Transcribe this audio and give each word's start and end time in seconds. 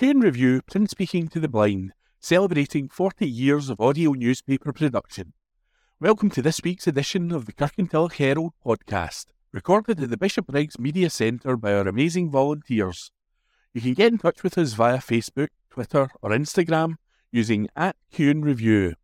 Cue 0.00 0.08
and 0.08 0.22
Review 0.22 0.62
print 0.62 0.88
speaking 0.88 1.28
to 1.28 1.38
the 1.38 1.46
blind, 1.46 1.92
celebrating 2.20 2.88
40 2.88 3.28
years 3.28 3.68
of 3.68 3.82
audio 3.82 4.12
newspaper 4.12 4.72
production. 4.72 5.34
Welcome 6.00 6.30
to 6.30 6.40
this 6.40 6.62
week's 6.64 6.86
edition 6.86 7.30
of 7.30 7.44
the 7.44 7.52
Kirkintilloch 7.52 8.14
Herald 8.14 8.54
podcast, 8.64 9.26
recorded 9.52 10.00
at 10.02 10.08
the 10.08 10.16
Bishopbriggs 10.16 10.78
Media 10.78 11.10
Centre 11.10 11.54
by 11.58 11.74
our 11.74 11.86
amazing 11.86 12.30
volunteers. 12.30 13.12
You 13.74 13.82
can 13.82 13.92
get 13.92 14.10
in 14.10 14.16
touch 14.16 14.42
with 14.42 14.56
us 14.56 14.72
via 14.72 15.00
Facebook, 15.00 15.48
Twitter, 15.68 16.08
or 16.22 16.30
Instagram 16.30 16.94
using 17.30 17.68
at 17.76 17.94
Cue 18.10 18.30
and 18.30 18.42
Review. 18.42 18.94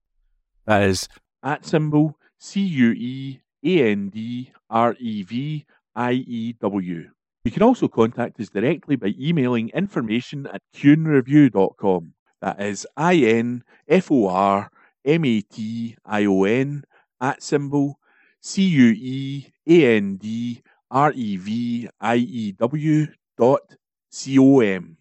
That 0.64 0.82
is 0.82 1.10
at 1.42 1.66
symbol 1.66 2.16
C 2.38 2.62
U 2.62 2.92
E 2.92 3.40
A 3.62 3.90
N 3.90 4.08
D 4.08 4.50
R 4.70 4.96
E 4.98 5.22
V 5.24 5.66
I 5.94 6.12
E 6.12 6.54
W. 6.54 7.10
You 7.46 7.52
can 7.52 7.62
also 7.62 7.86
contact 7.86 8.40
us 8.40 8.48
directly 8.48 8.96
by 8.96 9.14
emailing 9.16 9.68
information 9.68 10.48
at 10.48 10.62
cueandreview.com. 10.74 12.14
That 12.40 12.60
is 12.60 12.88
I 12.96 13.14
N 13.18 13.62
F 13.86 14.10
O 14.10 14.26
R 14.26 14.68
M 15.04 15.24
A 15.24 15.40
T 15.42 15.96
I 16.04 16.24
O 16.24 16.42
N 16.42 16.82
at 17.20 17.44
symbol 17.44 18.00
C 18.40 18.66
U 18.66 18.88
E 18.98 19.52
A 19.68 19.96
N 19.96 20.16
D 20.16 20.60
R 20.90 21.12
E 21.12 21.36
V 21.36 21.88
I 22.00 22.16
E 22.16 22.50
W 22.50 23.06
dot 23.38 23.76
C 24.10 24.36
O 24.40 24.58
M 24.58 24.96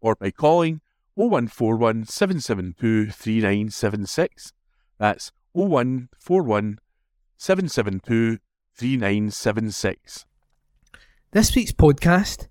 or 0.00 0.16
by 0.16 0.32
calling 0.32 0.80
0141 1.14 2.06
772 2.06 3.12
3976. 3.12 4.52
That's 4.98 5.30
0141 5.52 6.80
772 7.36 8.38
3976. 8.74 10.26
This 11.34 11.56
week's 11.56 11.72
podcast, 11.72 12.46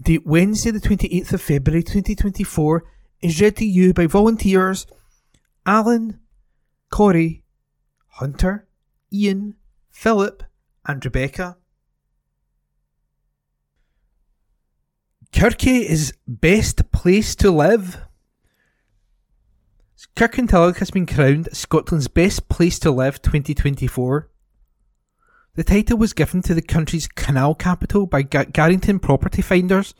date 0.00 0.26
Wednesday, 0.26 0.70
the 0.70 0.80
28th 0.80 1.34
of 1.34 1.42
February 1.42 1.82
2024, 1.82 2.82
is 3.20 3.38
read 3.42 3.56
to 3.56 3.66
you 3.66 3.92
by 3.92 4.06
volunteers 4.06 4.86
Alan, 5.66 6.18
Corey, 6.88 7.42
Hunter, 8.06 8.66
Ian, 9.12 9.56
Philip, 9.90 10.44
and 10.86 11.04
Rebecca. 11.04 11.58
Kirkie 15.34 15.86
is 15.86 16.14
best 16.26 16.90
place 16.90 17.34
to 17.34 17.50
live. 17.50 17.98
Kirkintilloch 20.16 20.78
has 20.78 20.90
been 20.90 21.04
crowned 21.04 21.54
Scotland's 21.54 22.08
best 22.08 22.48
place 22.48 22.78
to 22.78 22.90
live 22.90 23.20
2024. 23.20 24.31
The 25.54 25.64
title 25.64 25.98
was 25.98 26.14
given 26.14 26.40
to 26.42 26.54
the 26.54 26.62
country's 26.62 27.06
canal 27.06 27.54
capital 27.54 28.06
by 28.06 28.22
Ga- 28.22 28.46
Garrington 28.46 28.98
Property 28.98 29.42
Finders, 29.42 29.94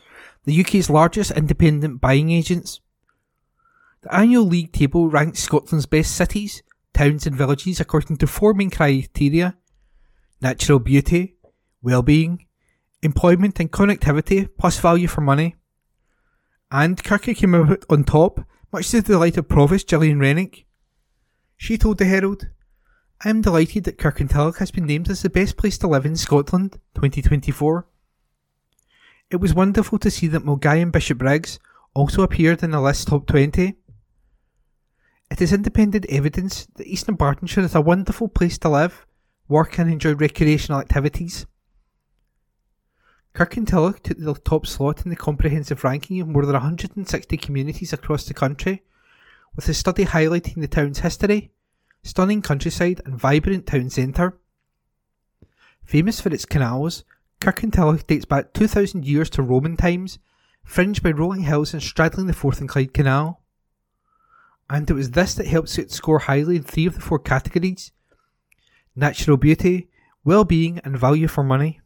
the 0.45 0.59
UK's 0.59 0.89
largest 0.89 1.31
independent 1.31 2.01
buying 2.01 2.31
agents. 2.31 2.81
The 4.01 4.15
annual 4.15 4.45
league 4.45 4.73
table 4.73 5.09
ranks 5.09 5.41
Scotland's 5.41 5.85
best 5.85 6.15
cities, 6.15 6.63
towns, 6.93 7.27
and 7.27 7.35
villages 7.35 7.79
according 7.79 8.17
to 8.17 8.27
four 8.27 8.53
main 8.53 8.71
criteria 8.71 9.55
natural 10.41 10.77
beauty, 10.79 11.35
well-being, 11.81 12.45
employment 13.01 13.59
and 13.59 13.71
connectivity, 13.71 14.49
plus 14.59 14.79
value 14.79 15.07
for 15.07 15.21
money. 15.21 15.55
And 16.69 17.01
Kirkie 17.01 17.33
came 17.33 17.55
out 17.55 17.85
on 17.89 18.03
top, 18.03 18.41
much 18.71 18.89
to 18.89 19.01
the 19.01 19.13
delight 19.13 19.37
of 19.37 19.47
Provost 19.47 19.87
Gillian 19.87 20.19
Renwick. 20.19 20.65
She 21.55 21.77
told 21.77 21.97
the 21.97 22.05
Herald, 22.05 22.49
I 23.21 23.29
am 23.29 23.41
delighted 23.41 23.85
that 23.85 23.97
Kirkintilloch 23.97 24.57
has 24.57 24.71
been 24.71 24.85
named 24.85 25.09
as 25.09 25.21
the 25.21 25.29
best 25.29 25.55
place 25.55 25.77
to 25.79 25.87
live 25.87 26.05
in 26.05 26.15
Scotland 26.15 26.79
2024. 26.95 27.87
It 29.29 29.37
was 29.37 29.53
wonderful 29.53 29.97
to 29.99 30.11
see 30.11 30.27
that 30.27 30.43
Milngavie 30.43 30.81
and 30.81 30.91
Bishopbriggs 30.91 31.59
also 31.93 32.21
appeared 32.21 32.63
in 32.63 32.71
the 32.71 32.81
list 32.81 33.07
top 33.07 33.25
20. 33.27 33.75
It 35.31 35.41
is 35.41 35.53
independent 35.53 36.05
evidence 36.09 36.67
that 36.75 36.85
East 36.85 37.07
Dunbartonshire 37.07 37.63
is 37.63 37.75
a 37.75 37.81
wonderful 37.81 38.27
place 38.27 38.57
to 38.59 38.69
live, 38.69 39.05
work 39.47 39.79
and 39.79 39.89
enjoy 39.89 40.13
recreational 40.13 40.81
activities. 40.81 41.45
Kirkintilloch 43.33 44.03
took 44.03 44.19
the 44.19 44.35
top 44.35 44.67
slot 44.67 45.05
in 45.05 45.09
the 45.09 45.15
comprehensive 45.15 45.83
ranking 45.83 46.21
of 46.21 46.27
more 46.27 46.45
than 46.45 46.53
160 46.53 47.37
communities 47.37 47.93
across 47.93 48.25
the 48.25 48.33
country, 48.33 48.83
with 49.55 49.65
the 49.65 49.73
study 49.73 50.05
highlighting 50.05 50.61
the 50.61 50.67
town's 50.67 50.99
history, 50.99 51.51
stunning 52.03 52.41
countryside 52.41 53.01
and 53.05 53.17
vibrant 53.17 53.65
town 53.65 53.89
centre. 53.89 54.37
Famous 55.83 56.21
for 56.21 56.29
its 56.29 56.45
canals, 56.45 57.03
Kirkintilloch 57.39 58.05
dates 58.07 58.25
back 58.25 58.53
2,000 58.53 59.05
years 59.05 59.29
to 59.31 59.41
Roman 59.41 59.75
times, 59.75 60.19
fringed 60.63 61.01
by 61.01 61.11
rolling 61.11 61.41
hills 61.41 61.73
and 61.73 61.81
straddling 61.81 62.27
the 62.27 62.33
Forth 62.33 62.59
and 62.59 62.69
Clyde 62.69 62.93
Canal. 62.93 63.41
And 64.69 64.89
it 64.89 64.93
was 64.93 65.11
this 65.11 65.33
that 65.35 65.47
helped 65.47 65.77
it 65.77 65.91
score 65.91 66.19
highly 66.19 66.57
in 66.57 66.63
three 66.63 66.85
of 66.85 66.95
the 66.95 67.01
four 67.01 67.19
categories 67.19 67.91
natural 68.95 69.37
beauty, 69.37 69.89
well 70.23 70.43
being, 70.43 70.79
and 70.83 70.97
value 70.97 71.27
for 71.27 71.43
money. 71.43 71.81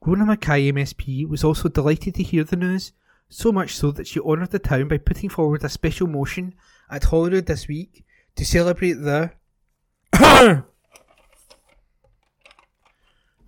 Rona 0.00 0.24
Mackay 0.24 0.70
MSP 0.72 1.28
was 1.28 1.42
also 1.42 1.68
delighted 1.68 2.14
to 2.14 2.22
hear 2.22 2.44
the 2.44 2.56
news, 2.56 2.92
so 3.28 3.50
much 3.50 3.74
so 3.74 3.90
that 3.90 4.06
she 4.06 4.20
honoured 4.20 4.52
the 4.52 4.60
town 4.60 4.86
by 4.86 4.96
putting 4.96 5.28
forward 5.28 5.64
a 5.64 5.68
special 5.68 6.06
motion 6.06 6.54
at 6.88 7.04
Holyrood 7.04 7.46
this 7.46 7.66
week 7.68 8.04
to 8.38 8.44
celebrate 8.44 8.94
the 8.94 9.32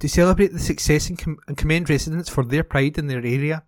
to 0.01 0.09
celebrate 0.09 0.53
the 0.53 0.59
success 0.59 1.09
and, 1.09 1.17
com- 1.17 1.39
and 1.47 1.57
commend 1.57 1.89
residents 1.89 2.29
for 2.29 2.45
their 2.45 2.65
pride 2.65 2.99
in 2.99 3.07
their 3.07 3.25
area. 3.25 3.63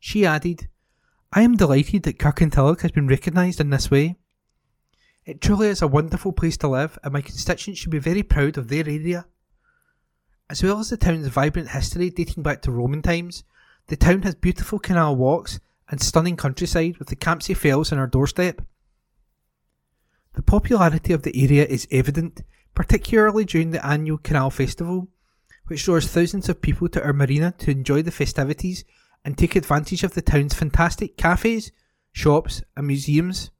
She 0.00 0.26
added, 0.26 0.68
I 1.32 1.42
am 1.42 1.54
delighted 1.54 2.02
that 2.02 2.18
Kirkintilloch 2.18 2.80
has 2.80 2.90
been 2.90 3.06
recognised 3.06 3.60
in 3.60 3.70
this 3.70 3.88
way. 3.88 4.16
It 5.24 5.40
truly 5.40 5.68
is 5.68 5.80
a 5.80 5.86
wonderful 5.86 6.32
place 6.32 6.56
to 6.58 6.68
live, 6.68 6.98
and 7.04 7.12
my 7.12 7.20
constituents 7.20 7.80
should 7.80 7.92
be 7.92 8.00
very 8.00 8.24
proud 8.24 8.58
of 8.58 8.68
their 8.68 8.88
area. 8.88 9.26
As 10.50 10.62
well 10.62 10.80
as 10.80 10.90
the 10.90 10.96
town's 10.96 11.28
vibrant 11.28 11.70
history 11.70 12.10
dating 12.10 12.42
back 12.42 12.62
to 12.62 12.72
Roman 12.72 13.00
times, 13.00 13.44
the 13.86 13.96
town 13.96 14.22
has 14.22 14.34
beautiful 14.34 14.80
canal 14.80 15.14
walks 15.14 15.60
and 15.88 16.02
stunning 16.02 16.36
countryside 16.36 16.96
with 16.98 17.08
the 17.08 17.16
Campsie 17.16 17.56
Fells 17.56 17.92
on 17.92 17.98
our 17.98 18.08
doorstep. 18.08 18.60
The 20.34 20.42
popularity 20.42 21.12
of 21.12 21.22
the 21.22 21.36
area 21.42 21.64
is 21.64 21.88
evident, 21.90 22.42
particularly 22.74 23.44
during 23.44 23.70
the 23.70 23.84
annual 23.86 24.18
Canal 24.18 24.50
Festival, 24.50 25.08
which 25.66 25.84
draws 25.84 26.06
thousands 26.06 26.48
of 26.48 26.60
people 26.60 26.88
to 26.88 27.02
our 27.02 27.12
marina 27.12 27.54
to 27.58 27.70
enjoy 27.70 28.02
the 28.02 28.10
festivities 28.10 28.84
and 29.24 29.38
take 29.38 29.56
advantage 29.56 30.02
of 30.02 30.14
the 30.14 30.22
town's 30.22 30.52
fantastic 30.52 31.16
cafes, 31.16 31.72
shops, 32.12 32.62
and 32.76 32.86
museums. 32.86 33.50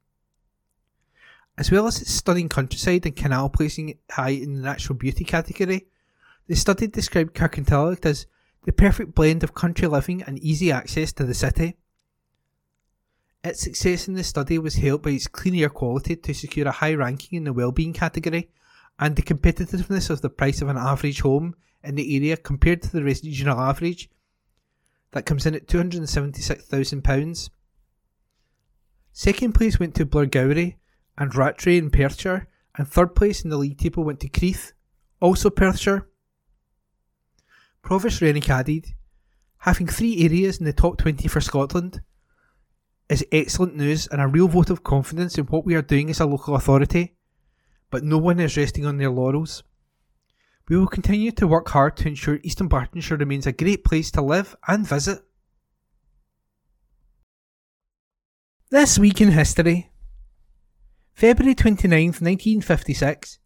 As 1.57 1.71
well 1.71 1.87
as 1.87 2.01
its 2.01 2.11
stunning 2.11 2.49
countryside 2.49 3.05
and 3.05 3.15
canal 3.15 3.49
placing 3.49 3.89
it 3.89 3.99
high 4.11 4.29
in 4.29 4.55
the 4.55 4.61
natural 4.61 4.97
beauty 4.97 5.23
category, 5.23 5.87
the 6.47 6.55
study 6.55 6.87
described 6.87 7.33
Kirkintilloch 7.33 8.05
as 8.05 8.27
the 8.65 8.73
perfect 8.73 9.15
blend 9.15 9.43
of 9.43 9.53
country 9.53 9.87
living 9.87 10.21
and 10.23 10.37
easy 10.39 10.71
access 10.71 11.13
to 11.13 11.23
the 11.23 11.33
city. 11.33 11.77
Its 13.45 13.61
success 13.61 14.07
in 14.07 14.15
the 14.15 14.23
study 14.23 14.57
was 14.57 14.73
helped 14.73 15.03
by 15.03 15.11
its 15.11 15.27
clean 15.27 15.53
air 15.53 15.69
quality 15.69 16.15
to 16.15 16.33
secure 16.33 16.67
a 16.67 16.71
high 16.71 16.95
ranking 16.95 17.37
in 17.37 17.43
the 17.43 17.53
well-being 17.53 17.93
category 17.93 18.49
and 18.97 19.15
the 19.15 19.21
competitiveness 19.21 20.09
of 20.09 20.21
the 20.21 20.31
price 20.31 20.63
of 20.63 20.67
an 20.67 20.77
average 20.77 21.21
home 21.21 21.53
in 21.83 21.93
the 21.93 22.15
area 22.15 22.37
compared 22.37 22.81
to 22.81 22.91
the 22.91 23.03
regional 23.03 23.59
average 23.59 24.09
that 25.11 25.27
comes 25.27 25.45
in 25.45 25.53
at 25.53 25.67
£276,000. 25.67 27.49
Second 29.13 29.53
place 29.53 29.79
went 29.79 29.93
to 29.93 30.07
Blairgowrie 30.07 30.77
and 31.15 31.35
Rattray 31.35 31.77
in 31.77 31.91
Perthshire, 31.91 32.47
and 32.75 32.87
third 32.87 33.13
place 33.13 33.43
in 33.43 33.51
the 33.51 33.57
league 33.57 33.77
table 33.77 34.03
went 34.03 34.21
to 34.21 34.27
Crieff, 34.27 34.71
also 35.21 35.51
Perthshire. 35.51 36.09
Provost 37.83 38.21
Renwick 38.21 38.49
added, 38.49 38.95
having 39.59 39.85
three 39.85 40.25
areas 40.25 40.57
in 40.57 40.65
the 40.65 40.73
top 40.73 40.97
20 40.97 41.27
for 41.27 41.41
Scotland 41.41 42.01
is 43.09 43.25
excellent 43.31 43.75
news 43.75 44.07
and 44.07 44.21
a 44.21 44.27
real 44.27 44.47
vote 44.47 44.69
of 44.69 44.83
confidence 44.83 45.37
in 45.37 45.45
what 45.45 45.65
we 45.65 45.75
are 45.75 45.81
doing 45.81 46.09
as 46.09 46.19
a 46.19 46.25
local 46.25 46.55
authority, 46.55 47.15
but 47.91 48.03
no 48.03 48.17
one 48.17 48.39
is 48.39 48.57
resting 48.57 48.85
on 48.85 48.97
their 48.97 49.11
laurels. 49.11 49.63
We 50.67 50.77
will 50.77 50.87
continue 50.87 51.31
to 51.33 51.47
work 51.47 51.69
hard 51.69 51.95
to 51.97 52.07
ensure 52.07 52.39
East 52.41 52.59
Dunbartonshire 52.59 53.19
remains 53.19 53.45
a 53.45 53.51
great 53.51 53.83
place 53.83 54.09
to 54.11 54.21
live 54.21 54.55
and 54.67 54.87
visit. 54.87 55.19
This 58.71 58.97
week 58.97 59.21
in 59.21 59.31
history. 59.31 59.91
February 61.13 61.55
29th, 61.55 62.19
1956, 62.19 63.39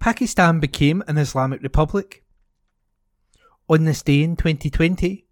Pakistan 0.00 0.58
became 0.58 1.02
an 1.06 1.16
Islamic 1.16 1.62
Republic. 1.62 2.24
On 3.68 3.84
this 3.84 4.02
day 4.02 4.22
in 4.22 4.34
2020, 4.36 5.24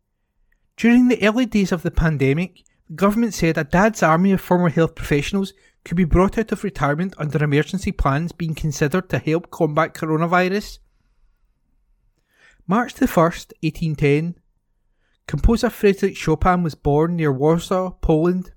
during 0.76 1.08
the 1.08 1.22
early 1.26 1.44
days 1.44 1.72
of 1.72 1.82
the 1.82 1.90
pandemic, 1.90 2.62
government 2.94 3.34
said 3.34 3.56
a 3.56 3.64
dad's 3.64 4.02
army 4.02 4.32
of 4.32 4.40
former 4.40 4.68
health 4.68 4.94
professionals 4.94 5.52
could 5.84 5.96
be 5.96 6.04
brought 6.04 6.36
out 6.36 6.52
of 6.52 6.64
retirement 6.64 7.14
under 7.18 7.42
emergency 7.42 7.92
plans 7.92 8.32
being 8.32 8.54
considered 8.54 9.08
to 9.08 9.18
help 9.18 9.50
combat 9.50 9.94
coronavirus. 9.94 10.78
March 12.66 12.94
the 12.94 13.06
1st, 13.06 13.52
1810, 13.62 14.34
Composer 15.26 15.70
Frederick 15.70 16.16
Chopin 16.16 16.62
was 16.62 16.74
born 16.74 17.16
near 17.16 17.32
Warsaw, 17.32 17.90
Poland. 18.00 18.52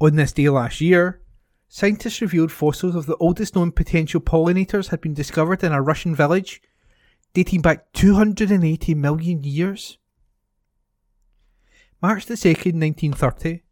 On 0.00 0.14
this 0.16 0.32
day 0.32 0.48
last 0.48 0.80
year, 0.80 1.22
scientists 1.68 2.20
revealed 2.20 2.52
fossils 2.52 2.94
of 2.94 3.06
the 3.06 3.16
oldest 3.16 3.56
known 3.56 3.72
potential 3.72 4.20
pollinators 4.20 4.88
had 4.88 5.00
been 5.00 5.14
discovered 5.14 5.64
in 5.64 5.72
a 5.72 5.82
Russian 5.82 6.14
village, 6.14 6.60
dating 7.32 7.62
back 7.62 7.92
280 7.94 8.94
million 8.94 9.42
years. 9.42 9.98
March 12.00 12.26
the 12.26 12.34
2nd, 12.34 12.78
1930, 12.78 13.62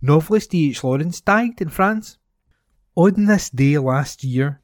novelist 0.00 0.50
D.H. 0.50 0.82
Lawrence 0.82 1.20
died 1.20 1.60
in 1.60 1.68
France. 1.68 2.18
On 2.96 3.26
this 3.26 3.50
day 3.50 3.78
last 3.78 4.24
year, 4.24 4.60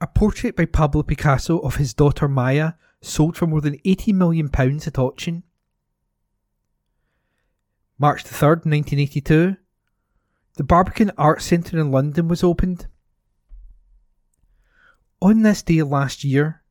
a 0.00 0.06
portrait 0.06 0.56
by 0.56 0.64
Pablo 0.64 1.02
Picasso 1.02 1.58
of 1.58 1.76
his 1.76 1.92
daughter 1.92 2.26
Maya 2.26 2.72
sold 3.02 3.36
for 3.36 3.46
more 3.46 3.60
than 3.60 3.78
£80 3.80 4.14
million 4.14 4.50
at 4.86 4.98
auction. 4.98 5.42
March 7.98 8.24
the 8.24 8.34
3rd, 8.34 8.64
1982, 8.64 9.56
the 10.56 10.64
Barbican 10.64 11.12
Arts 11.18 11.44
Centre 11.44 11.78
in 11.78 11.90
London 11.90 12.26
was 12.26 12.42
opened. 12.42 12.86
On 15.20 15.42
this 15.42 15.62
day 15.62 15.82
last 15.82 16.24
year, 16.24 16.63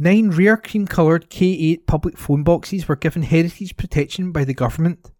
nine 0.00 0.30
rare 0.30 0.56
cream 0.56 0.86
coloured 0.86 1.28
K8 1.28 1.86
public 1.86 2.16
phone 2.16 2.42
boxes 2.42 2.88
were 2.88 2.96
given 2.96 3.22
heritage 3.22 3.76
protection 3.76 4.32
by 4.32 4.44
the 4.44 4.54
government. 4.54 5.10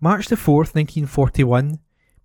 March 0.00 0.28
the 0.28 0.36
4th, 0.36 0.76
1941, 0.76 1.80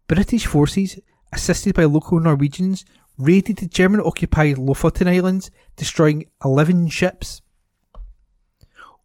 British 0.08 0.46
forces, 0.46 1.00
assisted 1.32 1.74
by 1.74 1.86
local 1.86 2.20
Norwegians, 2.20 2.86
raided 3.18 3.58
the 3.58 3.66
German 3.66 4.00
occupied 4.00 4.58
Lofoten 4.58 5.08
Islands, 5.08 5.50
destroying 5.76 6.26
11 6.46 6.90
ships. 6.90 7.42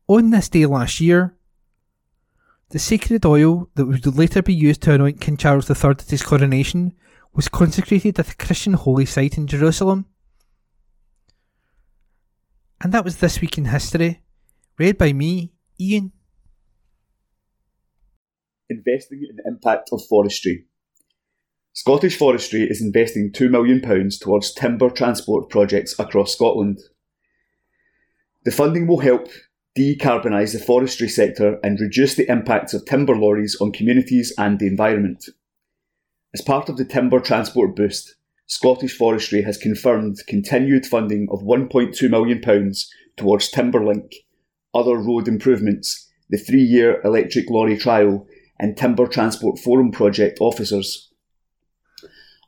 On 0.06 0.28
this 0.28 0.50
day 0.50 0.66
last 0.66 1.00
year, 1.00 1.34
the 2.70 2.78
sacred 2.78 3.24
oil 3.24 3.70
that 3.74 3.86
would 3.86 4.18
later 4.18 4.42
be 4.42 4.52
used 4.52 4.82
to 4.82 4.92
anoint 4.92 5.22
King 5.22 5.38
Charles 5.38 5.70
III 5.70 5.92
at 5.92 6.10
his 6.10 6.22
coronation 6.22 6.92
was 7.32 7.48
consecrated 7.48 8.18
at 8.18 8.32
a 8.32 8.36
Christian 8.36 8.74
holy 8.74 9.06
site 9.06 9.38
in 9.38 9.46
Jerusalem. 9.46 10.04
And 12.80 12.92
that 12.92 13.04
was 13.04 13.16
This 13.16 13.40
Week 13.40 13.58
in 13.58 13.64
History, 13.66 14.22
read 14.78 14.98
by 14.98 15.12
me, 15.12 15.52
Ian. 15.80 16.12
Investing 18.70 19.26
in 19.28 19.36
the 19.36 19.42
impact 19.46 19.90
of 19.92 20.00
forestry. 20.08 20.66
Scottish 21.72 22.16
Forestry 22.16 22.62
is 22.62 22.80
investing 22.80 23.32
£2 23.32 23.50
million 23.50 23.80
towards 24.20 24.52
timber 24.52 24.90
transport 24.90 25.50
projects 25.50 25.98
across 25.98 26.34
Scotland. 26.34 26.78
The 28.44 28.52
funding 28.52 28.86
will 28.86 29.00
help 29.00 29.28
decarbonise 29.76 30.52
the 30.52 30.64
forestry 30.64 31.08
sector 31.08 31.58
and 31.64 31.80
reduce 31.80 32.14
the 32.14 32.30
impacts 32.30 32.74
of 32.74 32.84
timber 32.84 33.16
lorries 33.16 33.56
on 33.60 33.72
communities 33.72 34.32
and 34.38 34.58
the 34.58 34.66
environment. 34.66 35.24
As 36.32 36.42
part 36.42 36.68
of 36.68 36.76
the 36.76 36.84
timber 36.84 37.20
transport 37.20 37.74
boost, 37.74 38.14
Scottish 38.48 38.96
Forestry 38.96 39.42
has 39.42 39.58
confirmed 39.58 40.16
continued 40.26 40.86
funding 40.86 41.28
of 41.30 41.42
£1.2 41.42 42.10
million 42.10 42.72
towards 43.16 43.52
Timberlink, 43.52 44.14
other 44.74 44.96
road 44.96 45.28
improvements, 45.28 46.10
the 46.30 46.38
three 46.38 46.62
year 46.62 47.02
electric 47.04 47.50
lorry 47.50 47.76
trial, 47.76 48.26
and 48.58 48.74
Timber 48.74 49.06
Transport 49.06 49.58
Forum 49.58 49.92
project 49.92 50.38
officers. 50.40 51.12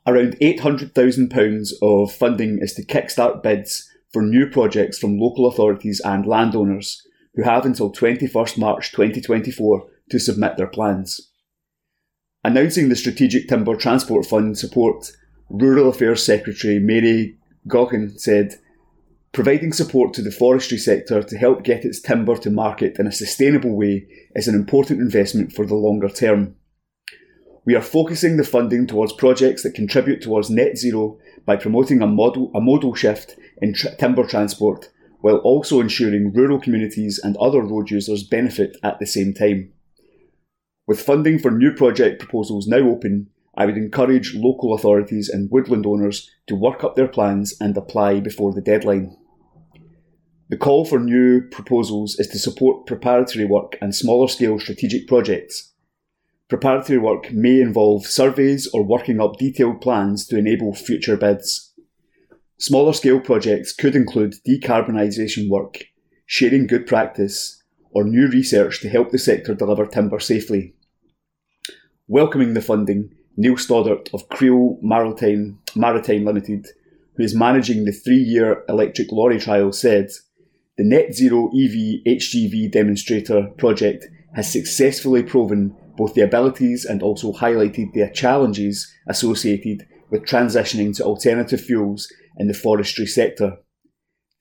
Around 0.07 0.37
£800,000 0.41 1.73
of 1.83 2.11
funding 2.11 2.57
is 2.59 2.73
to 2.73 2.83
kickstart 2.83 3.43
bids 3.43 3.87
for 4.11 4.23
new 4.23 4.47
projects 4.49 4.97
from 4.97 5.19
local 5.19 5.45
authorities 5.45 6.01
and 6.03 6.25
landowners 6.25 7.05
who 7.35 7.43
have 7.43 7.63
until 7.63 7.93
21st 7.93 8.57
March 8.57 8.91
2024 8.91 9.87
to 10.09 10.19
submit 10.19 10.57
their 10.57 10.67
plans. 10.67 11.29
Announcing 12.43 12.89
the 12.89 12.95
Strategic 12.95 13.47
Timber 13.47 13.75
Transport 13.75 14.25
Fund 14.25 14.57
support, 14.57 15.11
Rural 15.53 15.89
Affairs 15.89 16.25
Secretary 16.25 16.79
Mairi 16.79 17.35
Gougeon 17.67 18.17
said, 18.17 18.55
Providing 19.33 19.73
support 19.73 20.13
to 20.13 20.21
the 20.21 20.31
forestry 20.31 20.77
sector 20.77 21.21
to 21.21 21.37
help 21.37 21.63
get 21.63 21.83
its 21.83 21.99
timber 21.99 22.37
to 22.37 22.49
market 22.49 22.97
in 22.97 23.05
a 23.05 23.11
sustainable 23.11 23.75
way 23.75 24.07
is 24.33 24.47
an 24.47 24.55
important 24.55 25.01
investment 25.01 25.51
for 25.51 25.65
the 25.65 25.75
longer 25.75 26.07
term. 26.07 26.55
We 27.65 27.75
are 27.75 27.81
focusing 27.81 28.37
the 28.37 28.45
funding 28.45 28.87
towards 28.87 29.11
projects 29.11 29.63
that 29.63 29.75
contribute 29.75 30.21
towards 30.21 30.49
net 30.49 30.77
zero 30.77 31.19
by 31.45 31.57
promoting 31.57 32.01
a 32.01 32.07
model, 32.07 32.49
a 32.55 32.61
modal 32.61 32.95
shift 32.95 33.35
in 33.61 33.73
tr- 33.73 33.89
timber 33.99 34.25
transport, 34.25 34.89
while 35.19 35.37
also 35.37 35.81
ensuring 35.81 36.31
rural 36.31 36.61
communities 36.61 37.19
and 37.21 37.35
other 37.37 37.61
road 37.61 37.91
users 37.91 38.23
benefit 38.23 38.77
at 38.83 38.99
the 38.99 39.05
same 39.05 39.33
time. 39.33 39.73
With 40.87 41.01
funding 41.01 41.39
for 41.39 41.51
new 41.51 41.73
project 41.73 42.19
proposals 42.19 42.67
now 42.67 42.79
open, 42.89 43.29
I 43.61 43.65
would 43.65 43.77
encourage 43.77 44.33
local 44.33 44.73
authorities 44.73 45.29
and 45.29 45.51
woodland 45.51 45.85
owners 45.85 46.27
to 46.47 46.55
work 46.55 46.83
up 46.83 46.95
their 46.95 47.07
plans 47.07 47.53
and 47.61 47.77
apply 47.77 48.19
before 48.19 48.53
the 48.53 48.61
deadline. 48.61 49.15
The 50.49 50.57
call 50.57 50.83
for 50.85 50.99
new 50.99 51.41
proposals 51.49 52.19
is 52.19 52.27
to 52.29 52.39
support 52.39 52.87
preparatory 52.87 53.45
work 53.45 53.77
and 53.79 53.93
smaller 53.93 54.27
scale 54.27 54.59
strategic 54.59 55.07
projects 55.07 55.71
Preparatory 56.51 56.99
work 56.99 57.31
may 57.31 57.61
involve 57.61 58.05
surveys 58.05 58.67
or 58.73 58.83
working 58.83 59.21
up 59.21 59.37
detailed 59.37 59.79
plans 59.79 60.27
to 60.27 60.37
enable 60.37 60.75
future 60.75 61.15
bids. 61.15 61.73
Smaller 62.59 62.91
scale 62.91 63.21
projects 63.21 63.71
could 63.71 63.95
include 63.95 64.35
decarbonisation 64.45 65.49
work, 65.49 65.85
sharing 66.25 66.67
good 66.67 66.85
practice, 66.85 67.63
or 67.91 68.03
new 68.03 68.27
research 68.27 68.81
to 68.81 68.89
help 68.89 69.11
the 69.11 69.17
sector 69.17 69.55
deliver 69.55 69.85
timber 69.85 70.19
safely. 70.19 70.75
Welcoming 72.09 72.53
the 72.53 72.61
funding, 72.61 73.15
Neil 73.37 73.57
Stoddart 73.57 74.09
of 74.13 74.27
Creel 74.29 74.77
Maritime, 74.81 75.59
Maritime 75.75 76.25
Limited, 76.25 76.67
who 77.15 77.23
is 77.23 77.35
managing 77.35 77.85
the 77.85 77.91
three 77.91 78.15
year 78.17 78.63
electric 78.67 79.11
lorry 79.11 79.39
trial, 79.39 79.71
said 79.71 80.09
The 80.77 80.83
Net 80.83 81.13
Zero 81.13 81.47
EV 81.47 82.03
HGV 82.05 82.71
demonstrator 82.71 83.47
project 83.57 84.05
has 84.35 84.51
successfully 84.51 85.23
proven 85.23 85.75
both 85.97 86.13
the 86.13 86.21
abilities 86.21 86.85
and 86.85 87.03
also 87.03 87.33
highlighted 87.33 87.93
the 87.93 88.09
challenges 88.13 88.91
associated 89.07 89.87
with 90.09 90.23
transitioning 90.25 90.95
to 90.97 91.03
alternative 91.03 91.61
fuels 91.61 92.11
in 92.37 92.47
the 92.47 92.53
forestry 92.53 93.05
sector. 93.05 93.57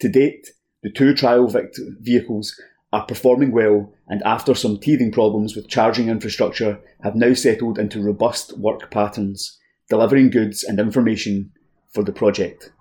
To 0.01 0.09
date, 0.09 0.49
the 0.83 0.91
two 0.91 1.15
trial 1.15 1.53
vehicles 2.01 2.61
are 2.93 3.07
performing 3.07 3.53
well 3.53 3.93
and 4.09 4.23
after 4.25 4.55
some 4.55 4.79
teething 4.79 5.13
problems 5.13 5.55
with 5.55 5.69
charging 5.69 6.09
infrastructure 6.09 6.81
have 7.03 7.15
now 7.15 7.33
settled 7.35 7.79
into 7.79 8.03
robust 8.03 8.59
work 8.59 8.91
patterns, 8.91 9.59
delivering 9.89 10.31
goods 10.31 10.65
and 10.65 10.81
information 10.81 11.53
for 11.93 12.03
the 12.03 12.13
project. 12.13 12.73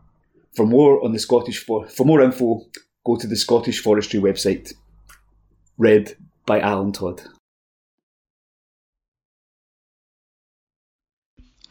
For 0.55 0.65
more 0.65 1.03
on 1.03 1.13
the 1.13 1.19
Scottish 1.19 1.63
for, 1.63 1.87
for 1.87 2.05
more 2.05 2.21
info, 2.21 2.65
go 3.05 3.15
to 3.17 3.27
the 3.27 3.35
Scottish 3.35 3.81
Forestry 3.81 4.19
website. 4.19 4.73
Read 5.77 6.15
by 6.45 6.59
Alan 6.59 6.91
Todd. 6.91 7.21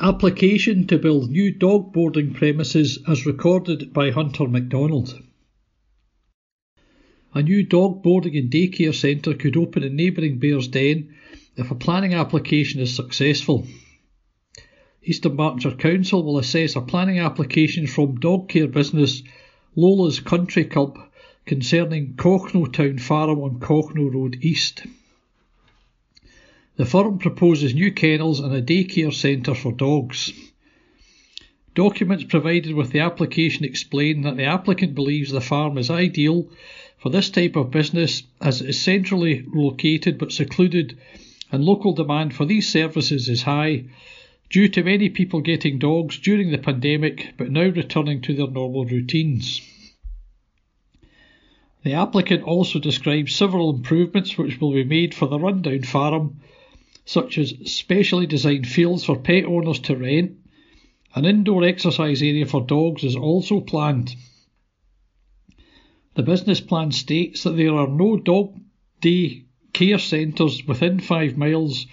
Application 0.00 0.86
to 0.86 0.96
build 0.96 1.28
new 1.28 1.52
dog 1.52 1.92
boarding 1.92 2.32
premises 2.32 3.00
as 3.08 3.26
recorded 3.26 3.92
by 3.92 4.10
Hunter 4.10 4.46
MacDonald. 4.46 5.20
A 7.34 7.42
new 7.42 7.62
dog 7.62 8.02
boarding 8.02 8.36
and 8.36 8.50
daycare 8.50 8.94
centre 8.94 9.34
could 9.34 9.56
open 9.56 9.82
in 9.82 9.96
neighbouring 9.96 10.38
Bearsden 10.38 11.14
if 11.56 11.70
a 11.70 11.74
planning 11.74 12.14
application 12.14 12.80
is 12.80 12.94
successful. 12.94 13.66
East 15.02 15.22
Dunbartonshire 15.22 15.78
Council 15.78 16.22
will 16.22 16.38
assess 16.38 16.74
a 16.74 16.80
planning 16.80 17.18
application 17.18 17.86
from 17.86 18.20
dog 18.20 18.48
care 18.48 18.66
business 18.66 19.22
Lola's 19.76 20.20
Country 20.20 20.64
Club 20.64 20.98
concerning 21.44 22.14
Cochno 22.14 22.72
Town 22.72 22.98
Farm 22.98 23.38
on 23.40 23.60
Cochno 23.60 24.12
Road 24.12 24.38
East. 24.40 24.86
The 26.76 26.86
firm 26.86 27.18
proposes 27.18 27.74
new 27.74 27.92
kennels 27.92 28.40
and 28.40 28.54
a 28.54 28.62
daycare 28.62 29.12
centre 29.12 29.54
for 29.54 29.72
dogs. 29.72 30.32
Documents 31.74 32.24
provided 32.24 32.74
with 32.74 32.90
the 32.90 33.00
application 33.00 33.64
explain 33.64 34.22
that 34.22 34.36
the 34.36 34.44
applicant 34.44 34.94
believes 34.94 35.30
the 35.30 35.40
farm 35.40 35.78
is 35.78 35.90
ideal 35.90 36.50
for 36.98 37.10
this 37.10 37.30
type 37.30 37.56
of 37.56 37.70
business 37.70 38.24
as 38.40 38.60
it 38.60 38.68
is 38.70 38.80
centrally 38.80 39.44
located 39.54 40.18
but 40.18 40.32
secluded 40.32 40.98
and 41.50 41.64
local 41.64 41.92
demand 41.92 42.34
for 42.34 42.44
these 42.44 42.68
services 42.68 43.28
is 43.28 43.42
high 43.42 43.84
due 44.50 44.68
to 44.68 44.82
many 44.82 45.08
people 45.08 45.40
getting 45.40 45.78
dogs 45.78 46.18
during 46.18 46.50
the 46.50 46.58
pandemic 46.58 47.34
but 47.36 47.50
now 47.50 47.68
returning 47.68 48.20
to 48.20 48.34
their 48.34 48.48
normal 48.48 48.84
routines. 48.84 49.60
The 51.84 51.92
applicant 51.94 52.42
also 52.42 52.78
describes 52.80 53.34
several 53.34 53.70
improvements 53.70 54.36
which 54.36 54.60
will 54.60 54.72
be 54.72 54.84
made 54.84 55.14
for 55.14 55.26
the 55.26 55.38
rundown 55.38 55.82
farm 55.82 56.40
such 57.04 57.38
as 57.38 57.54
specially 57.64 58.26
designed 58.26 58.66
fields 58.66 59.04
for 59.04 59.16
pet 59.16 59.44
owners 59.44 59.78
to 59.78 59.96
rent. 59.96 60.32
An 61.14 61.24
indoor 61.24 61.64
exercise 61.64 62.20
area 62.20 62.44
for 62.44 62.60
dogs 62.60 63.04
is 63.04 63.16
also 63.16 63.60
planned. 63.60 64.14
The 66.18 66.24
business 66.24 66.60
plan 66.60 66.90
states 66.90 67.44
that 67.44 67.56
there 67.56 67.76
are 67.76 67.86
no 67.86 68.16
dog 68.16 68.58
day 69.00 69.44
care 69.72 70.00
centres 70.00 70.66
within 70.66 70.98
five 70.98 71.36
miles 71.36 71.86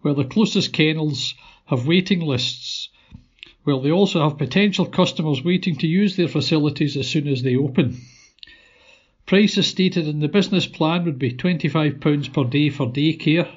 where 0.00 0.14
the 0.14 0.24
closest 0.24 0.72
kennels 0.72 1.36
have 1.66 1.86
waiting 1.86 2.18
lists, 2.18 2.88
while 3.62 3.80
they 3.80 3.92
also 3.92 4.20
have 4.20 4.36
potential 4.36 4.84
customers 4.84 5.44
waiting 5.44 5.76
to 5.76 5.86
use 5.86 6.16
their 6.16 6.26
facilities 6.26 6.96
as 6.96 7.06
soon 7.06 7.28
as 7.28 7.44
they 7.44 7.54
open. 7.54 8.00
Prices 9.26 9.68
stated 9.68 10.08
in 10.08 10.18
the 10.18 10.26
business 10.26 10.66
plan 10.66 11.04
would 11.04 11.20
be 11.20 11.30
£25 11.30 12.32
per 12.32 12.44
day 12.50 12.70
for 12.70 12.90
daycare, 12.90 13.48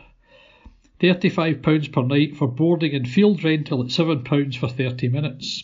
£35 0.99 1.91
per 1.91 2.03
night 2.03 2.37
for 2.37 2.47
boarding 2.47 2.93
and 2.93 3.09
field 3.09 3.43
rental 3.43 3.81
at 3.81 3.87
£7 3.87 4.55
for 4.55 4.69
30 4.69 5.07
minutes. 5.07 5.63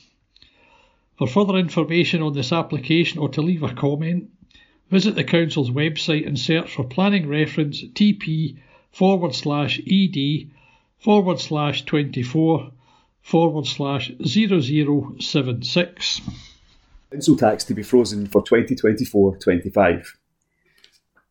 For 1.20 1.28
further 1.28 1.58
information 1.58 2.24
on 2.24 2.34
this 2.34 2.52
application 2.52 3.20
or 3.20 3.30
to 3.30 3.44
leave 3.44 3.62
a 3.62 3.72
comment, 3.72 4.32
visit 4.90 5.16
the 5.16 5.24
Council's 5.24 5.70
website 5.70 6.28
and 6.28 6.40
search 6.40 6.76
for 6.76 6.84
planning 6.84 7.28
reference 7.28 7.82
TP 7.82 8.58
forward 8.92 9.36
slash 9.36 9.80
ED 9.90 10.50
forward 11.00 11.40
slash 11.40 11.86
24 11.86 12.72
forward 13.22 13.66
slash 13.68 14.12
0076. 14.26 16.22
Council 17.12 17.38
tax 17.38 17.64
to 17.64 17.74
be 17.74 17.84
frozen 17.84 18.28
for 18.28 18.42
2024 18.42 19.38
25. 19.38 20.18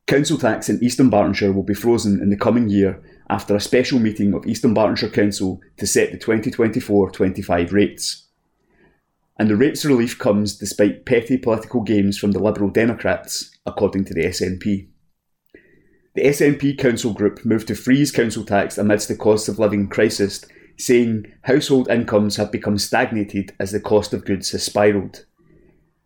Council 0.07 0.39
tax 0.39 0.69
in 0.69 0.83
Eastern 0.85 1.11
Dunbartonshire 1.11 1.53
will 1.53 1.65
be 1.65 1.75
frozen 1.75 2.23
in 2.23 2.31
the 2.31 2.37
coming 2.37 2.69
year 2.69 3.03
after 3.29 3.57
a 3.57 3.61
special 3.61 3.99
meeting 3.99 4.35
of 4.35 4.47
Eastern 4.47 4.73
Dunbartonshire 4.75 5.13
Council 5.13 5.61
to 5.79 5.87
set 5.87 6.13
the 6.13 6.19
2024 6.19 7.11
25 7.11 7.73
rates. 7.73 8.26
And 9.39 9.51
the 9.51 9.57
rates 9.57 9.85
relief 9.85 10.19
comes 10.19 10.57
despite 10.57 11.05
petty 11.05 11.37
political 11.37 11.83
games 11.83 12.17
from 12.19 12.33
the 12.33 12.39
Liberal 12.39 12.71
Democrats, 12.71 13.51
according 13.67 14.05
to 14.07 14.15
the 14.15 14.25
SNP. 14.25 14.89
The 16.15 16.23
SNP 16.23 16.79
Council 16.79 17.13
Group 17.13 17.45
moved 17.45 17.69
to 17.69 17.75
freeze 17.75 18.11
council 18.11 18.45
tax 18.45 18.79
amidst 18.79 19.09
the 19.09 19.17
cost 19.17 19.49
of 19.49 19.59
living 19.59 19.89
crisis, 19.89 20.43
saying 20.79 21.31
household 21.43 21.91
incomes 21.91 22.37
have 22.37 22.51
become 22.51 22.79
stagnated 22.79 23.55
as 23.61 23.73
the 23.73 23.81
cost 23.81 24.15
of 24.15 24.25
goods 24.25 24.51
has 24.53 24.67
spiralled. 24.67 25.27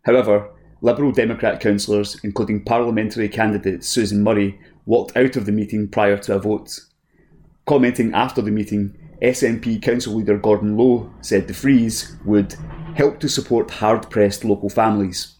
However, 0.03 0.49
Liberal 0.81 1.13
Democrat 1.13 1.61
councillors, 1.61 2.19
including 2.23 2.65
parliamentary 2.65 3.29
candidate 3.29 3.85
Susan 3.85 4.23
Murray, 4.23 4.59
walked 4.85 5.15
out 5.15 5.37
of 5.37 5.45
the 5.45 5.51
meeting 5.51 5.87
prior 5.87 6.17
to 6.17 6.35
a 6.35 6.39
vote. 6.39 6.79
Commenting 7.65 8.13
after 8.13 8.41
the 8.41 8.51
meeting, 8.51 8.97
SNP 9.21 9.81
Council 9.81 10.15
Leader 10.15 10.37
Gordon 10.37 10.75
Low 10.75 11.13
said 11.21 11.47
the 11.47 11.53
freeze 11.53 12.17
would 12.25 12.55
help 12.95 13.19
to 13.19 13.29
support 13.29 13.71
hard 13.71 14.09
pressed 14.09 14.45
local 14.45 14.69
families. 14.69 15.35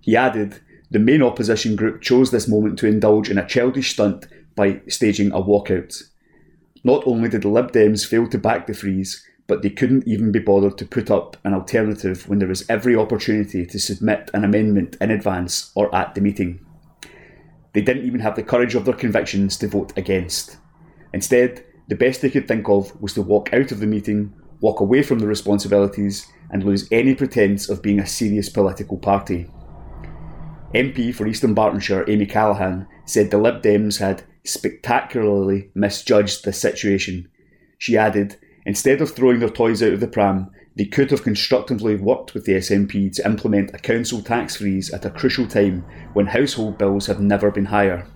He 0.00 0.16
added 0.16 0.60
the 0.90 0.98
main 0.98 1.22
opposition 1.22 1.76
group 1.76 2.00
chose 2.00 2.30
this 2.30 2.48
moment 2.48 2.78
to 2.78 2.86
indulge 2.86 3.28
in 3.28 3.38
a 3.38 3.46
childish 3.46 3.92
stunt 3.92 4.26
by 4.54 4.80
staging 4.88 5.32
a 5.32 5.40
walkout. 5.40 6.02
Not 6.84 7.06
only 7.06 7.28
did 7.28 7.42
the 7.42 7.48
Lib 7.48 7.72
Dems 7.72 8.06
fail 8.06 8.28
to 8.28 8.38
back 8.38 8.66
the 8.66 8.74
freeze, 8.74 9.24
but 9.48 9.62
they 9.62 9.70
couldn't 9.70 10.06
even 10.06 10.32
be 10.32 10.38
bothered 10.38 10.78
to 10.78 10.86
put 10.86 11.10
up 11.10 11.36
an 11.44 11.54
alternative 11.54 12.28
when 12.28 12.38
there 12.38 12.48
was 12.48 12.68
every 12.68 12.96
opportunity 12.96 13.66
to 13.66 13.78
submit 13.78 14.30
an 14.34 14.44
amendment 14.44 14.96
in 15.00 15.10
advance 15.10 15.72
or 15.74 15.92
at 15.94 16.14
the 16.14 16.20
meeting. 16.20 16.64
They 17.72 17.82
didn't 17.82 18.06
even 18.06 18.20
have 18.20 18.36
the 18.36 18.42
courage 18.42 18.74
of 18.74 18.84
their 18.84 18.94
convictions 18.94 19.56
to 19.58 19.68
vote 19.68 19.92
against. 19.96 20.56
Instead, 21.12 21.64
the 21.88 21.94
best 21.94 22.22
they 22.22 22.30
could 22.30 22.48
think 22.48 22.68
of 22.68 23.00
was 23.00 23.12
to 23.14 23.22
walk 23.22 23.52
out 23.52 23.70
of 23.70 23.80
the 23.80 23.86
meeting, 23.86 24.32
walk 24.60 24.80
away 24.80 25.02
from 25.02 25.18
the 25.18 25.26
responsibilities, 25.26 26.26
and 26.50 26.64
lose 26.64 26.88
any 26.90 27.14
pretence 27.14 27.68
of 27.68 27.82
being 27.82 27.98
a 27.98 28.06
serious 28.06 28.48
political 28.48 28.98
party. 28.98 29.50
MP 30.74 31.14
for 31.14 31.26
Eastern 31.26 31.54
Dunbartonshire 31.54 32.08
Amy 32.08 32.26
Callaghan 32.26 32.86
said 33.04 33.30
the 33.30 33.38
Lib 33.38 33.62
Dems 33.62 33.98
had 33.98 34.24
spectacularly 34.44 35.70
misjudged 35.74 36.44
the 36.44 36.52
situation. 36.52 37.28
She 37.78 37.96
added, 37.96 38.36
instead 38.64 39.00
of 39.00 39.10
throwing 39.10 39.40
their 39.40 39.48
toys 39.48 39.82
out 39.82 39.92
of 39.92 40.00
the 40.00 40.08
pram, 40.08 40.50
they 40.76 40.84
could 40.84 41.10
have 41.10 41.22
constructively 41.22 41.96
worked 41.96 42.34
with 42.34 42.44
the 42.44 42.52
SNP 42.52 43.14
to 43.14 43.24
implement 43.24 43.74
a 43.74 43.78
council 43.78 44.22
tax 44.22 44.56
freeze 44.56 44.92
at 44.92 45.04
a 45.04 45.10
crucial 45.10 45.46
time 45.46 45.84
when 46.12 46.26
household 46.26 46.76
bills 46.76 47.06
have 47.06 47.20
never 47.20 47.50
been 47.50 47.66
higher. 47.66 48.06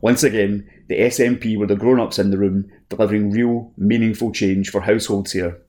Once 0.00 0.22
again, 0.22 0.68
the 0.88 1.00
SNP 1.00 1.56
were 1.58 1.66
the 1.66 1.74
grown 1.74 1.98
ups 1.98 2.18
in 2.18 2.30
the 2.30 2.38
room, 2.38 2.70
delivering 2.88 3.30
real, 3.30 3.72
meaningful 3.76 4.32
change 4.32 4.70
for 4.70 4.82
households 4.82 5.32
here. 5.32 5.60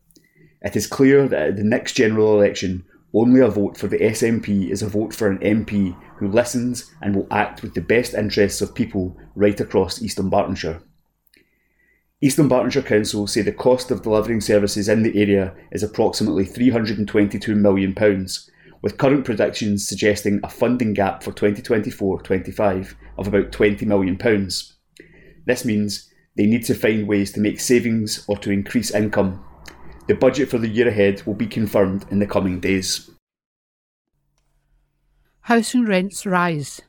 It 0.62 0.76
is 0.76 0.88
clear 0.88 1.28
that 1.28 1.48
at 1.48 1.56
the 1.56 1.64
next 1.64 1.94
general 1.94 2.34
election, 2.34 2.84
only 3.14 3.42
a 3.42 3.48
vote 3.48 3.78
for 3.78 3.88
the 3.88 3.98
SNP 3.98 4.70
is 4.70 4.82
a 4.82 4.90
vote 4.90 5.16
for 5.16 5.30
an 5.30 5.40
MP 5.40 5.96
who 6.18 6.28
listens 6.28 6.94
and 7.02 7.16
will 7.16 7.28
act 7.32 7.62
with 7.62 7.74
the 7.74 7.82
best 7.82 8.14
interests 8.14 8.62
of 8.62 8.76
people 8.76 9.18
right 9.36 9.60
across 9.60 10.02
East 10.02 10.18
Dunbartonshire. 10.18 10.82
East 12.22 12.38
Dunbartonshire 12.38 12.86
Council 12.86 13.26
say 13.26 13.42
the 13.42 13.54
cost 13.54 13.90
of 13.90 14.04
delivering 14.04 14.42
services 14.42 14.90
in 14.90 15.04
the 15.04 15.20
area 15.20 15.56
is 15.72 15.82
approximately 15.82 16.46
£322 16.46 17.56
million, 17.56 17.96
with 18.82 18.98
current 18.98 19.26
predictions 19.26 19.88
suggesting 19.88 20.42
a 20.44 20.50
funding 20.50 20.94
gap 20.94 21.24
for 21.24 21.32
2024 21.32 22.22
25 22.22 22.96
of 23.18 23.28
about 23.28 23.52
£20 23.52 23.84
million. 23.84 24.18
This 25.46 25.66
means 25.66 26.14
they 26.36 26.46
need 26.46 26.66
to 26.66 26.76
find 26.76 27.08
ways 27.08 27.32
to 27.32 27.40
make 27.40 27.60
savings 27.60 28.26
or 28.28 28.38
to 28.38 28.52
increase 28.52 28.92
income 28.92 29.44
the 30.10 30.16
budget 30.16 30.50
for 30.50 30.58
the 30.58 30.68
year 30.68 30.88
ahead 30.88 31.22
will 31.28 31.36
be 31.36 31.46
confirmed 31.46 32.04
in 32.10 32.18
the 32.18 32.26
coming 32.26 32.60
days. 32.60 33.12
Housing 35.42 35.86
rents 35.86 36.26
rise. 36.26 36.82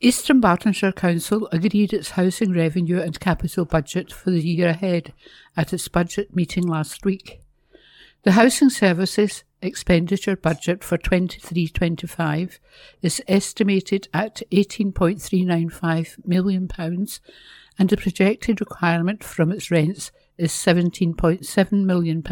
Eastern 0.00 0.40
Dunbartonshire 0.40 0.96
Council 0.96 1.48
agreed 1.52 1.92
its 1.92 2.10
housing 2.10 2.52
revenue 2.52 3.00
and 3.00 3.20
capital 3.20 3.64
budget 3.64 4.12
for 4.12 4.32
the 4.32 4.40
year 4.40 4.70
ahead 4.70 5.14
at 5.56 5.72
its 5.72 5.86
budget 5.86 6.34
meeting 6.34 6.66
last 6.66 7.04
week. 7.04 7.40
The 8.24 8.32
Housing 8.32 8.70
Services 8.70 9.44
expenditure 9.62 10.34
budget 10.34 10.82
for 10.82 10.98
23 10.98 11.68
25 11.68 12.58
is 13.02 13.22
estimated 13.28 14.08
at 14.12 14.42
£18.395 14.50 16.26
million, 16.26 16.68
and 17.78 17.88
the 17.88 17.96
projected 17.96 18.60
requirement 18.60 19.22
from 19.22 19.52
its 19.52 19.70
rents 19.70 20.10
is 20.38 20.52
£17.7 20.52 21.72
million. 21.84 22.22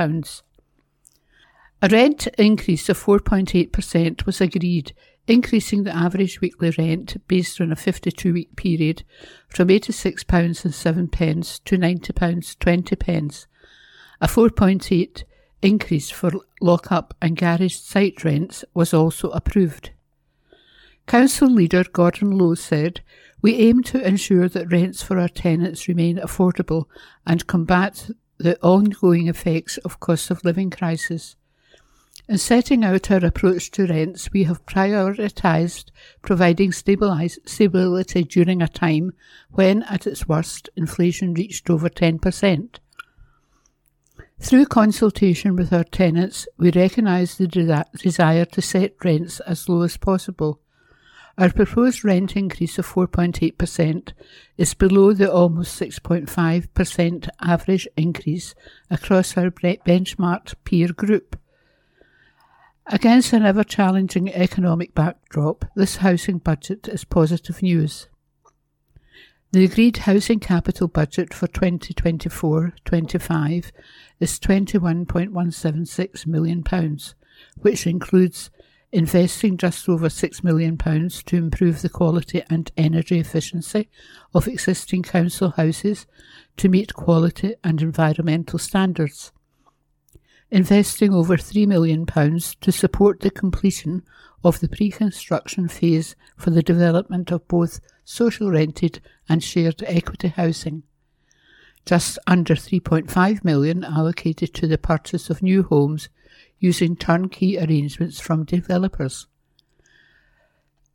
A 1.82 1.88
rent 1.88 2.26
increase 2.38 2.88
of 2.88 2.98
4.8% 2.98 4.24
was 4.24 4.40
agreed, 4.40 4.94
increasing 5.26 5.82
the 5.84 5.94
average 5.94 6.40
weekly 6.40 6.72
rent 6.78 7.16
based 7.28 7.60
on 7.60 7.70
a 7.70 7.76
52 7.76 8.32
week 8.32 8.56
period 8.56 9.02
from 9.48 9.68
£86.07 9.68 11.64
to 11.64 11.76
£90.20. 11.76 13.46
A 14.20 14.26
4.8 14.26 15.24
increase 15.60 16.10
for 16.10 16.30
lock-up 16.60 17.14
and 17.20 17.36
garage 17.36 17.74
site 17.74 18.24
rents 18.24 18.64
was 18.72 18.94
also 18.94 19.28
approved. 19.30 19.90
Council 21.06 21.48
leader 21.48 21.84
Gordon 21.84 22.30
Low 22.30 22.54
said 22.54 23.00
we 23.42 23.54
aim 23.54 23.82
to 23.84 24.06
ensure 24.06 24.48
that 24.48 24.72
rents 24.72 25.02
for 25.02 25.18
our 25.18 25.28
tenants 25.28 25.88
remain 25.88 26.16
affordable 26.16 26.86
and 27.26 27.46
combat 27.46 28.10
the 28.38 28.60
ongoing 28.62 29.28
effects 29.28 29.78
of 29.78 30.00
cost 30.00 30.30
of 30.30 30.44
living 30.44 30.70
crisis. 30.70 31.36
In 32.28 32.38
setting 32.38 32.84
out 32.84 33.10
our 33.10 33.24
approach 33.24 33.70
to 33.72 33.86
rents, 33.86 34.32
we 34.32 34.44
have 34.44 34.66
prioritised 34.66 35.90
providing 36.22 36.72
stability 36.72 38.24
during 38.24 38.62
a 38.62 38.68
time 38.68 39.12
when, 39.50 39.84
at 39.84 40.06
its 40.06 40.26
worst, 40.26 40.68
inflation 40.76 41.34
reached 41.34 41.70
over 41.70 41.88
10%. 41.88 42.78
Through 44.40 44.66
consultation 44.66 45.56
with 45.56 45.72
our 45.72 45.84
tenants, 45.84 46.48
we 46.58 46.70
recognise 46.72 47.38
the 47.38 47.46
de- 47.46 47.84
desire 47.96 48.44
to 48.44 48.60
set 48.60 48.92
rents 49.04 49.40
as 49.40 49.68
low 49.68 49.82
as 49.82 49.96
possible 49.96 50.60
our 51.38 51.50
proposed 51.50 52.02
rent 52.02 52.34
increase 52.34 52.78
of 52.78 52.86
4.8% 52.86 54.12
is 54.56 54.72
below 54.72 55.12
the 55.12 55.30
almost 55.30 55.78
6.5% 55.78 57.28
average 57.42 57.86
increase 57.96 58.54
across 58.90 59.36
our 59.36 59.50
benchmarked 59.50 60.54
peer 60.64 60.88
group. 60.88 61.38
Against 62.86 63.34
an 63.34 63.44
ever 63.44 63.64
challenging 63.64 64.32
economic 64.32 64.94
backdrop, 64.94 65.66
this 65.74 65.96
housing 65.96 66.38
budget 66.38 66.88
is 66.88 67.04
positive 67.04 67.60
news. 67.62 68.08
The 69.52 69.64
agreed 69.64 69.98
housing 69.98 70.40
capital 70.40 70.88
budget 70.88 71.34
for 71.34 71.48
2024 71.48 72.74
25 72.84 73.72
is 74.20 74.38
£21.176 74.38 76.26
million, 76.26 76.64
which 77.56 77.86
includes 77.86 78.50
investing 78.92 79.56
just 79.56 79.88
over 79.88 80.08
£6 80.08 80.44
million 80.44 80.76
to 80.76 81.36
improve 81.36 81.82
the 81.82 81.88
quality 81.88 82.42
and 82.48 82.70
energy 82.76 83.18
efficiency 83.18 83.88
of 84.32 84.46
existing 84.46 85.02
council 85.02 85.50
houses 85.50 86.06
to 86.56 86.68
meet 86.68 86.94
quality 86.94 87.54
and 87.64 87.82
environmental 87.82 88.58
standards. 88.58 89.32
investing 90.50 91.12
over 91.12 91.36
£3 91.36 91.66
million 91.66 92.06
to 92.06 92.72
support 92.72 93.20
the 93.20 93.30
completion 93.30 94.02
of 94.44 94.60
the 94.60 94.68
pre 94.68 94.90
construction 94.90 95.66
phase 95.68 96.14
for 96.36 96.50
the 96.50 96.62
development 96.62 97.32
of 97.32 97.46
both 97.48 97.80
social 98.04 98.50
rented 98.50 99.00
and 99.28 99.42
shared 99.42 99.82
equity 99.82 100.28
housing. 100.28 100.84
Just 101.84 102.18
under 102.26 102.54
3.5 102.54 103.44
million 103.44 103.84
allocated 103.84 104.54
to 104.54 104.66
the 104.66 104.78
purchase 104.78 105.30
of 105.30 105.42
new 105.42 105.64
homes 105.64 106.08
using 106.58 106.96
turnkey 106.96 107.58
arrangements 107.58 108.20
from 108.20 108.44
developers. 108.44 109.26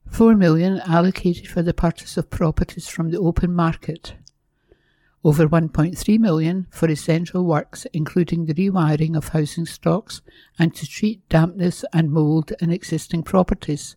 4 0.09 0.35
million 0.35 0.79
allocated 0.81 1.47
for 1.47 1.61
the 1.61 1.73
purchase 1.73 2.17
of 2.17 2.29
properties 2.29 2.87
from 2.89 3.11
the 3.11 3.19
open 3.19 3.53
market. 3.53 4.15
Over 5.23 5.47
1.3 5.47 6.19
million 6.19 6.67
for 6.71 6.89
essential 6.89 7.45
works 7.45 7.85
including 7.93 8.45
the 8.45 8.55
rewiring 8.55 9.15
of 9.15 9.29
housing 9.29 9.65
stocks 9.65 10.21
and 10.57 10.73
to 10.75 10.87
treat 10.87 11.27
dampness 11.29 11.85
and 11.93 12.11
mould 12.11 12.53
in 12.59 12.71
existing 12.71 13.23
properties. 13.23 13.95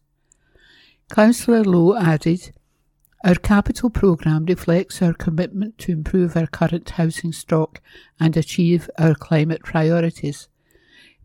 Councillor 1.10 1.64
Low 1.64 1.96
added, 1.96 2.52
Our 3.24 3.36
capital 3.36 3.90
programme 3.90 4.44
reflects 4.44 5.00
our 5.00 5.14
commitment 5.14 5.78
to 5.78 5.92
improve 5.92 6.36
our 6.36 6.46
current 6.46 6.90
housing 6.90 7.32
stock 7.32 7.80
and 8.20 8.36
achieve 8.36 8.90
our 8.98 9.14
climate 9.14 9.62
priorities. 9.62 10.48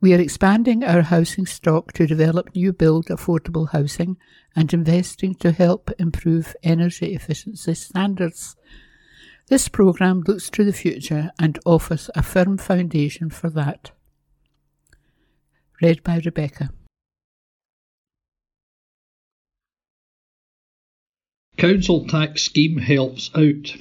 We 0.01 0.13
are 0.13 0.21
expanding 0.21 0.85
our 0.85 1.01
housing 1.01 1.45
stock 1.45 1.91
to 1.93 2.07
develop 2.07 2.55
new 2.55 2.71
build 2.71 3.07
affordable 3.07 3.69
housing 3.69 4.15
and 4.55 4.73
investing 4.73 5.35
to 5.35 5.51
help 5.51 5.91
improve 5.99 6.55
energy 6.63 7.13
efficiency 7.13 7.73
standards. 7.73 8.55
This 9.47 9.67
programme 9.67 10.23
looks 10.25 10.49
to 10.51 10.63
the 10.63 10.71
future 10.71 11.31
and 11.37 11.59
offers 11.65 12.09
a 12.15 12.23
firm 12.23 12.57
foundation 12.57 13.29
for 13.29 13.49
that. 13.49 13.91
Read 15.81 16.01
by 16.03 16.21
Rebecca. 16.23 16.69
Council 21.57 22.07
tax 22.07 22.43
scheme 22.43 22.77
helps 22.77 23.31
out. 23.35 23.75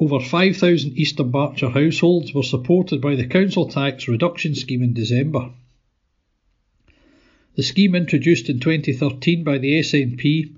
Over 0.00 0.20
5,000 0.20 0.96
East 0.96 1.16
Dunbartonshire 1.16 1.72
households 1.72 2.32
were 2.32 2.44
supported 2.44 3.00
by 3.00 3.16
the 3.16 3.26
council 3.26 3.66
tax 3.66 4.06
reduction 4.06 4.54
scheme 4.54 4.82
in 4.84 4.92
December. 4.92 5.50
The 7.56 7.64
scheme 7.64 7.96
introduced 7.96 8.48
in 8.48 8.60
2013 8.60 9.42
by 9.42 9.58
the 9.58 9.80
SNP 9.80 10.52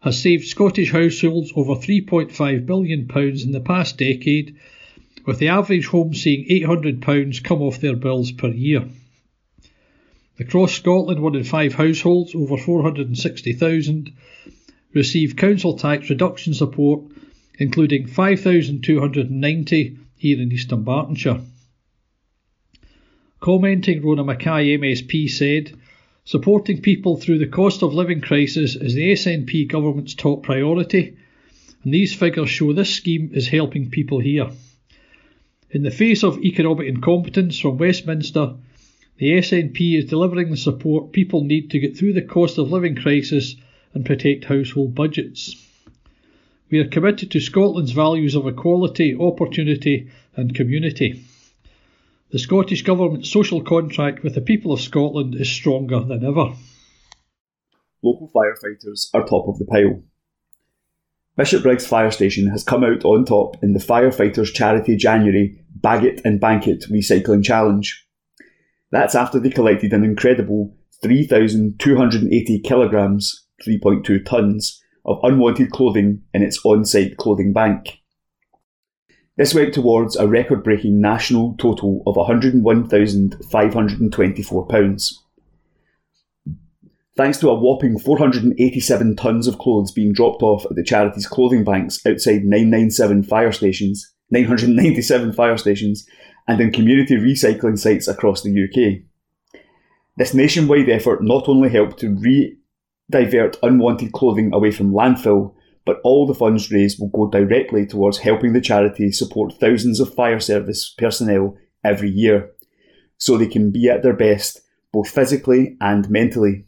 has 0.00 0.20
saved 0.20 0.48
Scottish 0.48 0.90
households 0.90 1.52
over 1.54 1.76
£3.5 1.76 2.66
billion 2.66 3.08
in 3.08 3.52
the 3.52 3.62
past 3.64 3.98
decade, 3.98 4.56
with 5.24 5.38
the 5.38 5.46
average 5.46 5.86
home 5.86 6.12
seeing 6.12 6.48
£800 6.48 7.44
come 7.44 7.62
off 7.62 7.80
their 7.80 7.94
bills 7.94 8.32
per 8.32 8.48
year. 8.48 8.88
Across 10.40 10.72
Scotland, 10.72 11.20
one 11.20 11.36
in 11.36 11.44
five 11.44 11.74
households, 11.74 12.34
over 12.34 12.56
460,000, 12.56 14.12
receive 14.92 15.36
council 15.36 15.78
tax 15.78 16.10
reduction 16.10 16.52
support 16.52 17.04
including 17.62 18.08
5,290 18.08 19.98
here 20.16 20.40
in 20.40 20.50
East 20.50 20.68
Dunbartonshire. 20.68 21.44
Commenting, 23.38 24.02
Rona 24.02 24.24
Mackay 24.24 24.76
MSP 24.76 25.30
said, 25.30 25.72
Supporting 26.24 26.82
people 26.82 27.16
through 27.16 27.38
the 27.38 27.46
cost 27.46 27.82
of 27.82 27.94
living 27.94 28.20
crisis 28.20 28.74
is 28.74 28.94
the 28.94 29.12
SNP 29.12 29.68
government's 29.68 30.14
top 30.14 30.42
priority, 30.42 31.16
and 31.84 31.94
these 31.94 32.12
figures 32.12 32.50
show 32.50 32.72
this 32.72 32.90
scheme 32.90 33.30
is 33.32 33.46
helping 33.46 33.90
people 33.90 34.18
here. 34.18 34.50
In 35.70 35.82
the 35.82 35.90
face 35.92 36.24
of 36.24 36.44
economic 36.44 36.88
incompetence 36.88 37.60
from 37.60 37.78
Westminster, 37.78 38.54
the 39.18 39.30
SNP 39.34 39.98
is 39.98 40.06
delivering 40.06 40.50
the 40.50 40.56
support 40.56 41.12
people 41.12 41.44
need 41.44 41.70
to 41.70 41.78
get 41.78 41.96
through 41.96 42.14
the 42.14 42.22
cost 42.22 42.58
of 42.58 42.72
living 42.72 42.96
crisis 42.96 43.54
and 43.94 44.04
protect 44.04 44.46
household 44.46 44.96
budgets. 44.96 45.54
We 46.72 46.78
are 46.78 46.88
committed 46.88 47.30
to 47.32 47.40
Scotland's 47.40 47.92
values 47.92 48.34
of 48.34 48.46
equality, 48.46 49.14
opportunity, 49.14 50.10
and 50.34 50.54
community. 50.54 51.22
The 52.30 52.38
Scottish 52.38 52.80
Government's 52.80 53.30
social 53.30 53.62
contract 53.62 54.22
with 54.22 54.34
the 54.34 54.40
people 54.40 54.72
of 54.72 54.80
Scotland 54.80 55.34
is 55.34 55.50
stronger 55.50 56.00
than 56.00 56.24
ever. 56.24 56.54
Local 58.02 58.30
firefighters 58.34 59.10
are 59.12 59.22
top 59.22 59.48
of 59.48 59.58
the 59.58 59.66
pile. 59.66 60.02
Bishopbriggs 61.36 61.86
Fire 61.86 62.10
Station 62.10 62.46
has 62.46 62.64
come 62.64 62.84
out 62.84 63.04
on 63.04 63.26
top 63.26 63.62
in 63.62 63.74
the 63.74 63.78
Firefighters 63.78 64.54
Charity 64.54 64.96
January 64.96 65.62
Bag 65.74 66.04
It 66.04 66.22
and 66.24 66.40
Bank 66.40 66.66
It 66.66 66.86
Recycling 66.90 67.44
Challenge. 67.44 68.02
That's 68.90 69.14
after 69.14 69.38
they 69.38 69.50
collected 69.50 69.92
an 69.92 70.04
incredible 70.04 70.74
3,280 71.02 72.60
kilograms, 72.60 73.46
3.2 73.62 74.24
tonnes, 74.24 74.78
of 75.04 75.20
unwanted 75.22 75.70
clothing 75.70 76.22
in 76.32 76.42
its 76.42 76.60
on 76.64 76.84
site 76.84 77.16
clothing 77.16 77.52
bank. 77.52 78.00
This 79.36 79.54
went 79.54 79.72
towards 79.72 80.16
a 80.16 80.28
record 80.28 80.62
breaking 80.62 81.00
national 81.00 81.56
total 81.56 82.02
of 82.06 82.16
£101,524. 82.16 85.12
Thanks 87.14 87.36
to 87.38 87.50
a 87.50 87.54
whopping 87.54 87.98
487 87.98 89.16
tonnes 89.16 89.46
of 89.46 89.58
clothes 89.58 89.92
being 89.92 90.12
dropped 90.12 90.42
off 90.42 90.66
at 90.66 90.76
the 90.76 90.84
charity's 90.84 91.26
clothing 91.26 91.64
banks 91.64 92.04
outside 92.06 92.44
997 92.44 93.22
fire 93.24 93.52
stations, 93.52 94.10
997 94.30 95.32
fire 95.32 95.58
stations, 95.58 96.06
and 96.48 96.60
in 96.60 96.72
community 96.72 97.16
recycling 97.16 97.78
sites 97.78 98.08
across 98.08 98.42
the 98.42 98.50
UK. 98.50 99.02
This 100.16 100.34
nationwide 100.34 100.88
effort 100.88 101.22
not 101.22 101.48
only 101.48 101.68
helped 101.68 102.00
to 102.00 102.10
re 102.10 102.56
divert 103.12 103.56
unwanted 103.62 104.12
clothing 104.12 104.52
away 104.52 104.72
from 104.72 104.92
landfill, 104.92 105.54
but 105.84 106.00
all 106.02 106.26
the 106.26 106.34
funds 106.34 106.72
raised 106.72 106.98
will 106.98 107.08
go 107.08 107.30
directly 107.30 107.86
towards 107.86 108.18
helping 108.18 108.52
the 108.52 108.60
charity 108.60 109.12
support 109.12 109.54
thousands 109.60 110.00
of 110.00 110.14
fire 110.14 110.40
service 110.40 110.94
personnel 110.98 111.56
every 111.84 112.10
year, 112.10 112.50
so 113.18 113.36
they 113.36 113.46
can 113.46 113.70
be 113.70 113.88
at 113.88 114.02
their 114.02 114.16
best 114.16 114.60
both 114.92 115.08
physically 115.08 115.76
and 115.80 116.10
mentally. 116.10 116.66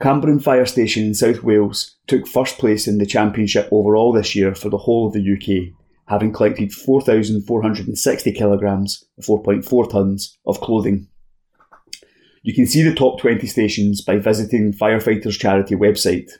Cwmbran 0.00 0.42
Fire 0.42 0.66
Station 0.66 1.04
in 1.04 1.14
South 1.14 1.42
Wales 1.42 1.96
took 2.06 2.26
first 2.26 2.58
place 2.58 2.86
in 2.86 2.98
the 2.98 3.06
championship 3.06 3.68
overall 3.72 4.12
this 4.12 4.34
year 4.34 4.54
for 4.54 4.68
the 4.68 4.78
whole 4.78 5.08
of 5.08 5.12
the 5.12 5.20
UK, 5.20 5.74
having 6.06 6.32
collected 6.32 6.72
4,460 6.72 8.32
kilograms, 8.32 9.04
4.4 9.20 9.90
tonnes, 9.90 10.36
of 10.46 10.60
clothing. 10.60 11.08
You 12.48 12.54
can 12.54 12.66
see 12.66 12.82
the 12.82 12.94
top 12.94 13.20
20 13.20 13.46
stations 13.46 14.00
by 14.00 14.16
visiting 14.16 14.72
Firefighters 14.72 15.38
Charity 15.38 15.74
website. 15.74 16.30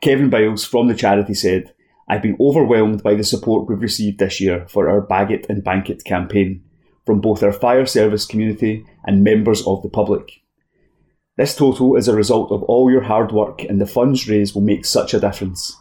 Kevin 0.00 0.30
Biles 0.30 0.64
from 0.64 0.88
the 0.88 0.94
charity 0.94 1.34
said, 1.34 1.74
I've 2.08 2.22
been 2.22 2.38
overwhelmed 2.40 3.02
by 3.02 3.12
the 3.12 3.22
support 3.22 3.68
we've 3.68 3.82
received 3.82 4.18
this 4.18 4.40
year 4.40 4.66
for 4.70 4.88
our 4.88 5.02
Bag 5.02 5.30
It 5.30 5.44
and 5.50 5.62
Bank 5.62 5.90
It 5.90 6.02
campaign 6.04 6.64
from 7.04 7.20
both 7.20 7.42
our 7.42 7.52
fire 7.52 7.84
service 7.84 8.24
community 8.24 8.86
and 9.04 9.22
members 9.22 9.66
of 9.66 9.82
the 9.82 9.90
public. 9.90 10.40
This 11.36 11.54
total 11.54 11.94
is 11.94 12.08
a 12.08 12.16
result 12.16 12.50
of 12.52 12.62
all 12.62 12.90
your 12.90 13.02
hard 13.02 13.32
work 13.32 13.64
and 13.64 13.78
the 13.78 13.86
funds 13.86 14.26
raised 14.26 14.54
will 14.54 14.62
make 14.62 14.86
such 14.86 15.12
a 15.12 15.20
difference. 15.20 15.76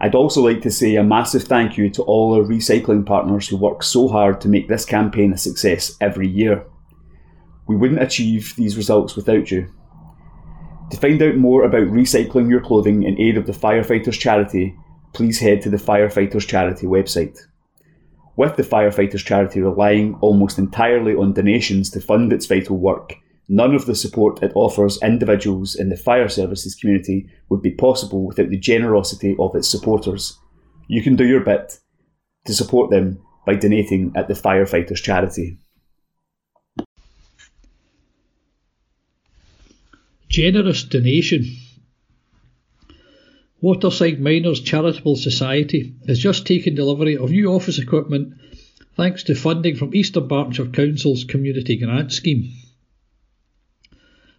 I'd 0.00 0.14
also 0.14 0.42
like 0.42 0.62
to 0.62 0.70
say 0.70 0.94
a 0.94 1.02
massive 1.02 1.42
thank 1.42 1.76
you 1.76 1.90
to 1.90 2.04
all 2.04 2.34
our 2.34 2.46
recycling 2.46 3.04
partners 3.04 3.48
who 3.48 3.56
work 3.56 3.82
so 3.82 4.06
hard 4.06 4.40
to 4.42 4.48
make 4.48 4.68
this 4.68 4.84
campaign 4.84 5.32
a 5.32 5.36
success 5.36 5.96
every 6.00 6.28
year. 6.28 6.64
We 7.68 7.76
wouldn't 7.76 8.02
achieve 8.02 8.54
these 8.56 8.76
results 8.76 9.14
without 9.14 9.50
you. 9.50 9.72
To 10.90 10.96
find 10.96 11.20
out 11.22 11.36
more 11.36 11.64
about 11.64 11.88
recycling 11.88 12.48
your 12.48 12.62
clothing 12.62 13.02
in 13.02 13.20
aid 13.20 13.36
of 13.36 13.46
the 13.46 13.52
Firefighters 13.52 14.18
Charity, 14.18 14.74
please 15.12 15.38
head 15.38 15.60
to 15.62 15.70
the 15.70 15.76
Firefighters 15.76 16.46
Charity 16.48 16.86
website. 16.86 17.38
With 18.36 18.56
the 18.56 18.62
Firefighters 18.62 19.22
Charity 19.22 19.60
relying 19.60 20.14
almost 20.22 20.58
entirely 20.58 21.14
on 21.14 21.34
donations 21.34 21.90
to 21.90 22.00
fund 22.00 22.32
its 22.32 22.46
vital 22.46 22.78
work, 22.78 23.14
none 23.50 23.74
of 23.74 23.84
the 23.84 23.94
support 23.94 24.42
it 24.42 24.52
offers 24.54 25.02
individuals 25.02 25.74
in 25.74 25.90
the 25.90 25.96
fire 25.96 26.28
services 26.28 26.74
community 26.74 27.28
would 27.50 27.60
be 27.60 27.72
possible 27.72 28.26
without 28.26 28.48
the 28.48 28.58
generosity 28.58 29.36
of 29.38 29.54
its 29.54 29.68
supporters. 29.68 30.38
You 30.86 31.02
can 31.02 31.16
do 31.16 31.26
your 31.26 31.40
bit 31.40 31.78
to 32.46 32.54
support 32.54 32.90
them 32.90 33.20
by 33.44 33.56
donating 33.56 34.12
at 34.16 34.26
the 34.26 34.34
Firefighters 34.34 35.02
Charity. 35.02 35.58
Generous 40.28 40.84
donation. 40.84 41.56
Waterside 43.60 44.20
Miners 44.20 44.60
Charitable 44.60 45.16
Society 45.16 45.94
has 46.06 46.18
just 46.18 46.46
taken 46.46 46.74
delivery 46.74 47.16
of 47.16 47.30
new 47.30 47.50
office 47.50 47.78
equipment 47.78 48.34
thanks 48.94 49.22
to 49.24 49.34
funding 49.34 49.76
from 49.76 49.94
East 49.94 50.14
Dunbartonshire 50.14 50.72
Council's 50.72 51.24
Community 51.24 51.76
Grant 51.76 52.12
Scheme. 52.12 52.52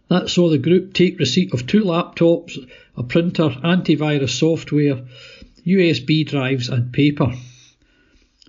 That 0.08 0.28
saw 0.28 0.48
the 0.48 0.58
group 0.58 0.92
take 0.92 1.18
receipt 1.18 1.52
of 1.54 1.66
two 1.66 1.82
laptops, 1.82 2.56
a 2.96 3.02
printer, 3.02 3.48
antivirus 3.48 4.30
software, 4.30 5.04
USB 5.66 6.26
drives, 6.26 6.68
and 6.68 6.92
paper. 6.92 7.32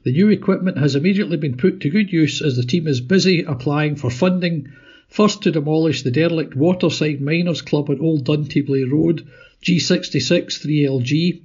The 0.04 0.12
new 0.12 0.30
equipment 0.30 0.78
has 0.78 0.96
immediately 0.96 1.38
been 1.38 1.58
put 1.58 1.82
to 1.82 1.90
good 1.90 2.12
use 2.12 2.42
as 2.42 2.56
the 2.56 2.64
team 2.64 2.88
is 2.88 3.02
busy 3.02 3.44
applying 3.44 3.96
for 3.96 4.10
funding, 4.10 4.72
first 5.12 5.44
to 5.44 5.52
demolish 5.52 6.04
the 6.04 6.10
derelict 6.10 6.56
Waterside 6.56 7.20
Miners 7.20 7.62
Club 7.62 7.92
at 7.92 8.00
Old 8.00 8.26
Duntiblae 8.26 8.90
Road, 8.90 9.28
G66 9.62 10.66
3LG, 10.66 11.42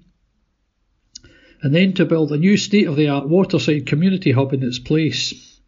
and 1.62 1.74
then 1.74 1.92
to 1.94 2.04
build 2.04 2.30
a 2.30 2.38
new 2.38 2.56
state 2.56 2.86
of 2.86 2.94
the 2.94 3.08
art 3.08 3.28
Waterside 3.28 3.86
community 3.86 4.30
hub 4.30 4.54
in 4.54 4.62
its 4.62 4.78
place. 4.78 5.58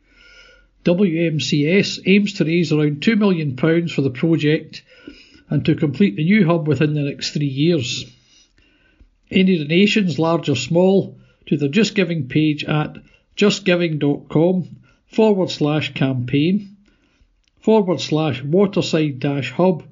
WMCS 0.84 2.00
aims 2.06 2.34
to 2.34 2.44
raise 2.44 2.72
around 2.72 3.00
£2 3.00 3.18
million 3.18 3.56
for 3.88 4.02
the 4.02 4.10
project 4.10 4.84
and 5.50 5.64
to 5.64 5.74
complete 5.74 6.14
the 6.14 6.24
new 6.24 6.46
hub 6.46 6.68
within 6.68 6.94
the 6.94 7.02
next 7.02 7.32
three 7.32 7.46
years. 7.46 8.04
Any 9.28 9.58
donations, 9.58 10.20
large 10.20 10.48
or 10.48 10.54
small, 10.54 11.18
to 11.46 11.56
the 11.56 11.68
Just 11.68 11.96
Giving 11.96 12.28
page 12.28 12.64
at 12.64 12.96
justgiving.com 13.36 14.68
forward 15.08 15.50
slash 15.50 15.94
campaign 15.94 16.76
forward 17.68 18.00
slash 18.00 18.42
waterside 18.42 19.20
dash 19.20 19.52
hub 19.52 19.82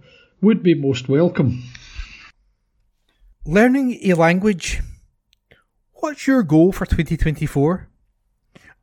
would 0.40 0.62
be 0.62 0.72
most 0.72 1.10
welcome. 1.10 1.62
Learning 3.44 3.98
a 4.02 4.14
language. 4.14 4.80
What's 5.92 6.26
your 6.26 6.42
goal 6.42 6.72
for 6.72 6.86
2024? 6.86 7.86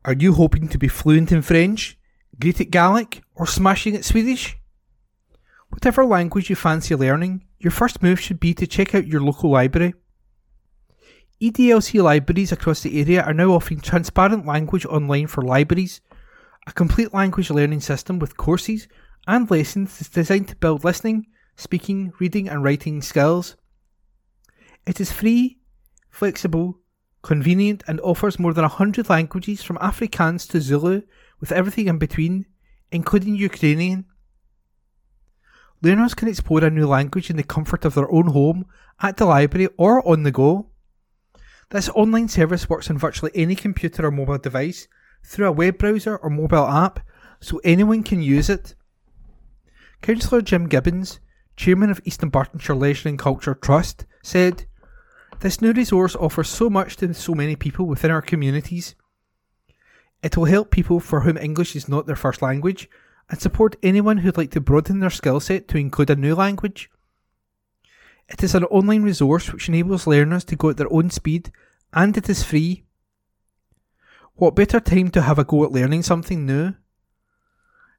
Are 0.05 0.13
you 0.13 0.33
hoping 0.33 0.67
to 0.67 0.77
be 0.77 0.87
fluent 0.87 1.31
in 1.31 1.41
French, 1.41 1.97
great 2.39 2.61
at 2.61 2.69
Gaelic, 2.69 3.23
or 3.33 3.47
smashing 3.47 3.95
at 3.95 4.05
Swedish? 4.05 4.59
Whatever 5.69 6.05
language 6.05 6.51
you 6.51 6.55
fancy 6.55 6.93
learning, 6.93 7.45
your 7.57 7.71
first 7.71 8.03
move 8.03 8.19
should 8.19 8.39
be 8.39 8.53
to 8.53 8.67
check 8.67 8.93
out 8.93 9.07
your 9.07 9.21
local 9.21 9.49
library. 9.49 9.95
EDLC 11.41 11.99
libraries 12.03 12.51
across 12.51 12.81
the 12.81 13.01
area 13.01 13.23
are 13.23 13.33
now 13.33 13.53
offering 13.53 13.81
transparent 13.81 14.45
language 14.45 14.85
online 14.85 15.25
for 15.25 15.41
libraries, 15.41 15.99
a 16.65 16.71
complete 16.71 17.13
language 17.13 17.49
learning 17.49 17.81
system 17.81 18.19
with 18.19 18.37
courses 18.37 18.87
and 19.27 19.49
lessons 19.49 20.09
designed 20.09 20.47
to 20.49 20.55
build 20.55 20.83
listening, 20.83 21.27
speaking, 21.55 22.11
reading, 22.19 22.47
and 22.49 22.63
writing 22.63 23.01
skills. 23.01 23.55
It 24.85 24.99
is 24.99 25.11
free, 25.11 25.59
flexible, 26.09 26.79
convenient, 27.21 27.83
and 27.87 27.99
offers 28.01 28.39
more 28.39 28.53
than 28.53 28.63
100 28.63 29.09
languages 29.09 29.63
from 29.63 29.77
Afrikaans 29.77 30.49
to 30.49 30.61
Zulu, 30.61 31.01
with 31.39 31.51
everything 31.51 31.87
in 31.87 31.97
between, 31.97 32.45
including 32.91 33.35
Ukrainian. 33.35 34.05
Learners 35.81 36.13
can 36.13 36.27
explore 36.27 36.63
a 36.63 36.69
new 36.69 36.87
language 36.87 37.29
in 37.29 37.35
the 37.35 37.43
comfort 37.43 37.83
of 37.83 37.93
their 37.93 38.11
own 38.11 38.27
home, 38.27 38.65
at 39.01 39.17
the 39.17 39.25
library, 39.25 39.67
or 39.77 40.07
on 40.07 40.23
the 40.23 40.31
go. 40.31 40.69
This 41.71 41.89
online 41.89 42.27
service 42.27 42.69
works 42.69 42.89
on 42.89 42.97
virtually 42.97 43.31
any 43.35 43.55
computer 43.55 44.05
or 44.05 44.11
mobile 44.11 44.37
device 44.37 44.87
through 45.23 45.47
a 45.47 45.51
web 45.51 45.77
browser 45.77 46.17
or 46.17 46.29
mobile 46.29 46.67
app, 46.67 46.99
so 47.39 47.59
anyone 47.63 48.03
can 48.03 48.21
use 48.21 48.49
it. 48.49 48.75
Councillor 50.01 50.41
Jim 50.41 50.67
Gibbons, 50.67 51.19
Chairman 51.55 51.89
of 51.89 52.01
East 52.03 52.21
Dunbartonshire 52.21 52.79
Leisure 52.79 53.09
and 53.09 53.19
Culture 53.19 53.55
Trust, 53.55 54.05
said, 54.21 54.65
This 55.39 55.61
new 55.61 55.71
resource 55.71 56.15
offers 56.15 56.49
so 56.49 56.69
much 56.69 56.97
to 56.97 57.13
so 57.13 57.33
many 57.33 57.55
people 57.55 57.85
within 57.85 58.11
our 58.11 58.21
communities. 58.21 58.95
It 60.21 60.37
will 60.37 60.45
help 60.45 60.71
people 60.71 60.99
for 60.99 61.21
whom 61.21 61.37
English 61.37 61.75
is 61.75 61.89
not 61.89 62.05
their 62.07 62.15
first 62.15 62.41
language 62.41 62.89
and 63.29 63.39
support 63.39 63.75
anyone 63.83 64.19
who'd 64.19 64.37
like 64.37 64.51
to 64.51 64.61
broaden 64.61 64.99
their 64.99 65.09
skill 65.09 65.39
set 65.39 65.67
to 65.69 65.77
include 65.77 66.09
a 66.09 66.15
new 66.15 66.35
language. 66.35 66.89
It 68.29 68.41
is 68.41 68.55
an 68.55 68.63
online 68.65 69.03
resource 69.03 69.51
which 69.51 69.67
enables 69.67 70.07
learners 70.07 70.43
to 70.45 70.55
go 70.55 70.69
at 70.69 70.77
their 70.77 70.91
own 70.91 71.09
speed 71.09 71.51
and 71.93 72.15
it 72.17 72.29
is 72.29 72.43
free. 72.43 72.83
What 74.35 74.55
better 74.55 74.79
time 74.79 75.09
to 75.11 75.21
have 75.21 75.37
a 75.37 75.43
go 75.43 75.63
at 75.63 75.71
learning 75.71 76.01
something 76.01 76.43
new? 76.43 76.73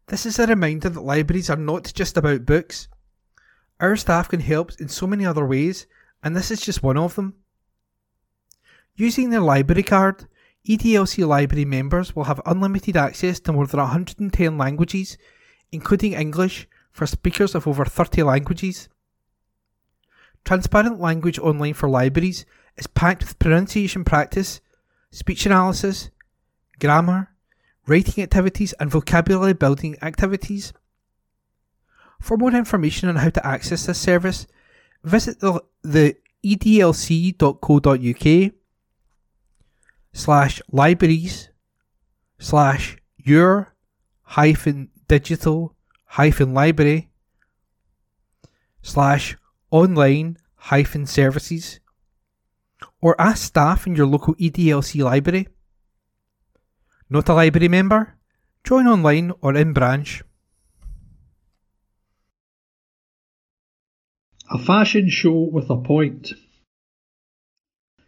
This 0.09 0.27
is 0.27 0.39
a 0.41 0.47
reminder 0.49 0.89
that 0.89 1.01
libraries 1.01 1.49
are 1.49 1.57
not 1.57 1.93
just 1.95 2.17
about 2.17 2.45
books. 2.45 2.89
Our 3.79 3.95
staff 3.95 4.29
can 4.29 4.41
help 4.41 4.73
in 4.81 4.89
so 4.89 5.07
many 5.07 5.25
other 5.25 5.47
ways, 5.47 5.87
and 6.25 6.35
this 6.35 6.51
is 6.51 6.61
just 6.61 6.83
one 6.83 6.99
of 6.99 7.15
them. 7.15 7.35
Using 8.97 9.31
their 9.31 9.41
library 9.41 9.85
card, 9.85 10.27
EDLC 10.69 11.25
library 11.25 11.65
members 11.65 12.17
will 12.17 12.25
have 12.25 12.41
unlimited 12.47 12.97
access 12.97 13.39
to 13.41 13.53
more 13.53 13.69
than 13.69 13.79
110 13.79 14.59
languages, 14.59 15.17
including 15.71 16.15
English, 16.15 16.69
for 16.91 17.07
speakers 17.07 17.55
of 17.55 17.69
over 17.69 17.85
30 17.85 18.25
languages. 18.25 18.89
Transparent 20.45 21.01
Language 21.01 21.39
Online 21.39 21.75
for 21.75 21.89
Libraries 21.89 22.45
is 22.77 22.89
packed 22.89 23.23
with 23.23 23.39
pronunciation 23.39 24.05
practice, 24.05 24.61
speech 25.11 25.47
analysis, 25.47 26.11
grammar, 26.81 27.29
writing 27.87 28.25
activities, 28.25 28.73
and 28.81 28.91
vocabulary 28.91 29.53
building 29.53 29.97
activities. 30.03 30.73
For 32.21 32.37
more 32.37 32.55
information 32.55 33.09
on 33.09 33.17
how 33.17 33.31
to 33.31 33.47
access 33.47 33.87
this 33.87 33.99
service, 33.99 34.47
visit 35.03 35.41
the, 35.41 35.63
the 35.83 36.17
edlc.co.uk 36.45 37.43
slash 40.13 40.63
libraries 40.71 41.49
slash 42.39 42.97
your 43.17 43.75
hyphen 44.23 44.91
digital 45.09 45.75
hyphen 46.05 46.55
library 46.55 47.11
slash 48.83 49.37
online 49.71 50.37
hyphen 50.57 51.07
services 51.07 51.81
or 53.01 53.21
ask 53.21 53.45
staff 53.45 53.87
in 53.87 53.97
your 53.97 54.07
local 54.07 54.35
EDLC 54.37 55.03
library. 55.03 55.49
Not 57.11 57.29
a 57.29 57.35
library 57.35 57.69
member? 57.69 58.15
Join 58.65 58.87
online 58.87 59.33
or 59.43 59.55
in 59.55 59.73
branch. 59.73 60.23
A 64.51 64.59
fashion 64.59 65.09
show 65.09 65.41
with 65.53 65.69
a 65.71 65.77
point. 65.77 66.33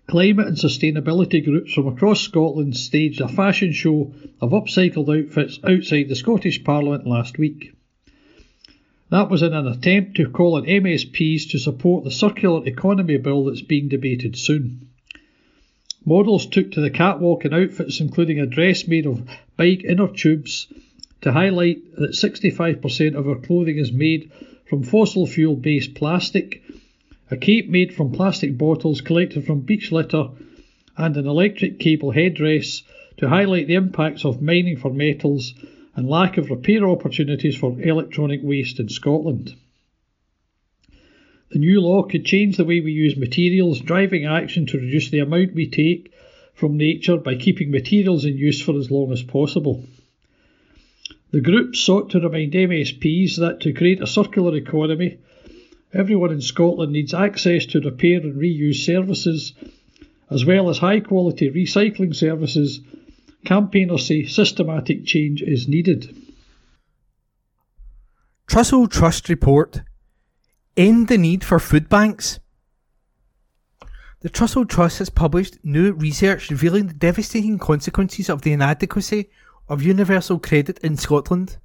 Climate 0.06 0.46
and 0.46 0.56
sustainability 0.56 1.44
groups 1.44 1.74
from 1.74 1.88
across 1.88 2.20
Scotland 2.20 2.76
staged 2.76 3.20
a 3.20 3.28
fashion 3.28 3.72
show 3.72 4.14
of 4.40 4.52
upcycled 4.52 5.08
outfits 5.08 5.58
outside 5.64 6.08
the 6.08 6.14
Scottish 6.14 6.62
Parliament 6.62 7.06
last 7.06 7.38
week. 7.38 7.72
That 9.10 9.30
was 9.30 9.42
in 9.42 9.52
an 9.52 9.66
attempt 9.66 10.16
to 10.16 10.30
call 10.30 10.56
on 10.56 10.64
MSPs 10.64 11.50
to 11.50 11.58
support 11.58 12.04
the 12.04 12.10
circular 12.10 12.66
economy 12.66 13.18
bill 13.18 13.44
that's 13.44 13.62
being 13.62 13.88
debated 13.88 14.36
soon. 14.36 14.85
Models 16.08 16.46
took 16.46 16.70
to 16.70 16.80
the 16.80 16.88
catwalk 16.88 17.44
in 17.44 17.52
outfits 17.52 18.00
including 18.00 18.38
a 18.38 18.46
dress 18.46 18.86
made 18.86 19.06
of 19.06 19.28
bike 19.56 19.82
inner 19.82 20.06
tubes 20.06 20.68
to 21.22 21.32
highlight 21.32 21.96
that 21.96 22.12
65% 22.12 23.14
of 23.16 23.26
our 23.28 23.34
clothing 23.34 23.76
is 23.76 23.92
made 23.92 24.30
from 24.66 24.84
fossil 24.84 25.26
fuel 25.26 25.56
based 25.56 25.96
plastic, 25.96 26.62
a 27.28 27.36
cape 27.36 27.68
made 27.68 27.92
from 27.92 28.12
plastic 28.12 28.56
bottles 28.56 29.00
collected 29.00 29.44
from 29.44 29.62
beach 29.62 29.90
litter, 29.90 30.28
and 30.96 31.16
an 31.16 31.26
electric 31.26 31.80
cable 31.80 32.12
headdress 32.12 32.84
to 33.16 33.28
highlight 33.28 33.66
the 33.66 33.74
impacts 33.74 34.24
of 34.24 34.40
mining 34.40 34.76
for 34.76 34.92
metals 34.92 35.54
and 35.96 36.08
lack 36.08 36.38
of 36.38 36.50
repair 36.50 36.88
opportunities 36.88 37.56
for 37.56 37.80
electronic 37.80 38.40
waste 38.44 38.78
in 38.78 38.88
Scotland. 38.88 39.56
The 41.50 41.58
new 41.58 41.80
law 41.80 42.02
could 42.02 42.24
change 42.24 42.56
the 42.56 42.64
way 42.64 42.80
we 42.80 42.92
use 42.92 43.16
materials, 43.16 43.80
driving 43.80 44.26
action 44.26 44.66
to 44.66 44.78
reduce 44.78 45.10
the 45.10 45.20
amount 45.20 45.54
we 45.54 45.66
take 45.66 46.12
from 46.54 46.76
nature 46.76 47.16
by 47.16 47.36
keeping 47.36 47.70
materials 47.70 48.24
in 48.24 48.36
use 48.36 48.60
for 48.60 48.76
as 48.76 48.90
long 48.90 49.12
as 49.12 49.22
possible. 49.22 49.84
The 51.30 51.40
group 51.40 51.76
sought 51.76 52.10
to 52.10 52.20
remind 52.20 52.52
MSPs 52.52 53.36
that 53.36 53.60
to 53.60 53.72
create 53.72 54.02
a 54.02 54.06
circular 54.06 54.56
economy, 54.56 55.18
everyone 55.92 56.32
in 56.32 56.40
Scotland 56.40 56.92
needs 56.92 57.14
access 57.14 57.66
to 57.66 57.80
repair 57.80 58.20
and 58.20 58.34
reuse 58.34 58.84
services, 58.84 59.52
as 60.30 60.44
well 60.44 60.68
as 60.68 60.78
high 60.78 61.00
quality 61.00 61.50
recycling 61.50 62.14
services 62.14 62.80
Campaigners 63.46 64.04
say 64.06 64.24
systematic 64.24 65.06
change 65.06 65.40
is 65.40 65.68
needed. 65.68 66.14
Trussell 68.48 68.90
Trust 68.90 69.28
report 69.28 69.82
End 70.76 71.08
the 71.08 71.16
need 71.16 71.42
for 71.42 71.58
food 71.58 71.88
banks. 71.88 72.38
The 74.20 74.28
Trussell 74.28 74.68
Trust 74.68 74.98
has 74.98 75.08
published 75.08 75.58
new 75.64 75.92
research 75.92 76.50
revealing 76.50 76.88
the 76.88 76.94
devastating 76.94 77.58
consequences 77.58 78.28
of 78.28 78.42
the 78.42 78.52
inadequacy 78.52 79.30
of 79.68 79.82
universal 79.82 80.38
credit 80.38 80.78
in 80.80 80.98
Scotland. 80.98 81.56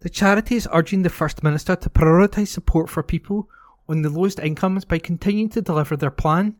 The 0.00 0.08
charity 0.08 0.54
is 0.54 0.68
urging 0.72 1.02
the 1.02 1.10
First 1.10 1.42
Minister 1.42 1.74
to 1.74 1.90
prioritise 1.90 2.48
support 2.48 2.88
for 2.88 3.02
people 3.02 3.48
on 3.88 4.02
the 4.02 4.10
lowest 4.10 4.38
incomes 4.38 4.84
by 4.84 4.98
continuing 4.98 5.48
to 5.50 5.62
deliver 5.62 5.96
their 5.96 6.12
plan, 6.12 6.54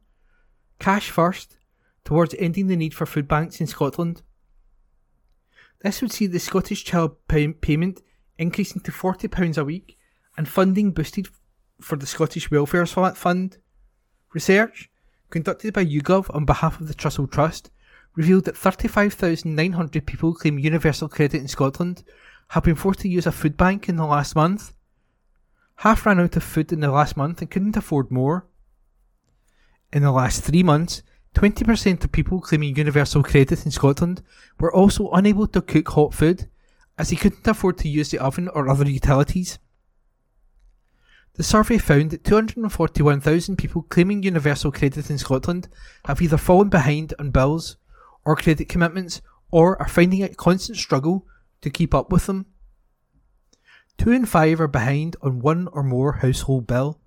cash 0.81 1.11
first, 1.11 1.59
towards 2.05 2.35
ending 2.40 2.66
the 2.66 2.77
need 2.77 2.92
for 2.92 3.07
food 3.07 3.29
banks 3.29 3.61
in 3.61 3.68
Scotland. 3.68 4.22
This 5.83 6.03
would 6.03 6.11
see 6.11 6.27
the 6.27 6.40
Scottish 6.40 6.85
Child 6.85 7.16
pay- 7.29 7.53
payment 7.53 8.03
increasing 8.37 8.83
to 8.83 8.90
£40 8.90 9.59
a 9.59 9.64
week 9.64 9.96
and 10.36 10.48
funding 10.48 10.92
boosted 10.92 11.28
for 11.80 11.96
the 11.96 12.06
Scottish 12.06 12.50
Welfare 12.50 12.86
Fund. 12.86 13.58
Research, 14.32 14.90
conducted 15.30 15.74
by 15.74 15.84
YouGov 15.84 16.34
on 16.34 16.44
behalf 16.44 16.80
of 16.80 16.88
the 16.88 16.94
Trussell 16.94 17.30
Trust, 17.30 17.70
revealed 18.14 18.44
that 18.44 18.56
35,900 18.56 20.06
people 20.06 20.34
claim 20.34 20.58
universal 20.58 21.08
credit 21.08 21.40
in 21.40 21.48
Scotland 21.48 22.04
have 22.48 22.64
been 22.64 22.74
forced 22.74 23.00
to 23.00 23.08
use 23.08 23.26
a 23.26 23.32
food 23.32 23.56
bank 23.56 23.88
in 23.88 23.96
the 23.96 24.06
last 24.06 24.36
month. 24.36 24.72
Half 25.76 26.06
ran 26.06 26.20
out 26.20 26.36
of 26.36 26.44
food 26.44 26.72
in 26.72 26.80
the 26.80 26.90
last 26.90 27.16
month 27.16 27.40
and 27.40 27.50
couldn't 27.50 27.76
afford 27.76 28.10
more. 28.10 28.46
In 29.92 30.02
the 30.02 30.12
last 30.12 30.42
three 30.42 30.62
months, 30.62 31.02
20% 31.34 32.04
of 32.04 32.12
people 32.12 32.40
claiming 32.40 32.76
universal 32.76 33.22
credit 33.22 33.64
in 33.64 33.72
Scotland 33.72 34.22
were 34.60 34.72
also 34.72 35.10
unable 35.10 35.48
to 35.48 35.60
cook 35.60 35.88
hot 35.88 36.14
food 36.14 36.48
as 36.96 37.10
they 37.10 37.16
couldn't 37.16 37.46
afford 37.46 37.76
to 37.78 37.88
use 37.88 38.10
the 38.10 38.18
oven 38.18 38.48
or 38.48 38.68
other 38.68 38.88
utilities. 38.88 39.58
The 41.34 41.42
survey 41.42 41.78
found 41.78 42.10
that 42.10 42.22
241,000 42.22 43.56
people 43.56 43.82
claiming 43.82 44.22
universal 44.22 44.70
credit 44.70 45.10
in 45.10 45.18
Scotland 45.18 45.68
have 46.04 46.22
either 46.22 46.36
fallen 46.36 46.68
behind 46.68 47.12
on 47.18 47.30
bills 47.30 47.76
or 48.24 48.36
credit 48.36 48.68
commitments 48.68 49.20
or 49.50 49.80
are 49.82 49.88
finding 49.88 50.20
it 50.20 50.32
a 50.32 50.36
constant 50.36 50.78
struggle 50.78 51.26
to 51.60 51.70
keep 51.70 51.92
up 51.92 52.12
with 52.12 52.26
them. 52.26 52.46
Two 53.98 54.12
in 54.12 54.26
five 54.26 54.60
are 54.60 54.68
behind 54.68 55.16
on 55.22 55.40
one 55.40 55.68
or 55.72 55.82
more 55.82 56.14
household 56.14 56.66
bill. 56.66 57.00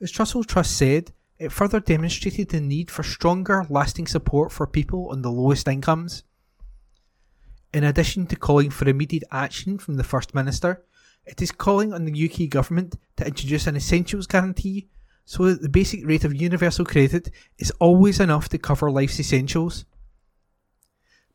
As 0.00 0.12
Trussell 0.12 0.46
Trust 0.46 0.76
said, 0.76 1.12
it 1.38 1.52
further 1.52 1.80
demonstrated 1.80 2.48
the 2.48 2.60
need 2.60 2.90
for 2.90 3.02
stronger, 3.02 3.64
lasting 3.70 4.06
support 4.06 4.52
for 4.52 4.66
people 4.66 5.08
on 5.10 5.22
the 5.22 5.30
lowest 5.30 5.66
incomes. 5.66 6.24
In 7.72 7.84
addition 7.84 8.26
to 8.26 8.36
calling 8.36 8.70
for 8.70 8.88
immediate 8.88 9.24
action 9.30 9.78
from 9.78 9.94
the 9.94 10.04
First 10.04 10.34
Minister, 10.34 10.84
it 11.28 11.42
is 11.42 11.52
calling 11.52 11.92
on 11.92 12.04
the 12.04 12.30
UK 12.30 12.48
government 12.50 12.96
to 13.16 13.26
introduce 13.26 13.66
an 13.66 13.76
essentials 13.76 14.26
guarantee 14.26 14.88
so 15.24 15.44
that 15.44 15.60
the 15.60 15.68
basic 15.68 16.06
rate 16.06 16.24
of 16.24 16.34
universal 16.34 16.84
credit 16.84 17.30
is 17.58 17.70
always 17.72 18.18
enough 18.18 18.48
to 18.48 18.58
cover 18.58 18.90
life's 18.90 19.20
essentials. 19.20 19.84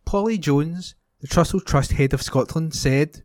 Polly 0.03 0.37
Jones, 0.37 0.95
the 1.21 1.27
Trussell 1.27 1.63
Trust 1.63 1.91
head 1.93 2.13
of 2.13 2.21
Scotland, 2.21 2.73
said, 2.73 3.23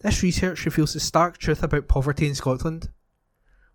This 0.00 0.22
research 0.22 0.64
reveals 0.64 0.94
the 0.94 1.00
stark 1.00 1.38
truth 1.38 1.62
about 1.62 1.88
poverty 1.88 2.28
in 2.28 2.34
Scotland. 2.34 2.90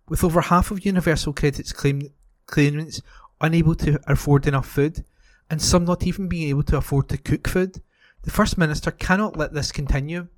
With 0.08 0.24
over 0.24 0.40
half 0.40 0.70
of 0.70 0.84
universal 0.84 1.32
credit's 1.32 1.72
claim- 1.72 2.10
claimants 2.46 3.02
unable 3.40 3.74
to 3.76 4.00
afford 4.06 4.46
enough 4.46 4.66
food, 4.66 5.04
and 5.50 5.60
some 5.60 5.84
not 5.84 6.06
even 6.06 6.28
being 6.28 6.48
able 6.48 6.62
to 6.64 6.78
afford 6.78 7.08
to 7.10 7.18
cook 7.18 7.46
food, 7.46 7.82
the 8.22 8.30
First 8.30 8.56
Minister 8.56 8.90
cannot 8.90 9.36
let 9.36 9.52
this 9.52 9.72
continue. 9.72 10.28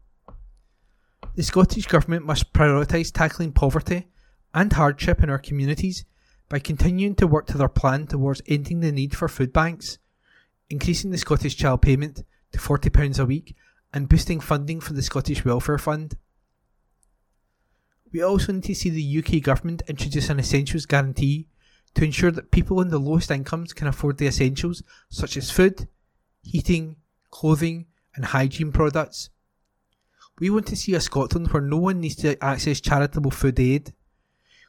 The 1.37 1.42
Scottish 1.42 1.85
Government 1.85 2.25
must 2.25 2.55
prioritise 2.55 3.12
tackling 3.12 3.53
poverty 3.53 4.09
and 4.55 4.72
hardship 4.72 5.22
in 5.22 5.29
our 5.29 5.38
communities 5.38 6.07
by 6.49 6.59
continuing 6.59 7.14
to 7.16 7.27
work 7.27 7.46
to 7.49 7.59
their 7.59 7.68
plan 7.68 8.07
towards 8.07 8.40
ending 8.46 8.81
the 8.81 8.90
need 8.90 9.14
for 9.14 9.29
food 9.29 9.53
banks, 9.53 9.99
increasing 10.70 11.11
the 11.11 11.18
Scottish 11.18 11.55
Child 11.55 11.83
Payment 11.83 12.25
to 12.53 12.59
£40 12.59 13.18
a 13.18 13.27
week, 13.27 13.55
and 13.92 14.09
boosting 14.09 14.40
funding 14.40 14.81
for 14.81 14.94
the 14.94 15.03
Scottish 15.03 15.44
Welfare 15.44 15.77
Fund. 15.77 16.16
We 18.11 18.22
also 18.22 18.53
need 18.53 18.64
to 18.64 18.75
see 18.75 18.88
the 18.88 19.18
UK 19.18 19.42
Government 19.42 19.83
introduce 19.88 20.31
an 20.31 20.38
essentials 20.38 20.87
guarantee 20.87 21.49
to 21.96 22.05
ensure 22.07 22.31
that 22.31 22.51
people 22.51 22.81
on 22.81 22.88
the 22.88 22.99
lowest 22.99 23.31
incomes 23.31 23.75
can 23.75 23.88
afford 23.88 24.16
the 24.16 24.27
essentials 24.27 24.83
such 25.11 25.37
as 25.37 25.51
food, 25.51 25.87
heating, 26.40 26.96
clothing, 27.31 27.88
and 28.14 28.25
hygiene 28.25 28.72
products 28.72 29.29
we 30.38 30.51
want 30.51 30.66
to 30.66 30.77
see 30.77 30.94
a 30.94 31.01
Scotland 31.01 31.49
where 31.49 31.62
no 31.62 31.79
one 31.79 32.01
needs 32.01 32.16
to 32.16 32.42
access 32.44 32.81
charitable 32.81 33.31
food 33.31 33.59
aid. 33.59 33.92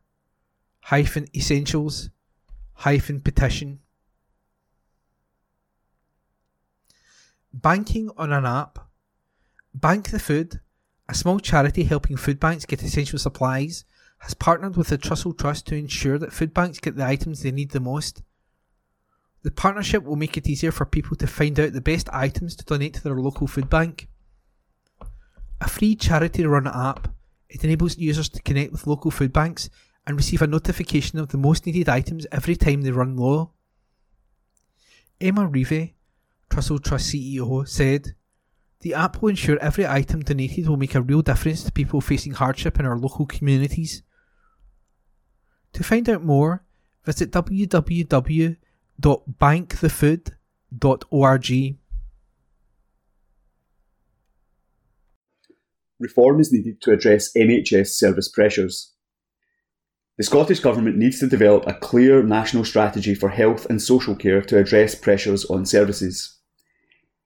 hyphen 0.81 1.27
essentials 1.35 2.09
hyphen 2.73 3.21
petition. 3.21 3.79
Banking 7.53 8.09
on 8.17 8.33
an 8.33 8.45
app. 8.45 8.79
Bank 9.73 10.09
the 10.09 10.19
Food, 10.19 10.59
a 11.07 11.13
small 11.13 11.39
charity 11.39 11.83
helping 11.83 12.17
food 12.17 12.39
banks 12.39 12.65
get 12.65 12.83
essential 12.83 13.19
supplies, 13.19 13.85
has 14.19 14.33
partnered 14.33 14.75
with 14.75 14.87
the 14.87 14.97
Trussell 14.97 15.37
Trust 15.37 15.67
to 15.67 15.75
ensure 15.75 16.17
that 16.17 16.33
food 16.33 16.53
banks 16.53 16.79
get 16.79 16.95
the 16.95 17.05
items 17.05 17.41
they 17.41 17.51
need 17.51 17.71
the 17.71 17.79
most. 17.79 18.23
The 19.43 19.51
partnership 19.51 20.03
will 20.03 20.15
make 20.15 20.37
it 20.37 20.47
easier 20.47 20.71
for 20.71 20.85
people 20.85 21.17
to 21.17 21.25
find 21.25 21.59
out 21.59 21.73
the 21.73 21.81
best 21.81 22.07
items 22.13 22.55
to 22.55 22.65
donate 22.65 22.93
to 22.95 23.03
their 23.03 23.15
local 23.19 23.47
food 23.47 23.69
bank. 23.69 24.07
A 25.59 25.67
free 25.67 25.95
charity 25.95 26.45
run 26.45 26.67
app, 26.67 27.07
it 27.49 27.63
enables 27.63 27.97
users 27.97 28.29
to 28.29 28.41
connect 28.43 28.71
with 28.71 28.87
local 28.87 29.09
food 29.09 29.33
banks 29.33 29.69
and 30.05 30.15
receive 30.15 30.41
a 30.41 30.47
notification 30.47 31.17
of 31.19 31.29
the 31.29 31.37
most 31.37 31.65
needed 31.65 31.89
items 31.89 32.27
every 32.31 32.55
time 32.55 32.81
they 32.81 32.91
run 32.91 33.15
low. 33.15 33.51
Emma 35.19 35.47
Revie, 35.47 35.93
Trussell 36.49 36.83
Trust 36.83 37.11
CEO, 37.11 37.67
said, 37.67 38.15
The 38.81 38.93
app 38.93 39.21
will 39.21 39.29
ensure 39.29 39.59
every 39.59 39.87
item 39.87 40.21
donated 40.21 40.67
will 40.67 40.77
make 40.77 40.95
a 40.95 41.01
real 41.01 41.21
difference 41.21 41.63
to 41.63 41.71
people 41.71 42.01
facing 42.01 42.33
hardship 42.33 42.79
in 42.79 42.85
our 42.85 42.97
local 42.97 43.25
communities. 43.25 44.03
To 45.73 45.83
find 45.83 46.07
out 46.09 46.23
more, 46.23 46.63
visit 47.05 47.31
www 47.31 48.57
www.bankthefood.org. 49.01 51.77
Reform 55.99 56.39
is 56.39 56.51
needed 56.51 56.81
to 56.81 56.91
address 56.91 57.31
NHS 57.35 57.89
service 57.89 58.29
pressures. 58.29 58.93
The 60.17 60.23
Scottish 60.23 60.59
Government 60.59 60.97
needs 60.97 61.19
to 61.19 61.27
develop 61.27 61.67
a 61.67 61.73
clear 61.73 62.23
national 62.23 62.65
strategy 62.65 63.15
for 63.15 63.29
health 63.29 63.65
and 63.69 63.81
social 63.81 64.15
care 64.15 64.41
to 64.43 64.57
address 64.57 64.95
pressures 64.95 65.45
on 65.45 65.65
services. 65.65 66.37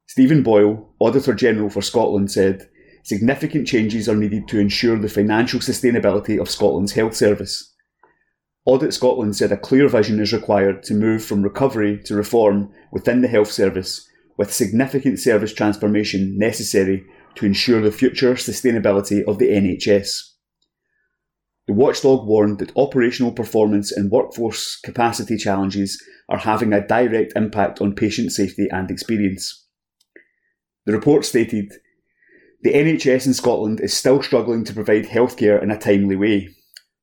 Stephen 0.07 0.43
Boyle, 0.43 0.93
Auditor 0.99 1.33
General 1.33 1.69
for 1.69 1.81
Scotland, 1.81 2.31
said 2.31 2.69
significant 3.03 3.67
changes 3.67 4.07
are 4.07 4.15
needed 4.15 4.47
to 4.47 4.59
ensure 4.59 4.97
the 4.97 5.09
financial 5.09 5.59
sustainability 5.59 6.39
of 6.39 6.49
Scotland's 6.49 6.93
health 6.93 7.15
service. 7.15 7.74
Audit 8.65 8.95
Scotland 8.95 9.35
said 9.35 9.51
a 9.51 9.57
clear 9.57 9.87
vision 9.87 10.19
is 10.19 10.33
required 10.33 10.81
to 10.83 10.95
move 10.95 11.23
from 11.23 11.43
recovery 11.43 12.01
to 12.05 12.15
reform 12.15 12.71
within 12.91 13.21
the 13.21 13.27
health 13.27 13.51
service, 13.51 14.09
with 14.37 14.51
significant 14.51 15.19
service 15.19 15.53
transformation 15.53 16.35
necessary 16.37 17.05
to 17.35 17.45
ensure 17.45 17.79
the 17.79 17.91
future 17.91 18.33
sustainability 18.33 19.23
of 19.25 19.37
the 19.37 19.49
NHS. 19.49 20.31
The 21.67 21.73
watchdog 21.73 22.27
warned 22.27 22.59
that 22.59 22.75
operational 22.75 23.31
performance 23.31 23.91
and 23.91 24.11
workforce 24.11 24.79
capacity 24.83 25.37
challenges 25.37 26.03
are 26.27 26.39
having 26.39 26.73
a 26.73 26.85
direct 26.85 27.33
impact 27.35 27.81
on 27.81 27.95
patient 27.95 28.31
safety 28.31 28.67
and 28.71 28.89
experience. 28.89 29.65
The 30.85 30.93
report 30.93 31.25
stated 31.25 31.71
the 32.61 32.73
NHS 32.73 33.27
in 33.27 33.33
Scotland 33.35 33.79
is 33.79 33.93
still 33.93 34.23
struggling 34.23 34.63
to 34.63 34.73
provide 34.73 35.05
healthcare 35.05 35.61
in 35.61 35.69
a 35.69 35.77
timely 35.77 36.15
way. 36.15 36.54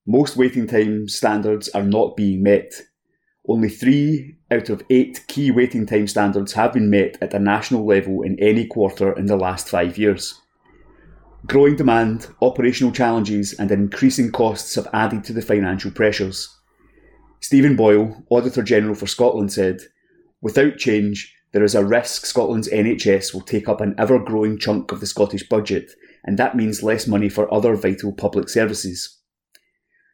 Most 0.06 0.36
waiting 0.36 0.66
time 0.66 1.06
standards 1.08 1.68
are 1.68 1.84
not 1.84 2.16
being 2.16 2.42
met. 2.42 2.72
Only 3.46 3.68
three 3.68 4.36
out 4.50 4.68
of 4.68 4.82
eight 4.90 5.24
key 5.28 5.52
waiting 5.52 5.86
time 5.86 6.08
standards 6.08 6.54
have 6.54 6.72
been 6.72 6.90
met 6.90 7.16
at 7.20 7.34
a 7.34 7.38
national 7.38 7.86
level 7.86 8.22
in 8.22 8.36
any 8.40 8.66
quarter 8.66 9.12
in 9.12 9.26
the 9.26 9.36
last 9.36 9.68
five 9.68 9.96
years. 9.96 10.40
Growing 11.46 11.76
demand, 11.76 12.26
operational 12.40 12.92
challenges, 12.92 13.52
and 13.52 13.70
increasing 13.70 14.32
costs 14.32 14.74
have 14.74 14.88
added 14.92 15.22
to 15.24 15.32
the 15.32 15.42
financial 15.42 15.92
pressures. 15.92 16.52
Stephen 17.40 17.76
Boyle, 17.76 18.24
Auditor 18.28 18.62
General 18.64 18.96
for 18.96 19.06
Scotland, 19.06 19.52
said, 19.52 19.82
Without 20.40 20.78
change, 20.78 21.32
there 21.52 21.62
is 21.62 21.76
a 21.76 21.84
risk 21.84 22.26
Scotland's 22.26 22.68
NHS 22.68 23.32
will 23.32 23.40
take 23.40 23.68
up 23.68 23.80
an 23.80 23.94
ever 23.98 24.18
growing 24.18 24.58
chunk 24.58 24.90
of 24.90 24.98
the 24.98 25.06
Scottish 25.06 25.48
budget, 25.48 25.92
and 26.24 26.38
that 26.38 26.56
means 26.56 26.82
less 26.82 27.06
money 27.06 27.28
for 27.28 27.52
other 27.54 27.76
vital 27.76 28.12
public 28.12 28.48
services. 28.48 29.21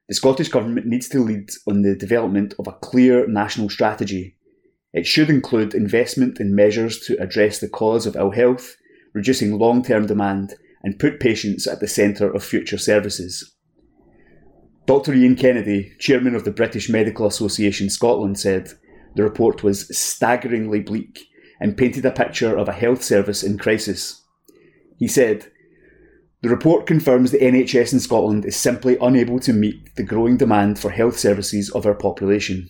The 0.08 0.14
Scottish 0.14 0.48
Government 0.48 0.86
needs 0.86 1.06
to 1.10 1.22
lead 1.22 1.50
on 1.66 1.82
the 1.82 1.94
development 1.94 2.54
of 2.58 2.66
a 2.66 2.72
clear 2.72 3.26
national 3.26 3.68
strategy. 3.68 4.36
It 4.94 5.06
should 5.06 5.28
include 5.28 5.74
investment 5.74 6.40
in 6.40 6.54
measures 6.54 6.98
to 7.00 7.20
address 7.20 7.58
the 7.58 7.68
cause 7.68 8.06
of 8.06 8.16
ill 8.16 8.30
health, 8.30 8.76
reducing 9.12 9.58
long 9.58 9.82
term 9.82 10.06
demand, 10.06 10.54
and 10.82 10.98
put 10.98 11.20
patients 11.20 11.66
at 11.66 11.80
the 11.80 11.86
centre 11.86 12.32
of 12.32 12.42
future 12.42 12.78
services. 12.78 13.54
Dr. 14.86 15.12
Ian 15.12 15.36
Kennedy, 15.36 15.92
chairman 15.98 16.34
of 16.34 16.44
the 16.44 16.50
British 16.52 16.88
Medical 16.88 17.26
Association 17.26 17.90
Scotland, 17.90 18.38
said 18.38 18.72
the 19.14 19.22
report 19.22 19.62
was 19.62 19.94
staggeringly 19.94 20.80
bleak 20.80 21.26
and 21.60 21.76
painted 21.76 22.06
a 22.06 22.10
picture 22.10 22.56
of 22.56 22.66
a 22.66 22.72
health 22.72 23.02
service 23.02 23.42
in 23.42 23.58
crisis. 23.58 24.24
He 24.96 25.06
said, 25.06 25.50
The 26.40 26.48
report 26.48 26.86
confirms 26.86 27.32
the 27.32 27.38
NHS 27.38 27.92
in 27.92 28.00
Scotland 28.00 28.44
is 28.44 28.54
simply 28.54 28.96
unable 29.00 29.40
to 29.40 29.52
meet 29.52 29.96
the 29.96 30.04
growing 30.04 30.36
demand 30.36 30.78
for 30.78 30.90
health 30.90 31.18
services 31.18 31.68
of 31.70 31.84
our 31.84 31.94
population. 31.94 32.68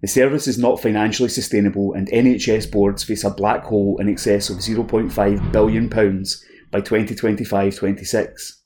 The 0.00 0.08
service 0.08 0.46
is 0.46 0.58
not 0.58 0.80
financially 0.80 1.28
sustainable, 1.28 1.92
and 1.92 2.08
NHS 2.08 2.70
boards 2.70 3.04
face 3.04 3.24
a 3.24 3.30
black 3.30 3.64
hole 3.64 3.98
in 4.00 4.08
excess 4.08 4.48
of 4.48 4.58
£0.5 4.58 5.52
billion 5.52 5.88
by 5.88 6.80
2025 6.80 7.76
26. 7.76 8.62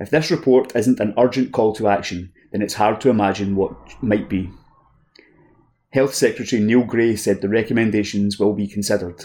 If 0.00 0.10
this 0.10 0.30
report 0.30 0.74
isn't 0.74 1.00
an 1.00 1.12
urgent 1.18 1.52
call 1.52 1.74
to 1.74 1.88
action, 1.88 2.32
then 2.52 2.62
it's 2.62 2.74
hard 2.74 3.00
to 3.02 3.10
imagine 3.10 3.56
what 3.56 3.76
might 4.02 4.30
be. 4.30 4.50
Health 5.90 6.14
Secretary 6.14 6.62
Neil 6.62 6.84
Gray 6.84 7.16
said 7.16 7.42
the 7.42 7.50
recommendations 7.50 8.38
will 8.38 8.54
be 8.54 8.66
considered. 8.66 9.24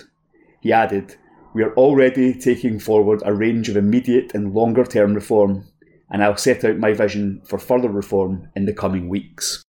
He 0.60 0.74
added, 0.74 1.16
We 1.58 1.64
are 1.64 1.74
already 1.74 2.36
taking 2.36 2.78
forward 2.78 3.24
a 3.26 3.34
range 3.34 3.68
of 3.68 3.78
immediate 3.78 4.36
and 4.36 4.54
longer 4.54 4.84
term 4.84 5.16
reform, 5.16 5.66
and 6.08 6.24
I'll 6.24 6.38
set 6.38 6.64
out 6.64 6.78
my 6.78 6.94
vision 6.94 7.42
for 7.46 7.58
further 7.58 7.90
reform 7.90 8.50
in 8.56 8.66
the 8.66 8.76
coming 8.76 9.10
weeks. 9.10 9.64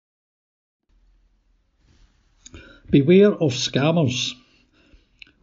Beware 2.88 3.32
of 3.32 3.52
scammers. 3.52 4.32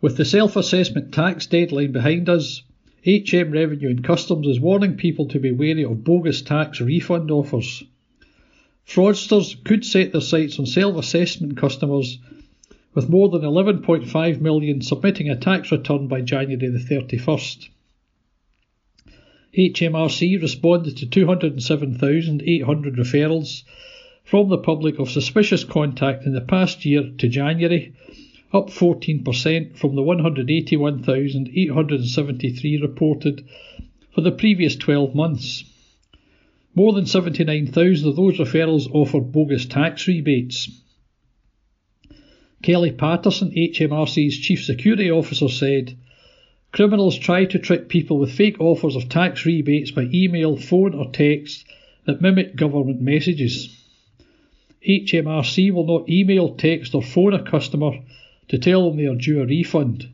With 0.02 0.18
the 0.18 0.26
self 0.26 0.56
assessment 0.56 1.14
tax 1.14 1.46
deadline 1.46 1.92
behind 1.92 2.28
us, 2.28 2.64
HM 3.06 3.52
Revenue 3.52 3.92
and 3.92 4.04
Customs 4.04 4.48
is 4.48 4.60
warning 4.60 4.98
people 4.98 5.28
to 5.28 5.40
be 5.40 5.52
wary 5.52 5.86
of 5.86 6.04
bogus 6.04 6.42
tax 6.42 6.82
refund 6.82 7.30
offers. 7.30 7.84
Fraudsters 8.88 9.64
could 9.64 9.86
set 9.86 10.12
their 10.12 10.22
sights 10.22 10.58
on 10.58 10.66
self 10.66 10.98
assessment 10.98 11.56
customers, 11.56 12.18
with 12.94 13.10
more 13.10 13.30
than 13.30 13.42
11.5 13.42 14.42
million 14.42 14.82
submitting 14.82 15.30
a 15.30 15.36
tax 15.36 15.72
return 15.72 16.08
by 16.08 16.22
January 16.22 16.70
the 16.70 16.78
31st. 16.78 17.70
HMRC 19.58 20.40
responded 20.42 20.98
to 20.98 21.06
207,800 21.06 22.96
referrals 22.96 23.64
from 24.24 24.50
the 24.50 24.58
public 24.58 25.00
of 25.00 25.10
suspicious 25.10 25.64
contact 25.64 26.26
in 26.26 26.34
the 26.34 26.42
past 26.42 26.84
year 26.86 27.10
to 27.18 27.28
January, 27.28 27.94
up 28.54 28.70
14% 28.70 29.78
from 29.78 29.96
the 29.96 30.02
181,873 30.02 32.82
reported 32.82 33.46
for 34.14 34.22
the 34.22 34.32
previous 34.32 34.76
12 34.76 35.16
months. 35.16 35.64
More 36.76 36.94
than 36.94 37.06
79,000 37.06 38.08
of 38.08 38.16
those 38.16 38.38
referrals 38.38 38.90
offered 38.94 39.34
bogus 39.34 39.66
tax 39.66 40.08
rebates. 40.08 40.70
Kelly 42.62 42.92
Patterson, 42.92 43.52
HMRC's 43.52 44.38
Chief 44.38 44.64
Security 44.64 45.10
Officer, 45.10 45.48
said 45.50 45.96
criminals 46.72 47.18
try 47.18 47.46
to 47.46 47.58
trick 47.58 47.90
people 47.90 48.20
with 48.20 48.32
fake 48.32 48.60
offers 48.60 48.96
of 48.96 49.10
tax 49.10 49.46
rebates 49.46 49.92
by 49.92 50.08
email, 50.14 50.56
phone, 50.56 50.94
or 50.94 51.10
text 51.12 51.66
that 52.06 52.22
mimic 52.22 52.56
government 52.56 53.02
messages. 53.02 53.76
HMRC 54.88 55.72
will 55.72 55.86
not 55.86 56.10
email, 56.10 56.56
text, 56.56 56.94
or 56.96 57.02
phone 57.02 57.34
a 57.34 57.44
customer 57.44 58.00
to 58.48 58.58
tell 58.58 58.90
them 58.90 58.98
they 58.98 59.06
are 59.08 59.16
due 59.16 59.42
a 59.42 59.46
refund. 59.46 60.08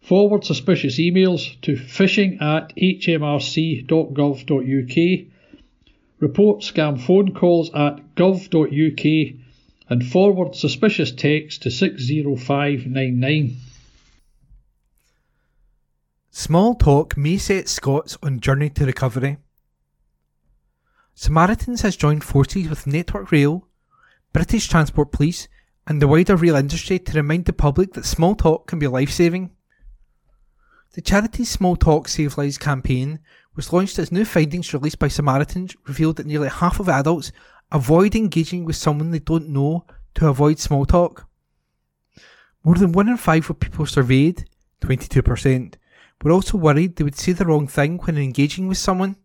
Forward 0.00 0.44
suspicious 0.44 0.98
emails 0.98 1.60
to 1.62 1.74
phishing 1.74 2.40
at 2.40 2.74
hmrc.gov.uk. 2.76 3.86
Report 6.20 6.60
scam 6.60 7.00
phone 7.00 7.32
calls 7.34 7.70
at 7.74 8.14
gov.uk 8.14 9.39
and 9.90 10.06
forward 10.06 10.54
suspicious 10.54 11.10
text 11.10 11.62
to 11.62 11.70
60599. 11.70 13.56
Small 16.30 16.76
talk 16.76 17.16
may 17.16 17.36
set 17.36 17.68
Scots 17.68 18.16
on 18.22 18.38
journey 18.38 18.70
to 18.70 18.86
recovery. 18.86 19.38
Samaritans 21.14 21.82
has 21.82 21.96
joined 21.96 22.22
forces 22.22 22.68
with 22.68 22.86
Network 22.86 23.32
Rail, 23.32 23.66
British 24.32 24.68
Transport 24.68 25.10
Police, 25.10 25.48
and 25.88 26.00
the 26.00 26.06
wider 26.06 26.36
rail 26.36 26.54
industry 26.54 27.00
to 27.00 27.12
remind 27.12 27.46
the 27.46 27.52
public 27.52 27.94
that 27.94 28.04
small 28.04 28.36
talk 28.36 28.68
can 28.68 28.78
be 28.78 28.86
life 28.86 29.10
saving. 29.10 29.50
The 30.92 31.00
charity 31.00 31.44
Small 31.44 31.76
Talk 31.76 32.08
Save 32.08 32.38
Lives 32.38 32.58
campaign 32.58 33.20
was 33.56 33.72
launched 33.72 33.98
as 33.98 34.10
new 34.10 34.24
findings 34.24 34.72
released 34.72 34.98
by 34.98 35.08
Samaritans 35.08 35.76
revealed 35.86 36.16
that 36.16 36.26
nearly 36.26 36.48
half 36.48 36.80
of 36.80 36.88
adults 36.88 37.32
avoid 37.72 38.14
engaging 38.14 38.64
with 38.64 38.76
someone 38.76 39.10
they 39.10 39.18
don't 39.18 39.48
know 39.48 39.84
to 40.14 40.28
avoid 40.28 40.58
small 40.58 40.84
talk. 40.84 41.26
More 42.64 42.74
than 42.74 42.92
one 42.92 43.08
in 43.08 43.16
five 43.16 43.48
of 43.48 43.60
people 43.60 43.86
surveyed, 43.86 44.44
22%, 44.82 45.74
were 46.22 46.32
also 46.32 46.58
worried 46.58 46.96
they 46.96 47.04
would 47.04 47.16
say 47.16 47.32
the 47.32 47.46
wrong 47.46 47.66
thing 47.66 47.98
when 47.98 48.18
engaging 48.18 48.68
with 48.68 48.78
someone. 48.78 49.16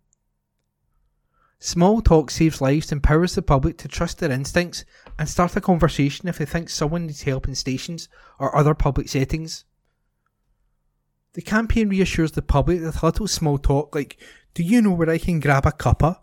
Small 1.60 2.02
talk 2.02 2.30
saves 2.30 2.62
lives 2.62 2.92
and 2.92 3.00
empowers 3.00 3.36
the 3.36 3.42
public 3.42 3.78
to 3.80 3.88
trust 3.88 4.20
their 4.20 4.32
instincts 4.32 4.86
and 5.18 5.28
start 5.28 5.56
a 5.56 5.62
conversation 5.62 6.28
if 6.28 6.38
they 6.38 6.46
think 6.46 6.70
someone 6.70 7.08
needs 7.08 7.24
help 7.24 7.48
in 7.48 7.56
stations 7.56 8.08
or 8.40 8.56
other 8.56 8.76
public 8.76 9.10
settings. 9.10 9.66
The 11.34 11.42
campaign 11.42 11.90
reassures 11.90 12.34
the 12.34 12.42
public 12.42 12.82
that 12.82 13.02
a 13.02 13.06
little 13.06 13.28
small 13.28 13.58
talk 13.58 13.96
like, 13.96 14.18
Do 14.54 14.64
you 14.64 14.82
know 14.82 14.92
where 14.92 15.10
I 15.10 15.18
can 15.18 15.40
grab 15.40 15.66
a 15.66 15.72
cuppa? 15.72 16.20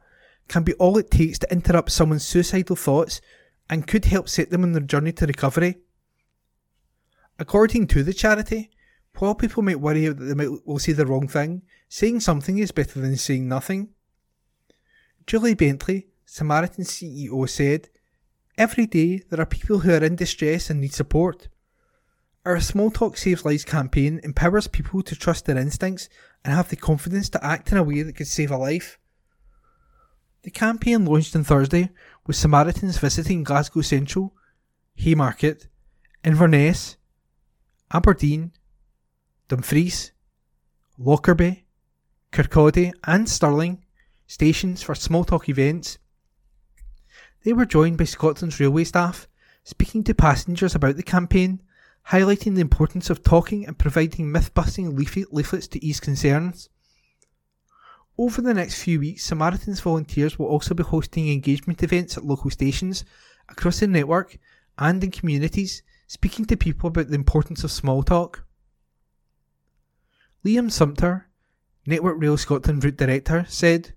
Can 0.49 0.63
be 0.63 0.75
all 0.75 0.99
it 0.99 1.11
takes 1.11 1.39
to 1.41 1.53
interrupt 1.53 1.91
someone's 1.91 2.27
suicidal 2.27 2.77
thoughts 2.77 3.21
and 3.71 3.87
could 3.87 4.07
help 4.07 4.29
set 4.29 4.51
them 4.51 4.65
on 4.65 4.73
their 4.73 4.83
journey 4.83 5.13
to 5.13 5.27
recovery. 5.27 5.79
According 7.39 7.87
to 7.89 8.03
the 8.03 8.13
charity, 8.13 8.71
while 9.19 9.35
people 9.35 9.63
might 9.63 9.81
worry 9.81 10.09
that 10.09 10.15
they 10.15 10.35
might, 10.35 10.67
will 10.67 10.79
say 10.79 10.93
the 10.93 11.07
wrong 11.07 11.29
thing, 11.29 11.63
saying 11.89 12.21
something 12.21 12.59
is 12.59 12.73
better 12.73 13.01
than 13.01 13.17
saying 13.17 13.49
nothing. 13.49 13.91
Julie 15.27 15.55
Bentley, 15.55 16.09
Samaritan 16.25 16.85
CEO, 16.85 17.49
said, 17.49 17.89
Every 18.59 18.87
day 18.87 19.23
there 19.31 19.41
are 19.41 19.47
people 19.47 19.81
who 19.81 19.93
are 19.93 20.05
in 20.05 20.17
distress 20.17 20.69
and 20.69 20.81
need 20.81 20.93
support. 20.93 21.49
Our 22.45 22.61
Small 22.61 22.91
Talk 22.91 23.17
Saves 23.17 23.45
Lives 23.45 23.65
campaign 23.65 24.21
empowers 24.25 24.67
people 24.67 25.03
to 25.03 25.15
trust 25.15 25.47
their 25.47 25.57
instincts 25.57 26.09
and 26.45 26.53
have 26.53 26.69
the 26.69 26.77
confidence 26.77 27.29
to 27.31 27.45
act 27.45 27.71
in 27.71 27.79
a 27.79 27.83
way 27.83 28.03
that 28.03 28.17
could 28.17 28.27
save 28.27 28.51
a 28.51 28.57
life. 28.57 28.99
The 30.43 30.51
campaign 30.51 31.05
launched 31.05 31.37
on 31.37 31.45
Thursday 31.45 31.91
with 32.27 32.35
Samaritans 32.35 32.99
visiting 32.99 33.45
Glasgow 33.45 33.81
Central, 33.81 34.35
Haymarket, 34.97 35.69
Inverness, 36.25 36.97
Aberdeen, 37.93 38.53
Dumfries, 39.47 40.11
Lockerbie, 40.99 41.65
Kirkcaldy, 42.33 42.93
and 43.05 43.29
Stirling 43.29 43.85
stations 44.27 44.83
for 44.83 44.97
small 44.97 45.25
talk 45.25 45.49
events. 45.49 45.99
They 47.45 47.53
were 47.53 47.67
joined 47.67 47.99
by 47.99 48.05
Scotland's 48.05 48.59
railway 48.59 48.85
staff, 48.85 49.29
speaking 49.63 50.03
to 50.05 50.15
passengers 50.15 50.75
about 50.75 50.97
the 50.97 51.03
campaign, 51.05 51.63
highlighting 52.09 52.57
the 52.57 52.63
importance 52.63 53.11
of 53.11 53.23
talking 53.23 53.65
and 53.65 53.79
providing 53.79 54.33
myth 54.33 54.53
busting 54.55 54.97
leaflets 54.97 55.69
to 55.69 55.85
ease 55.85 56.01
concerns. 56.01 56.69
Over 58.19 58.43
the 58.43 58.55
next 58.55 58.83
few 58.83 59.01
weeks, 59.01 59.25
Samaritans 59.25 59.81
volunteers 59.81 60.39
will 60.39 60.47
also 60.47 60.75
be 60.75 60.83
hosting 60.83 61.31
engagement 61.31 61.83
events 61.83 62.17
at 62.17 62.25
local 62.25 62.51
stations 62.51 63.05
across 63.49 63.81
the 63.81 63.87
network 63.87 64.39
and 64.79 65.03
in 65.03 65.11
communities, 65.11 65.83
speaking 66.07 66.45
to 66.47 66.57
people 66.57 66.89
about 66.89 67.09
the 67.09 67.15
importance 67.15 67.65
of 67.65 67.71
small 67.71 68.03
talk. 68.03 68.45
Liam 70.45 70.71
Sumpter, 70.71 71.29
Network 71.87 72.21
Rail 72.21 72.37
Scotland 72.37 72.85
Route 72.85 72.97
Director, 72.97 73.47
said, 73.49 73.95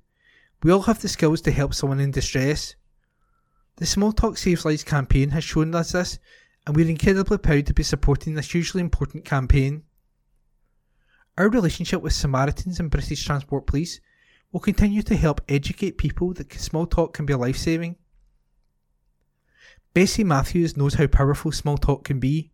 we 0.63 0.71
all 0.71 0.83
have 0.83 1.01
the 1.01 1.07
skills 1.07 1.41
to 1.41 1.51
help 1.51 1.73
someone 1.73 1.99
in 1.99 2.11
distress. 2.11 2.75
The 3.75 3.85
Small 3.85 4.13
Talk 4.13 4.37
Saves 4.37 4.65
Lives 4.65 4.83
campaign 4.83 5.29
has 5.31 5.43
shown 5.43 5.75
us 5.75 5.91
this, 5.91 6.17
and 6.65 6.75
we're 6.75 6.89
incredibly 6.89 7.37
proud 7.37 7.65
to 7.67 7.73
be 7.73 7.83
supporting 7.83 8.33
this 8.33 8.51
hugely 8.51 8.81
important 8.81 9.25
campaign. 9.25 9.83
Our 11.37 11.49
relationship 11.49 12.01
with 12.01 12.13
Samaritans 12.13 12.79
and 12.79 12.89
British 12.89 13.23
Transport 13.23 13.67
Police 13.67 13.99
will 14.55 14.61
continue 14.61 15.01
to 15.01 15.17
help 15.17 15.41
educate 15.49 15.97
people 15.97 16.31
that 16.31 16.53
small 16.53 16.85
talk 16.85 17.13
can 17.13 17.25
be 17.25 17.33
life 17.33 17.57
saving. 17.57 17.97
Bessie 19.93 20.23
Matthews 20.23 20.77
knows 20.77 20.93
how 20.93 21.07
powerful 21.07 21.51
small 21.51 21.77
talk 21.77 22.05
can 22.05 22.21
be. 22.21 22.53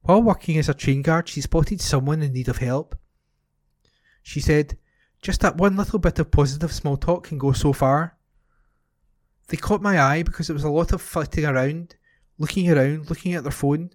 While 0.00 0.22
working 0.22 0.56
as 0.56 0.70
a 0.70 0.74
train 0.74 1.02
guard, 1.02 1.28
she 1.28 1.42
spotted 1.42 1.82
someone 1.82 2.22
in 2.22 2.32
need 2.32 2.48
of 2.48 2.56
help. 2.56 2.96
She 4.22 4.40
said, 4.40 4.78
just 5.20 5.42
that 5.42 5.58
one 5.58 5.76
little 5.76 5.98
bit 5.98 6.18
of 6.18 6.30
positive 6.30 6.72
small 6.72 6.96
talk 6.96 7.24
can 7.24 7.36
go 7.36 7.52
so 7.52 7.74
far. 7.74 8.16
They 9.48 9.58
caught 9.58 9.82
my 9.82 10.00
eye 10.00 10.22
because 10.22 10.48
it 10.48 10.54
was 10.54 10.64
a 10.64 10.70
lot 10.70 10.94
of 10.94 11.02
flitting 11.02 11.44
around, 11.44 11.94
looking 12.38 12.70
around, 12.70 13.10
looking 13.10 13.34
at 13.34 13.42
their 13.42 13.52
phone. 13.52 13.90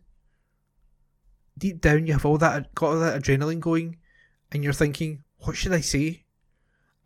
Deep 1.58 1.82
down, 1.82 2.06
you 2.06 2.14
have 2.14 2.28
all 2.28 2.38
that 2.38 2.76
got 2.76 2.90
all 2.90 3.00
that 3.00 3.20
adrenaline 3.20 3.60
going, 3.60 3.98
and 4.52 4.64
you're 4.64 4.72
thinking, 4.72 5.24
what 5.40 5.56
should 5.58 5.74
I 5.74 5.82
say? 5.82 6.26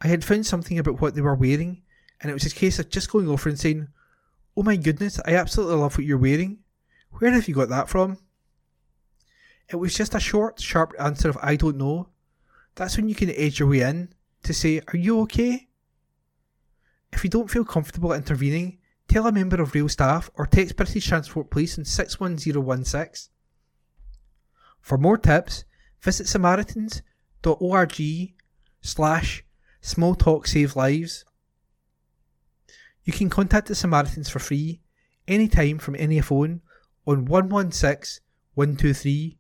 I 0.02 0.08
had 0.08 0.26
found 0.26 0.48
something 0.48 0.80
about 0.80 1.00
what 1.00 1.14
they 1.14 1.22
were 1.22 1.36
wearing, 1.36 1.84
and 2.20 2.32
it 2.32 2.34
was 2.34 2.46
a 2.46 2.50
case 2.50 2.80
of 2.80 2.90
just 2.90 3.12
going 3.12 3.30
over 3.30 3.48
and 3.48 3.60
saying, 3.60 3.88
Oh 4.58 4.64
my 4.64 4.76
goodness, 4.76 5.20
I 5.26 5.36
absolutely 5.36 5.76
love 5.76 5.98
what 5.98 6.06
you're 6.06 6.18
wearing. 6.18 6.58
Where 7.12 7.32
have 7.32 7.48
you 7.48 7.54
got 7.54 7.70
that 7.70 7.88
from? 7.88 8.18
It 9.70 9.76
was 9.76 9.94
just 9.94 10.16
a 10.16 10.20
short, 10.20 10.60
sharp 10.60 10.94
answer 11.00 11.30
of 11.30 11.38
I 11.42 11.56
don't 11.56 11.78
know. 11.78 12.10
That's 12.76 12.98
when 12.98 13.08
you 13.08 13.16
can 13.16 13.30
edge 13.30 13.60
your 13.60 13.70
way 13.70 13.82
in 13.82 14.14
to 14.44 14.54
say, 14.54 14.82
Are 14.88 14.98
you 14.98 15.22
okay? 15.22 15.68
If 17.14 17.24
you 17.24 17.30
don't 17.30 17.52
feel 17.52 17.64
comfortable 17.64 18.12
intervening, 18.14 18.80
tell 19.08 19.28
a 19.28 19.32
member 19.32 19.62
of 19.62 19.76
rail 19.76 19.88
staff 19.88 20.32
or 20.36 20.48
text 20.48 20.76
British 20.78 21.08
Transport 21.08 21.52
Police 21.52 21.78
on 21.78 21.86
61016. 21.86 23.32
For 24.80 24.98
more 24.98 25.18
tips, 25.18 25.66
visit 26.02 26.28
samaritans.org 26.28 28.02
slash 28.82 29.44
small 29.82 30.16
talk 30.16 30.48
save 30.48 30.76
lives. 30.76 31.26
You 33.04 33.14
can 33.14 33.30
contact 33.30 33.68
the 33.68 33.76
Samaritans 33.76 34.30
for 34.30 34.40
free 34.40 34.80
anytime 35.28 35.80
from 35.80 35.96
any 35.98 36.22
phone 36.22 36.62
on 37.06 37.26
116 37.26 38.22
123. 38.54 39.38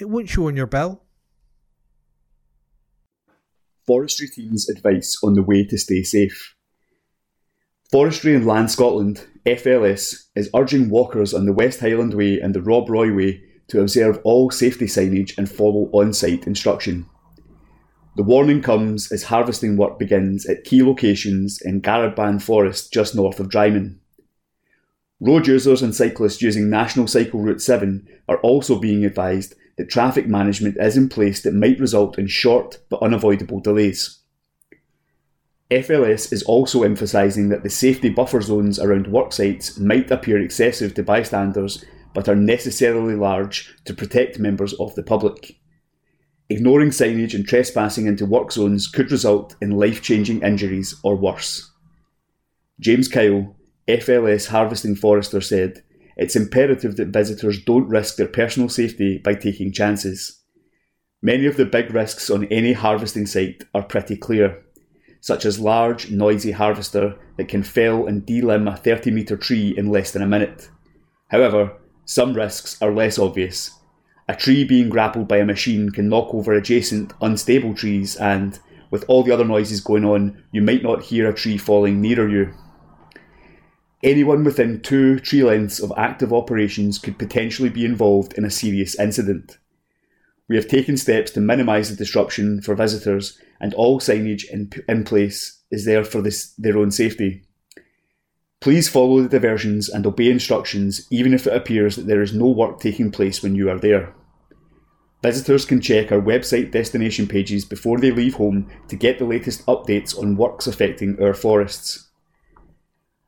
It 0.00 0.08
won't 0.08 0.28
show 0.28 0.48
on 0.48 0.56
your 0.56 0.66
bill. 0.66 1.02
Forestry 3.86 4.28
team's 4.28 4.68
advice 4.68 5.18
on 5.22 5.34
the 5.34 5.42
way 5.42 5.64
to 5.64 5.78
stay 5.78 6.02
safe. 6.02 6.54
Forestry 7.90 8.34
and 8.36 8.46
Land 8.46 8.70
Scotland, 8.70 9.26
FLS, 9.44 10.26
is 10.36 10.48
urging 10.54 10.90
walkers 10.90 11.34
on 11.34 11.44
the 11.44 11.52
West 11.52 11.80
Highland 11.80 12.14
Way 12.14 12.38
and 12.38 12.54
the 12.54 12.62
Rob 12.62 12.88
Roy 12.88 13.12
Way 13.12 13.42
to 13.68 13.80
observe 13.80 14.20
all 14.22 14.50
safety 14.50 14.86
signage 14.86 15.36
and 15.36 15.50
follow 15.50 15.90
on 15.92 16.12
site 16.12 16.46
instruction. 16.46 17.06
The 18.16 18.24
warning 18.24 18.60
comes 18.60 19.12
as 19.12 19.24
harvesting 19.24 19.76
work 19.76 19.98
begins 19.98 20.44
at 20.46 20.64
key 20.64 20.82
locations 20.82 21.60
in 21.62 21.80
Garadhban 21.80 22.42
Forest 22.42 22.92
just 22.92 23.14
north 23.14 23.38
of 23.38 23.48
Drymen. 23.48 23.98
Road 25.20 25.46
users 25.46 25.80
and 25.80 25.94
cyclists 25.94 26.42
using 26.42 26.68
National 26.68 27.06
Cycle 27.06 27.40
Route 27.40 27.62
7 27.62 28.08
are 28.28 28.38
also 28.38 28.78
being 28.78 29.04
advised 29.04 29.54
that 29.76 29.90
traffic 29.90 30.26
management 30.26 30.76
is 30.80 30.96
in 30.96 31.08
place 31.08 31.42
that 31.42 31.54
might 31.54 31.78
result 31.78 32.18
in 32.18 32.26
short 32.26 32.78
but 32.88 33.02
unavoidable 33.02 33.60
delays. 33.60 34.18
FLS 35.70 36.32
is 36.32 36.42
also 36.42 36.82
emphasising 36.82 37.48
that 37.50 37.62
the 37.62 37.70
safety 37.70 38.08
buffer 38.08 38.40
zones 38.40 38.80
around 38.80 39.06
worksites 39.06 39.78
might 39.78 40.10
appear 40.10 40.40
excessive 40.40 40.94
to 40.94 41.02
bystanders 41.02 41.84
but 42.12 42.28
are 42.28 42.34
necessarily 42.34 43.14
large 43.14 43.72
to 43.84 43.94
protect 43.94 44.40
members 44.40 44.72
of 44.74 44.94
the 44.96 45.02
public. 45.02 45.59
Ignoring 46.50 46.90
signage 46.90 47.32
and 47.32 47.46
trespassing 47.46 48.06
into 48.06 48.26
work 48.26 48.52
zones 48.52 48.88
could 48.88 49.10
result 49.10 49.54
in 49.62 49.70
life 49.70 50.02
changing 50.02 50.42
injuries 50.42 50.96
or 51.02 51.16
worse. 51.16 51.70
James 52.80 53.08
Kyle, 53.08 53.56
FLS 53.88 54.48
Harvesting 54.48 54.96
Forester, 54.96 55.40
said, 55.40 55.82
It's 56.16 56.36
imperative 56.36 56.96
that 56.96 57.08
visitors 57.08 57.62
don't 57.64 57.88
risk 57.88 58.16
their 58.16 58.26
personal 58.26 58.68
safety 58.68 59.18
by 59.18 59.34
taking 59.34 59.72
chances. 59.72 60.42
Many 61.22 61.46
of 61.46 61.56
the 61.56 61.66
big 61.66 61.94
risks 61.94 62.28
on 62.28 62.44
any 62.46 62.72
harvesting 62.72 63.26
site 63.26 63.64
are 63.74 63.82
pretty 63.82 64.16
clear 64.16 64.62
such 65.20 65.44
as 65.44 65.60
large, 65.60 66.10
noisy 66.10 66.52
harvester 66.52 67.16
that 67.36 67.48
can 67.48 67.62
fell 67.62 68.06
and 68.06 68.26
delimb 68.26 68.72
a 68.72 68.76
30 68.76 69.10
metre 69.10 69.36
tree 69.36 69.74
in 69.76 69.90
less 69.90 70.12
than 70.12 70.22
a 70.22 70.26
minute. 70.26 70.70
However, 71.28 71.76
some 72.06 72.34
risks 72.34 72.80
are 72.82 72.92
less 72.92 73.18
obvious. 73.18 73.70
A 74.30 74.36
tree 74.36 74.62
being 74.62 74.90
grappled 74.90 75.26
by 75.26 75.38
a 75.38 75.44
machine 75.44 75.90
can 75.90 76.08
knock 76.08 76.32
over 76.32 76.52
adjacent, 76.52 77.12
unstable 77.20 77.74
trees, 77.74 78.14
and, 78.14 78.60
with 78.88 79.04
all 79.08 79.24
the 79.24 79.32
other 79.32 79.44
noises 79.44 79.80
going 79.80 80.04
on, 80.04 80.40
you 80.52 80.62
might 80.62 80.84
not 80.84 81.02
hear 81.02 81.28
a 81.28 81.34
tree 81.34 81.58
falling 81.58 82.00
nearer 82.00 82.28
you. 82.28 82.54
Anyone 84.04 84.44
within 84.44 84.82
two 84.82 85.18
tree 85.18 85.42
lengths 85.42 85.80
of 85.80 85.92
active 85.96 86.32
operations 86.32 86.96
could 87.00 87.18
potentially 87.18 87.70
be 87.70 87.84
involved 87.84 88.34
in 88.34 88.44
a 88.44 88.52
serious 88.52 88.96
incident. 89.00 89.58
We 90.48 90.54
have 90.54 90.68
taken 90.68 90.96
steps 90.96 91.32
to 91.32 91.40
minimise 91.40 91.90
the 91.90 91.96
disruption 91.96 92.62
for 92.62 92.76
visitors, 92.76 93.36
and 93.60 93.74
all 93.74 93.98
signage 93.98 94.48
in, 94.48 94.70
in 94.88 95.02
place 95.02 95.60
is 95.72 95.86
there 95.86 96.04
for 96.04 96.22
this, 96.22 96.54
their 96.56 96.78
own 96.78 96.92
safety. 96.92 97.42
Please 98.60 98.88
follow 98.88 99.22
the 99.22 99.28
diversions 99.28 99.88
and 99.88 100.06
obey 100.06 100.30
instructions, 100.30 101.08
even 101.10 101.34
if 101.34 101.48
it 101.48 101.56
appears 101.56 101.96
that 101.96 102.06
there 102.06 102.22
is 102.22 102.32
no 102.32 102.46
work 102.46 102.78
taking 102.78 103.10
place 103.10 103.42
when 103.42 103.56
you 103.56 103.68
are 103.68 103.78
there. 103.80 104.14
Visitors 105.22 105.66
can 105.66 105.82
check 105.82 106.10
our 106.10 106.20
website 106.20 106.70
destination 106.70 107.26
pages 107.26 107.66
before 107.66 107.98
they 107.98 108.10
leave 108.10 108.34
home 108.34 108.70
to 108.88 108.96
get 108.96 109.18
the 109.18 109.26
latest 109.26 109.64
updates 109.66 110.18
on 110.18 110.36
works 110.36 110.66
affecting 110.66 111.22
our 111.22 111.34
forests. 111.34 112.08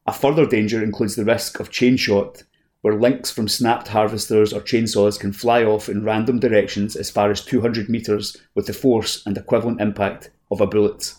A 0.06 0.12
further 0.12 0.46
danger 0.46 0.82
includes 0.82 1.16
the 1.16 1.24
risk 1.24 1.60
of 1.60 1.70
chain 1.70 1.98
shot, 1.98 2.44
where 2.80 2.98
links 2.98 3.30
from 3.30 3.46
snapped 3.46 3.88
harvesters 3.88 4.54
or 4.54 4.60
chainsaws 4.60 5.20
can 5.20 5.32
fly 5.32 5.62
off 5.62 5.88
in 5.88 6.02
random 6.02 6.40
directions 6.40 6.96
as 6.96 7.10
far 7.10 7.30
as 7.30 7.44
200 7.44 7.90
metres 7.90 8.38
with 8.54 8.66
the 8.66 8.72
force 8.72 9.24
and 9.26 9.36
equivalent 9.36 9.80
impact 9.80 10.30
of 10.50 10.62
a 10.62 10.66
bullet. 10.66 11.14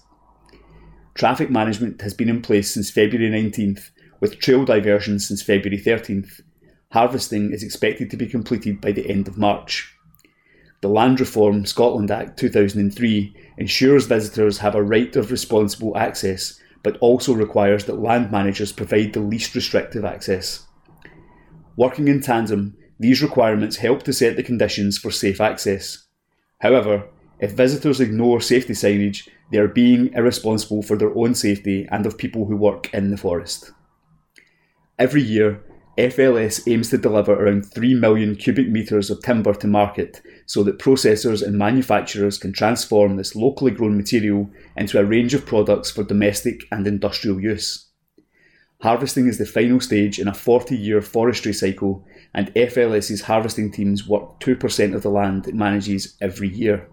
Traffic 1.13 1.51
management 1.51 2.01
has 2.01 2.15
been 2.15 2.29
in 2.29 2.41
place 2.41 2.73
since 2.73 2.89
February 2.89 3.29
19th, 3.29 3.91
with 4.19 4.39
trail 4.39 4.65
diversions 4.65 5.27
since 5.27 5.43
February 5.43 5.79
13th. 5.79 6.41
Harvesting 6.91 7.53
is 7.53 7.61
expected 7.61 8.09
to 8.09 8.17
be 8.17 8.27
completed 8.27 8.81
by 8.81 8.91
the 8.91 9.07
end 9.07 9.27
of 9.27 9.37
March. 9.37 9.95
The 10.83 10.89
Land 10.89 11.21
Reform 11.21 11.65
Scotland 11.65 12.11
Act 12.11 12.37
2003 12.37 13.33
ensures 13.57 14.05
visitors 14.05 14.57
have 14.57 14.75
a 14.75 14.83
right 14.83 15.15
of 15.15 15.31
responsible 15.31 15.97
access, 15.97 16.59
but 16.83 16.97
also 16.97 17.33
requires 17.33 17.85
that 17.85 18.01
land 18.01 18.33
managers 18.33 18.73
provide 18.73 19.13
the 19.13 19.21
least 19.21 19.55
restrictive 19.55 20.03
access. 20.03 20.67
Working 21.77 22.09
in 22.09 22.19
tandem, 22.19 22.75
these 22.99 23.23
requirements 23.23 23.77
help 23.77 24.03
to 24.03 24.11
set 24.11 24.35
the 24.35 24.43
conditions 24.43 24.97
for 24.97 25.09
safe 25.09 25.39
access. 25.39 26.03
However, 26.59 27.07
if 27.39 27.53
visitors 27.53 28.01
ignore 28.01 28.41
safety 28.41 28.73
signage, 28.73 29.29
they 29.53 29.59
are 29.59 29.69
being 29.69 30.11
irresponsible 30.13 30.83
for 30.83 30.97
their 30.97 31.17
own 31.17 31.33
safety 31.33 31.87
and 31.93 32.05
of 32.05 32.17
people 32.17 32.43
who 32.47 32.57
work 32.57 32.93
in 32.93 33.09
the 33.09 33.15
forest. 33.15 33.71
Every 34.99 35.21
year, 35.21 35.63
FLS 35.97 36.69
aims 36.69 36.89
to 36.89 36.97
deliver 36.97 37.33
around 37.33 37.71
3 37.71 37.93
million 37.93 38.35
cubic 38.35 38.67
metres 38.67 39.09
of 39.09 39.21
timber 39.21 39.53
to 39.53 39.67
market 39.67 40.21
so 40.53 40.61
that 40.61 40.77
processors 40.77 41.41
and 41.41 41.57
manufacturers 41.57 42.37
can 42.37 42.53
transform 42.53 43.15
this 43.15 43.35
locally 43.35 43.71
grown 43.71 43.97
material 43.97 44.47
into 44.77 44.99
a 44.99 45.03
range 45.03 45.33
of 45.33 45.47
products 45.47 45.89
for 45.89 46.03
domestic 46.03 46.65
and 46.71 46.85
industrial 46.85 47.41
use. 47.41 47.87
Harvesting 48.83 49.27
is 49.27 49.39
the 49.39 49.47
final 49.47 49.79
stage 49.79 50.19
in 50.19 50.27
a 50.27 50.33
40 50.35 50.77
year 50.77 51.01
forestry 51.01 51.53
cycle, 51.53 52.05
and 52.35 52.53
FLS's 52.53 53.23
harvesting 53.23 53.71
teams 53.71 54.07
work 54.07 54.39
2% 54.41 54.93
of 54.93 55.01
the 55.01 55.09
land 55.09 55.47
it 55.47 55.55
manages 55.55 56.15
every 56.21 56.49
year. 56.49 56.87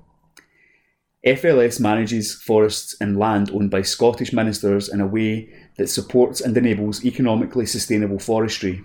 FLS 1.26 1.78
manages 1.78 2.34
forests 2.34 2.96
and 2.98 3.18
land 3.18 3.50
owned 3.50 3.70
by 3.70 3.82
Scottish 3.82 4.32
ministers 4.32 4.88
in 4.88 5.02
a 5.02 5.06
way 5.06 5.52
that 5.76 5.90
supports 5.90 6.40
and 6.40 6.56
enables 6.56 7.04
economically 7.04 7.66
sustainable 7.66 8.18
forestry, 8.18 8.82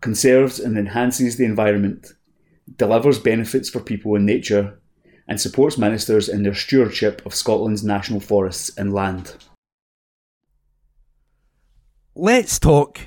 conserves 0.00 0.58
and 0.58 0.78
enhances 0.78 1.36
the 1.36 1.44
environment, 1.44 2.14
delivers 2.74 3.18
benefits 3.18 3.68
for 3.68 3.80
people 3.80 4.16
and 4.16 4.26
nature, 4.26 4.80
and 5.28 5.40
supports 5.40 5.78
ministers 5.78 6.28
in 6.28 6.42
their 6.42 6.54
stewardship 6.54 7.24
of 7.26 7.34
Scotland's 7.34 7.84
national 7.84 8.20
forests 8.20 8.70
and 8.76 8.92
land. 8.92 9.36
Let's 12.14 12.58
talk. 12.58 13.00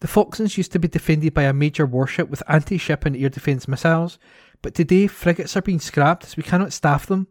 The 0.00 0.08
Falklands 0.08 0.56
used 0.56 0.72
to 0.72 0.78
be 0.78 0.88
defended 0.88 1.34
by 1.34 1.42
a 1.42 1.52
major 1.52 1.84
warship 1.84 2.30
with 2.30 2.42
anti 2.48 2.78
ship 2.78 3.04
and 3.04 3.14
air 3.14 3.28
defence 3.28 3.68
missiles, 3.68 4.18
but 4.62 4.74
today 4.74 5.06
frigates 5.06 5.54
are 5.54 5.60
being 5.60 5.80
scrapped 5.80 6.24
as 6.24 6.38
we 6.38 6.42
cannot 6.42 6.72
staff 6.72 7.04
them. 7.04 7.26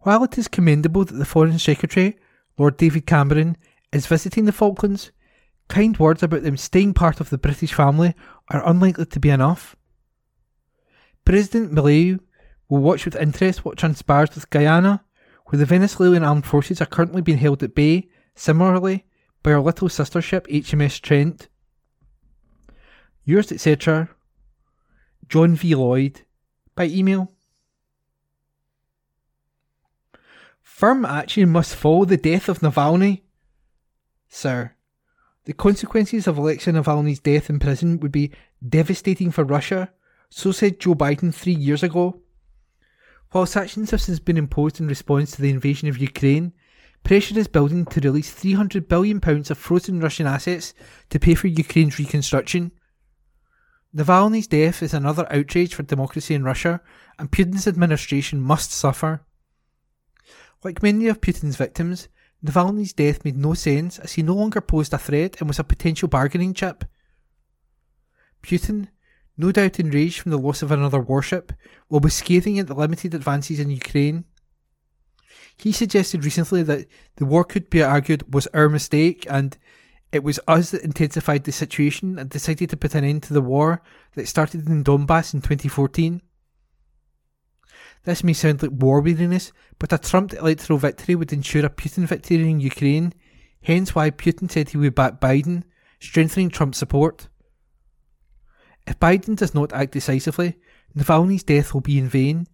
While 0.00 0.24
it 0.24 0.36
is 0.36 0.48
commendable 0.48 1.04
that 1.04 1.14
the 1.14 1.24
Foreign 1.24 1.60
Secretary, 1.60 2.18
Lord 2.58 2.78
David 2.78 3.06
Cameron, 3.06 3.56
is 3.92 4.08
visiting 4.08 4.46
the 4.46 4.50
Falklands, 4.50 5.12
kind 5.68 5.96
words 6.00 6.24
about 6.24 6.42
them 6.42 6.56
staying 6.56 6.94
part 6.94 7.20
of 7.20 7.30
the 7.30 7.38
British 7.38 7.74
family 7.74 8.16
are 8.48 8.68
unlikely 8.68 9.06
to 9.06 9.20
be 9.20 9.30
enough. 9.30 9.75
President 11.26 11.72
Milei 11.72 12.18
will 12.68 12.80
watch 12.80 13.04
with 13.04 13.16
interest 13.16 13.64
what 13.64 13.76
transpires 13.76 14.34
with 14.34 14.48
Guyana, 14.48 15.04
where 15.46 15.58
the 15.58 15.66
Venezuelan 15.66 16.22
armed 16.22 16.46
forces 16.46 16.80
are 16.80 16.86
currently 16.86 17.20
being 17.20 17.38
held 17.38 17.64
at 17.64 17.74
bay, 17.74 18.08
similarly, 18.36 19.04
by 19.42 19.52
our 19.52 19.60
little 19.60 19.88
sister 19.88 20.22
ship 20.22 20.46
HMS 20.46 21.00
Trent. 21.00 21.48
Yours, 23.24 23.50
etc., 23.50 24.08
John 25.28 25.56
V. 25.56 25.74
Lloyd, 25.74 26.22
by 26.76 26.84
email. 26.84 27.32
Firm 30.62 31.04
action 31.04 31.50
must 31.50 31.74
follow 31.74 32.04
the 32.04 32.16
death 32.16 32.48
of 32.48 32.60
Navalny. 32.60 33.22
Sir, 34.28 34.76
the 35.44 35.52
consequences 35.52 36.28
of 36.28 36.38
Alexei 36.38 36.70
Navalny's 36.70 37.18
death 37.18 37.50
in 37.50 37.58
prison 37.58 37.98
would 37.98 38.12
be 38.12 38.30
devastating 38.68 39.32
for 39.32 39.42
Russia, 39.42 39.90
so 40.28 40.52
said 40.52 40.80
Joe 40.80 40.94
Biden 40.94 41.34
three 41.34 41.54
years 41.54 41.82
ago. 41.82 42.20
While 43.30 43.46
sanctions 43.46 43.90
have 43.90 44.00
since 44.00 44.18
been 44.18 44.36
imposed 44.36 44.80
in 44.80 44.86
response 44.86 45.32
to 45.32 45.42
the 45.42 45.50
invasion 45.50 45.88
of 45.88 45.98
Ukraine, 45.98 46.52
pressure 47.02 47.38
is 47.38 47.48
building 47.48 47.84
to 47.86 48.00
release 48.00 48.34
£300 48.34 48.88
billion 48.88 49.20
of 49.24 49.58
frozen 49.58 50.00
Russian 50.00 50.26
assets 50.26 50.74
to 51.10 51.18
pay 51.18 51.34
for 51.34 51.46
Ukraine's 51.46 51.98
reconstruction. 51.98 52.72
Navalny's 53.94 54.46
death 54.46 54.82
is 54.82 54.92
another 54.92 55.26
outrage 55.32 55.74
for 55.74 55.82
democracy 55.82 56.34
in 56.34 56.44
Russia, 56.44 56.80
and 57.18 57.30
Putin's 57.30 57.66
administration 57.66 58.40
must 58.40 58.70
suffer. 58.72 59.24
Like 60.62 60.82
many 60.82 61.06
of 61.08 61.20
Putin's 61.20 61.56
victims, 61.56 62.08
Navalny's 62.44 62.92
death 62.92 63.24
made 63.24 63.36
no 63.36 63.54
sense 63.54 63.98
as 63.98 64.12
he 64.12 64.22
no 64.22 64.34
longer 64.34 64.60
posed 64.60 64.92
a 64.92 64.98
threat 64.98 65.36
and 65.40 65.48
was 65.48 65.58
a 65.58 65.64
potential 65.64 66.08
bargaining 66.08 66.54
chip. 66.54 66.84
Putin, 68.42 68.88
no 69.36 69.52
doubt 69.52 69.78
enraged 69.78 70.20
from 70.20 70.30
the 70.30 70.38
loss 70.38 70.62
of 70.62 70.70
another 70.70 71.00
warship, 71.00 71.52
will 71.88 72.00
be 72.00 72.10
scathing 72.10 72.58
at 72.58 72.66
the 72.66 72.74
limited 72.74 73.14
advances 73.14 73.60
in 73.60 73.70
Ukraine. 73.70 74.24
He 75.56 75.72
suggested 75.72 76.24
recently 76.24 76.62
that 76.64 76.86
the 77.16 77.26
war 77.26 77.44
could 77.44 77.70
be 77.70 77.82
argued 77.82 78.34
was 78.34 78.46
our 78.48 78.68
mistake 78.68 79.26
and 79.28 79.56
it 80.12 80.22
was 80.22 80.40
us 80.46 80.70
that 80.70 80.82
intensified 80.82 81.44
the 81.44 81.52
situation 81.52 82.18
and 82.18 82.30
decided 82.30 82.70
to 82.70 82.76
put 82.76 82.94
an 82.94 83.04
end 83.04 83.22
to 83.24 83.34
the 83.34 83.40
war 83.40 83.82
that 84.14 84.28
started 84.28 84.68
in 84.68 84.84
Donbass 84.84 85.34
in 85.34 85.40
2014. 85.40 86.22
This 88.04 88.22
may 88.22 88.32
sound 88.32 88.62
like 88.62 88.70
war 88.70 89.00
weariness, 89.00 89.52
but 89.78 89.92
a 89.92 89.98
Trump 89.98 90.32
electoral 90.32 90.78
victory 90.78 91.16
would 91.16 91.32
ensure 91.32 91.66
a 91.66 91.70
Putin 91.70 92.06
victory 92.06 92.48
in 92.48 92.60
Ukraine, 92.60 93.12
hence 93.62 93.94
why 93.94 94.10
Putin 94.10 94.50
said 94.50 94.68
he 94.68 94.76
would 94.76 94.94
back 94.94 95.20
Biden, 95.20 95.64
strengthening 95.98 96.50
Trump's 96.50 96.78
support. 96.78 97.28
If 98.86 98.98
Biden 99.00 99.36
does 99.36 99.54
not 99.54 99.72
act 99.72 99.92
decisively, 99.92 100.56
Navalny's 100.96 101.42
death 101.42 101.74
will 101.74 101.80
be 101.80 101.98
in 101.98 102.08
vain, 102.08 102.46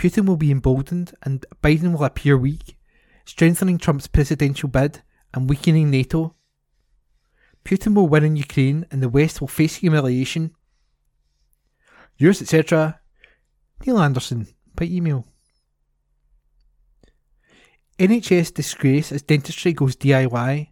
Putin 0.00 0.24
will 0.24 0.38
be 0.38 0.50
emboldened, 0.50 1.12
and 1.22 1.44
Biden 1.62 1.92
will 1.92 2.04
appear 2.04 2.36
weak, 2.38 2.78
strengthening 3.26 3.76
Trump's 3.76 4.06
presidential 4.06 4.68
bid 4.68 5.02
and 5.34 5.48
weakening 5.48 5.90
NATO. 5.90 6.34
Putin 7.66 7.94
will 7.94 8.08
win 8.08 8.24
in 8.24 8.34
Ukraine, 8.34 8.86
and 8.90 9.02
the 9.02 9.10
West 9.10 9.42
will 9.42 9.48
face 9.48 9.76
humiliation. 9.76 10.52
Yours, 12.16 12.40
etc., 12.40 12.98
Neil 13.84 13.98
Anderson, 13.98 14.46
by 14.74 14.86
email. 14.86 15.26
NHS 17.98 18.54
disgrace 18.54 19.12
as 19.12 19.20
dentistry 19.20 19.74
goes 19.74 19.96
DIY. 19.96 20.68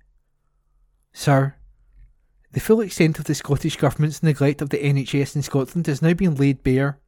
Sir, 1.12 1.57
the 2.52 2.60
full 2.60 2.80
extent 2.80 3.18
of 3.18 3.26
the 3.26 3.34
Scottish 3.34 3.76
Government's 3.76 4.22
neglect 4.22 4.62
of 4.62 4.70
the 4.70 4.78
NHS 4.78 5.36
in 5.36 5.42
Scotland 5.42 5.86
is 5.86 6.00
now 6.00 6.14
being 6.14 6.34
laid 6.34 6.62
bare. 6.62 6.98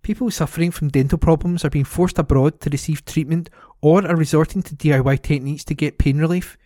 People 0.00 0.30
suffering 0.30 0.70
from 0.70 0.88
dental 0.88 1.18
problems 1.18 1.64
are 1.64 1.70
being 1.70 1.84
forced 1.84 2.18
abroad 2.18 2.60
to 2.60 2.70
receive 2.70 3.04
treatment 3.04 3.50
or 3.80 4.06
are 4.06 4.16
resorting 4.16 4.62
to 4.62 4.74
DIY 4.74 5.22
techniques 5.22 5.64
to 5.64 5.74
get 5.74 5.98
pain 5.98 6.18
relief, 6.18 6.56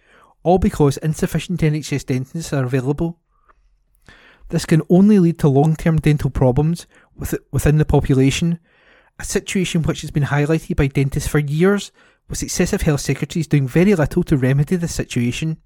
all 0.42 0.58
because 0.58 0.96
insufficient 0.98 1.60
NHS 1.60 2.06
dentists 2.06 2.52
are 2.52 2.64
available. 2.64 3.18
This 4.48 4.64
can 4.64 4.82
only 4.88 5.18
lead 5.18 5.40
to 5.40 5.48
long 5.48 5.74
term 5.74 5.98
dental 5.98 6.30
problems 6.30 6.86
within 7.50 7.78
the 7.78 7.84
population, 7.84 8.60
a 9.18 9.24
situation 9.24 9.82
which 9.82 10.02
has 10.02 10.12
been 10.12 10.24
highlighted 10.24 10.76
by 10.76 10.86
dentists 10.86 11.28
for 11.28 11.40
years, 11.40 11.90
with 12.28 12.38
successive 12.38 12.82
health 12.82 13.00
secretaries 13.00 13.48
doing 13.48 13.66
very 13.66 13.94
little 13.94 14.22
to 14.22 14.36
remedy 14.36 14.76
the 14.76 14.88
situation. 14.88 15.58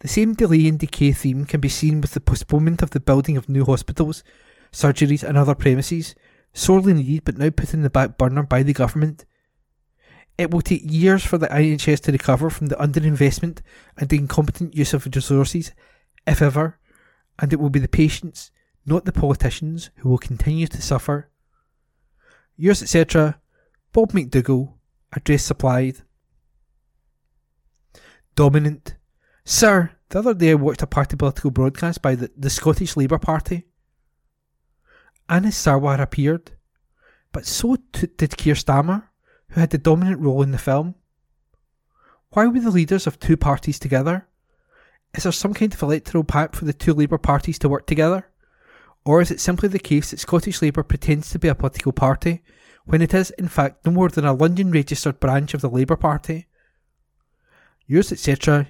The 0.00 0.08
same 0.08 0.34
delay 0.34 0.68
and 0.68 0.78
decay 0.78 1.12
theme 1.12 1.46
can 1.46 1.60
be 1.60 1.68
seen 1.68 2.00
with 2.00 2.12
the 2.12 2.20
postponement 2.20 2.82
of 2.82 2.90
the 2.90 3.00
building 3.00 3.36
of 3.36 3.48
new 3.48 3.64
hospitals, 3.64 4.22
surgeries, 4.72 5.22
and 5.22 5.38
other 5.38 5.54
premises, 5.54 6.14
sorely 6.52 6.92
needed 6.92 7.24
but 7.24 7.38
now 7.38 7.50
put 7.50 7.72
in 7.72 7.82
the 7.82 7.90
back 7.90 8.18
burner 8.18 8.42
by 8.42 8.62
the 8.62 8.72
government. 8.72 9.24
It 10.38 10.50
will 10.50 10.60
take 10.60 10.82
years 10.84 11.24
for 11.24 11.38
the 11.38 11.46
NHS 11.48 12.00
to 12.02 12.12
recover 12.12 12.50
from 12.50 12.66
the 12.66 12.76
underinvestment 12.76 13.60
and 13.96 14.08
the 14.08 14.18
incompetent 14.18 14.74
use 14.76 14.92
of 14.92 15.06
resources, 15.06 15.72
if 16.26 16.42
ever, 16.42 16.78
and 17.38 17.52
it 17.52 17.56
will 17.56 17.70
be 17.70 17.80
the 17.80 17.88
patients, 17.88 18.50
not 18.84 19.06
the 19.06 19.12
politicians, 19.12 19.90
who 19.96 20.10
will 20.10 20.18
continue 20.18 20.66
to 20.66 20.82
suffer. 20.82 21.30
Yours, 22.56 22.82
etc., 22.82 23.40
Bob 23.92 24.12
McDougall, 24.12 24.74
address 25.12 25.44
supplied. 25.44 26.02
Dominant. 28.34 28.96
Sir, 29.48 29.92
the 30.08 30.18
other 30.18 30.34
day 30.34 30.50
I 30.50 30.54
watched 30.54 30.82
a 30.82 30.88
party 30.88 31.16
political 31.16 31.52
broadcast 31.52 32.02
by 32.02 32.16
the, 32.16 32.32
the 32.36 32.50
Scottish 32.50 32.96
Labour 32.96 33.20
Party. 33.20 33.62
Anas 35.28 35.54
Sarwar 35.54 36.00
appeared, 36.00 36.50
but 37.30 37.46
so 37.46 37.76
t- 37.92 38.08
did 38.16 38.36
Keir 38.36 38.54
Starmer, 38.54 39.04
who 39.50 39.60
had 39.60 39.70
the 39.70 39.78
dominant 39.78 40.20
role 40.20 40.42
in 40.42 40.50
the 40.50 40.58
film. 40.58 40.96
Why 42.30 42.48
were 42.48 42.58
the 42.58 42.72
leaders 42.72 43.06
of 43.06 43.20
two 43.20 43.36
parties 43.36 43.78
together? 43.78 44.26
Is 45.14 45.22
there 45.22 45.30
some 45.30 45.54
kind 45.54 45.72
of 45.72 45.80
electoral 45.80 46.24
pact 46.24 46.56
for 46.56 46.64
the 46.64 46.72
two 46.72 46.92
Labour 46.92 47.18
parties 47.18 47.60
to 47.60 47.68
work 47.68 47.86
together? 47.86 48.26
Or 49.04 49.20
is 49.20 49.30
it 49.30 49.38
simply 49.38 49.68
the 49.68 49.78
case 49.78 50.10
that 50.10 50.18
Scottish 50.18 50.60
Labour 50.60 50.82
pretends 50.82 51.30
to 51.30 51.38
be 51.38 51.46
a 51.46 51.54
political 51.54 51.92
party 51.92 52.42
when 52.84 53.00
it 53.00 53.14
is, 53.14 53.30
in 53.38 53.46
fact, 53.46 53.86
no 53.86 53.92
more 53.92 54.08
than 54.08 54.24
a 54.24 54.32
London 54.32 54.72
registered 54.72 55.20
branch 55.20 55.54
of 55.54 55.60
the 55.60 55.70
Labour 55.70 55.94
Party? 55.94 56.48
Yours, 57.86 58.10
etc., 58.10 58.66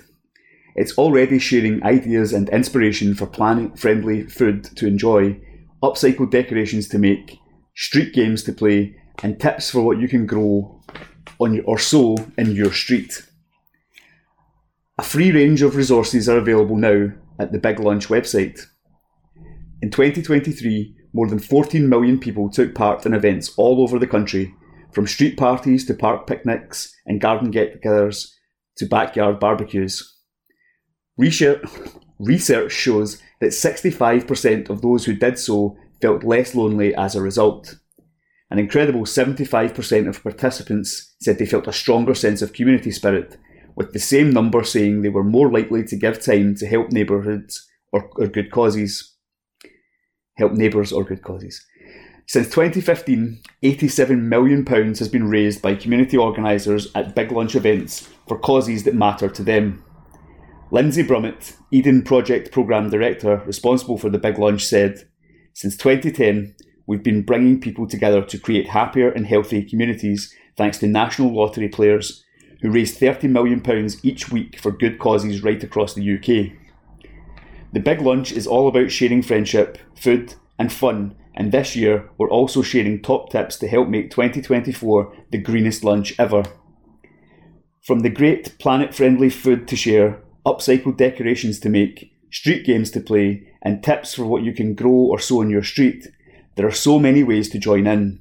It's 0.76 0.98
already 0.98 1.38
sharing 1.38 1.82
ideas 1.84 2.32
and 2.32 2.48
inspiration 2.48 3.14
for 3.14 3.26
planet 3.26 3.78
friendly 3.78 4.24
food 4.24 4.64
to 4.76 4.86
enjoy, 4.86 5.40
upcycled 5.82 6.30
decorations 6.30 6.88
to 6.88 6.98
make, 6.98 7.38
street 7.76 8.12
games 8.12 8.42
to 8.44 8.52
play, 8.52 8.96
and 9.22 9.40
tips 9.40 9.70
for 9.70 9.82
what 9.82 9.98
you 9.98 10.08
can 10.08 10.26
grow 10.26 10.82
on 11.38 11.54
your, 11.54 11.64
or 11.64 11.78
sow 11.78 12.16
in 12.36 12.56
your 12.56 12.72
street. 12.72 13.24
A 14.98 15.02
free 15.02 15.30
range 15.30 15.62
of 15.62 15.76
resources 15.76 16.28
are 16.28 16.38
available 16.38 16.76
now 16.76 17.10
at 17.38 17.52
the 17.52 17.58
Big 17.58 17.78
Lunch 17.78 18.08
website. 18.08 18.60
In 19.82 19.90
2023, 19.90 20.96
more 21.12 21.28
than 21.28 21.38
14 21.38 21.88
million 21.88 22.18
people 22.18 22.50
took 22.50 22.74
part 22.74 23.06
in 23.06 23.14
events 23.14 23.52
all 23.56 23.80
over 23.82 23.98
the 23.98 24.06
country, 24.06 24.54
from 24.92 25.06
street 25.06 25.36
parties 25.36 25.84
to 25.86 25.94
park 25.94 26.26
picnics 26.26 26.94
and 27.06 27.20
garden 27.20 27.50
get 27.50 27.82
togethers 27.82 28.32
to 28.76 28.86
backyard 28.86 29.38
barbecues. 29.38 30.13
Research 31.16 32.72
shows 32.72 33.22
that 33.40 33.50
65% 33.50 34.70
of 34.70 34.82
those 34.82 35.04
who 35.04 35.14
did 35.14 35.38
so 35.38 35.76
felt 36.00 36.24
less 36.24 36.54
lonely 36.54 36.94
as 36.94 37.14
a 37.14 37.22
result. 37.22 37.76
An 38.50 38.58
incredible 38.58 39.02
75% 39.02 40.08
of 40.08 40.22
participants 40.22 41.14
said 41.20 41.38
they 41.38 41.46
felt 41.46 41.66
a 41.66 41.72
stronger 41.72 42.14
sense 42.14 42.42
of 42.42 42.52
community 42.52 42.90
spirit 42.90 43.36
with 43.76 43.92
the 43.92 43.98
same 43.98 44.30
number 44.30 44.62
saying 44.62 45.02
they 45.02 45.08
were 45.08 45.24
more 45.24 45.50
likely 45.50 45.84
to 45.84 45.96
give 45.96 46.22
time 46.22 46.54
to 46.56 46.66
help 46.66 46.90
neighbourhoods 46.90 47.68
or, 47.92 48.10
or 48.16 48.26
good 48.26 48.50
causes. 48.50 49.14
Help 50.36 50.52
neighbours 50.52 50.92
or 50.92 51.04
good 51.04 51.22
causes. 51.22 51.64
Since 52.26 52.46
2015, 52.48 53.40
£87 53.62 54.20
million 54.22 54.64
has 54.66 55.08
been 55.08 55.28
raised 55.28 55.60
by 55.60 55.74
community 55.74 56.16
organisers 56.16 56.88
at 56.94 57.14
big 57.14 57.30
lunch 57.30 57.54
events 57.54 58.08
for 58.26 58.38
causes 58.38 58.84
that 58.84 58.94
matter 58.94 59.28
to 59.28 59.42
them. 59.42 59.83
Lindsay 60.70 61.04
Brummett, 61.04 61.56
Eden 61.70 62.02
Project 62.02 62.50
Programme 62.50 62.90
Director 62.90 63.42
responsible 63.46 63.98
for 63.98 64.08
the 64.08 64.18
Big 64.18 64.38
Lunch, 64.38 64.64
said, 64.64 65.06
Since 65.52 65.76
2010, 65.76 66.56
we've 66.86 67.02
been 67.02 67.22
bringing 67.22 67.60
people 67.60 67.86
together 67.86 68.22
to 68.22 68.38
create 68.38 68.68
happier 68.68 69.10
and 69.10 69.26
healthy 69.26 69.62
communities 69.62 70.34
thanks 70.56 70.78
to 70.78 70.86
national 70.86 71.34
lottery 71.34 71.68
players 71.68 72.24
who 72.62 72.70
raise 72.70 72.98
£30 72.98 73.28
million 73.28 73.62
each 74.02 74.30
week 74.30 74.58
for 74.58 74.72
good 74.72 74.98
causes 74.98 75.42
right 75.42 75.62
across 75.62 75.94
the 75.94 76.16
UK. 76.16 76.52
The 77.72 77.80
Big 77.80 78.00
Lunch 78.00 78.32
is 78.32 78.46
all 78.46 78.66
about 78.66 78.90
sharing 78.90 79.22
friendship, 79.22 79.78
food, 79.94 80.34
and 80.58 80.72
fun, 80.72 81.14
and 81.34 81.52
this 81.52 81.76
year 81.76 82.08
we're 82.16 82.30
also 82.30 82.62
sharing 82.62 83.02
top 83.02 83.30
tips 83.30 83.56
to 83.56 83.68
help 83.68 83.88
make 83.88 84.10
2024 84.10 85.14
the 85.30 85.38
greenest 85.38 85.84
lunch 85.84 86.14
ever. 86.18 86.44
From 87.82 88.00
the 88.00 88.08
great 88.08 88.58
planet 88.58 88.94
friendly 88.94 89.28
food 89.28 89.68
to 89.68 89.76
share, 89.76 90.23
upcycled 90.46 90.96
decorations 90.96 91.58
to 91.60 91.68
make, 91.68 92.12
street 92.30 92.64
games 92.66 92.90
to 92.92 93.00
play, 93.00 93.52
and 93.62 93.82
tips 93.82 94.14
for 94.14 94.24
what 94.24 94.42
you 94.42 94.52
can 94.52 94.74
grow 94.74 94.92
or 94.92 95.18
sow 95.18 95.40
in 95.40 95.50
your 95.50 95.62
street, 95.62 96.08
there 96.56 96.66
are 96.66 96.72
so 96.72 96.98
many 96.98 97.22
ways 97.22 97.48
to 97.50 97.58
join 97.58 97.86
in 97.86 98.20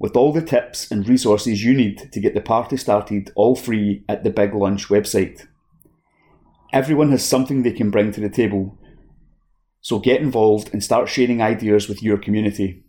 with 0.00 0.16
all 0.16 0.32
the 0.32 0.42
tips 0.42 0.90
and 0.90 1.08
resources 1.08 1.62
you 1.62 1.74
need 1.74 2.10
to 2.10 2.20
get 2.20 2.34
the 2.34 2.40
party 2.40 2.76
started 2.76 3.30
all 3.36 3.54
free 3.54 4.02
at 4.08 4.24
the 4.24 4.30
Big 4.30 4.54
Lunch 4.54 4.88
website. 4.88 5.46
Everyone 6.72 7.10
has 7.10 7.24
something 7.24 7.62
they 7.62 7.72
can 7.72 7.90
bring 7.90 8.10
to 8.12 8.20
the 8.20 8.30
table, 8.30 8.78
so 9.82 9.98
get 9.98 10.22
involved 10.22 10.70
and 10.72 10.82
start 10.82 11.08
sharing 11.08 11.42
ideas 11.42 11.88
with 11.88 12.02
your 12.02 12.16
community. 12.16 12.82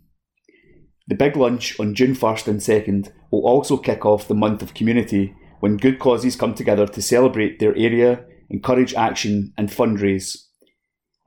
The 1.08 1.14
Big 1.14 1.36
Lunch 1.36 1.78
on 1.78 1.94
June 1.94 2.14
1st 2.14 2.48
and 2.48 2.60
2nd 2.60 3.12
will 3.30 3.44
also 3.46 3.76
kick 3.76 4.06
off 4.06 4.28
the 4.28 4.34
month 4.34 4.62
of 4.62 4.72
community 4.72 5.34
when 5.60 5.76
good 5.76 5.98
causes 5.98 6.34
come 6.34 6.54
together 6.54 6.86
to 6.86 7.02
celebrate 7.02 7.58
their 7.58 7.76
area, 7.76 8.24
encourage 8.52 8.94
action, 8.94 9.52
and 9.56 9.70
fundraise. 9.70 10.36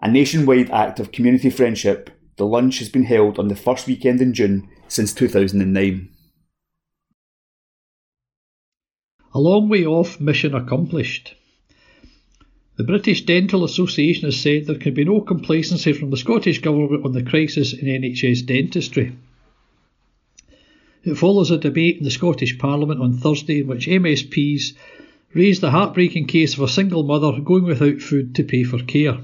A 0.01 0.09
nationwide 0.09 0.69
act 0.71 0.99
of 0.99 1.11
community 1.11 1.49
friendship, 1.49 2.09
the 2.37 2.45
lunch 2.45 2.79
has 2.79 2.89
been 2.89 3.03
held 3.03 3.39
on 3.39 3.47
the 3.47 3.55
first 3.55 3.87
weekend 3.87 4.21
in 4.21 4.33
June 4.33 4.69
since 4.87 5.13
2009. 5.13 6.09
A 9.33 9.39
long 9.39 9.67
way 9.67 9.85
off, 9.85 10.19
mission 10.19 10.53
accomplished. 10.53 11.35
The 12.77 12.83
British 12.83 13.25
Dental 13.25 13.63
Association 13.63 14.25
has 14.25 14.39
said 14.39 14.65
there 14.65 14.77
can 14.77 14.93
be 14.93 15.05
no 15.05 15.21
complacency 15.21 15.93
from 15.93 16.11
the 16.11 16.17
Scottish 16.17 16.61
Government 16.61 17.05
on 17.05 17.13
the 17.13 17.23
crisis 17.23 17.73
in 17.73 17.87
NHS 17.87 18.45
dentistry. 18.45 19.15
It 21.03 21.15
follows 21.15 21.51
a 21.51 21.57
debate 21.57 21.97
in 21.97 22.03
the 22.03 22.11
Scottish 22.11 22.57
Parliament 22.57 22.99
on 22.99 23.13
Thursday 23.13 23.59
in 23.59 23.67
which 23.67 23.87
MSPs 23.87 24.73
raised 25.35 25.59
the 25.59 25.71
heartbreaking 25.71 26.25
case 26.25 26.53
of 26.53 26.61
a 26.61 26.67
single 26.67 27.03
mother 27.03 27.39
going 27.41 27.65
without 27.65 27.99
food 27.99 28.33
to 28.33 28.41
pay 28.41 28.63
for 28.63 28.79
care. 28.79 29.17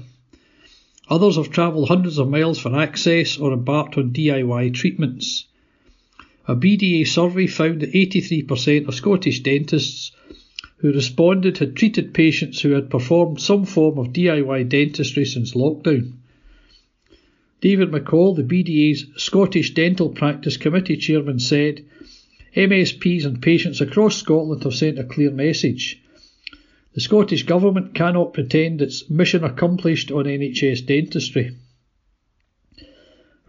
Others 1.08 1.36
have 1.36 1.50
travelled 1.50 1.88
hundreds 1.88 2.18
of 2.18 2.28
miles 2.28 2.58
for 2.58 2.76
access 2.76 3.38
or 3.38 3.52
embarked 3.54 3.96
on 3.96 4.12
DIY 4.12 4.74
treatments. 4.74 5.46
A 6.46 6.54
BDA 6.54 7.06
survey 7.06 7.46
found 7.46 7.80
that 7.80 7.94
83% 7.94 8.88
of 8.88 8.94
Scottish 8.94 9.40
dentists 9.40 10.12
who 10.76 10.92
responded 10.92 11.56
had 11.58 11.76
treated 11.76 12.12
patients 12.12 12.60
who 12.60 12.72
had 12.72 12.90
performed 12.90 13.40
some 13.40 13.64
form 13.64 13.98
of 13.98 14.12
DIY 14.12 14.68
dentistry 14.68 15.24
since 15.24 15.54
lockdown. 15.54 16.12
David 17.62 17.90
McColl, 17.90 18.36
the 18.36 18.42
BDA's 18.42 19.06
Scottish 19.16 19.72
Dental 19.72 20.10
Practice 20.10 20.58
Committee 20.58 20.96
chairman, 20.98 21.38
said 21.38 21.84
MSPs 22.54 23.24
and 23.24 23.40
patients 23.40 23.80
across 23.80 24.16
Scotland 24.16 24.64
have 24.64 24.74
sent 24.74 24.98
a 24.98 25.04
clear 25.04 25.30
message. 25.30 26.01
The 26.94 27.00
Scottish 27.00 27.44
Government 27.44 27.94
cannot 27.94 28.34
pretend 28.34 28.82
it's 28.82 29.08
mission 29.08 29.44
accomplished 29.44 30.10
on 30.10 30.24
NHS 30.24 30.84
dentistry. 30.86 31.56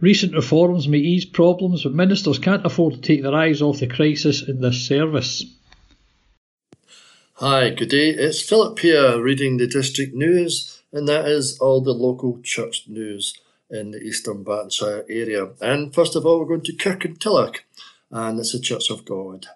Recent 0.00 0.34
reforms 0.34 0.88
may 0.88 0.98
ease 0.98 1.26
problems, 1.26 1.84
but 1.84 1.92
ministers 1.92 2.38
can't 2.38 2.64
afford 2.64 2.94
to 2.94 3.00
take 3.00 3.22
their 3.22 3.34
eyes 3.34 3.60
off 3.60 3.80
the 3.80 3.86
crisis 3.86 4.42
in 4.46 4.60
this 4.60 4.86
service. 4.86 5.44
Hi, 7.34 7.70
good 7.70 7.90
day. 7.90 8.10
It's 8.10 8.40
Philip 8.40 8.78
here 8.78 9.20
reading 9.20 9.58
the 9.58 9.66
district 9.66 10.14
news, 10.14 10.82
and 10.92 11.06
that 11.08 11.26
is 11.26 11.58
all 11.58 11.82
the 11.82 11.92
local 11.92 12.40
church 12.42 12.84
news 12.86 13.34
in 13.70 13.90
the 13.90 14.00
East 14.00 14.24
Dunbartonshire 14.24 15.04
area. 15.08 15.48
And 15.60 15.94
first 15.94 16.16
of 16.16 16.24
all, 16.24 16.40
we're 16.40 16.46
going 16.46 16.62
to 16.62 16.72
Kirkintilloch, 16.72 17.58
and 18.10 18.38
it's 18.38 18.54
a 18.54 18.60
Church 18.60 18.88
of 18.90 19.04
God. 19.04 19.46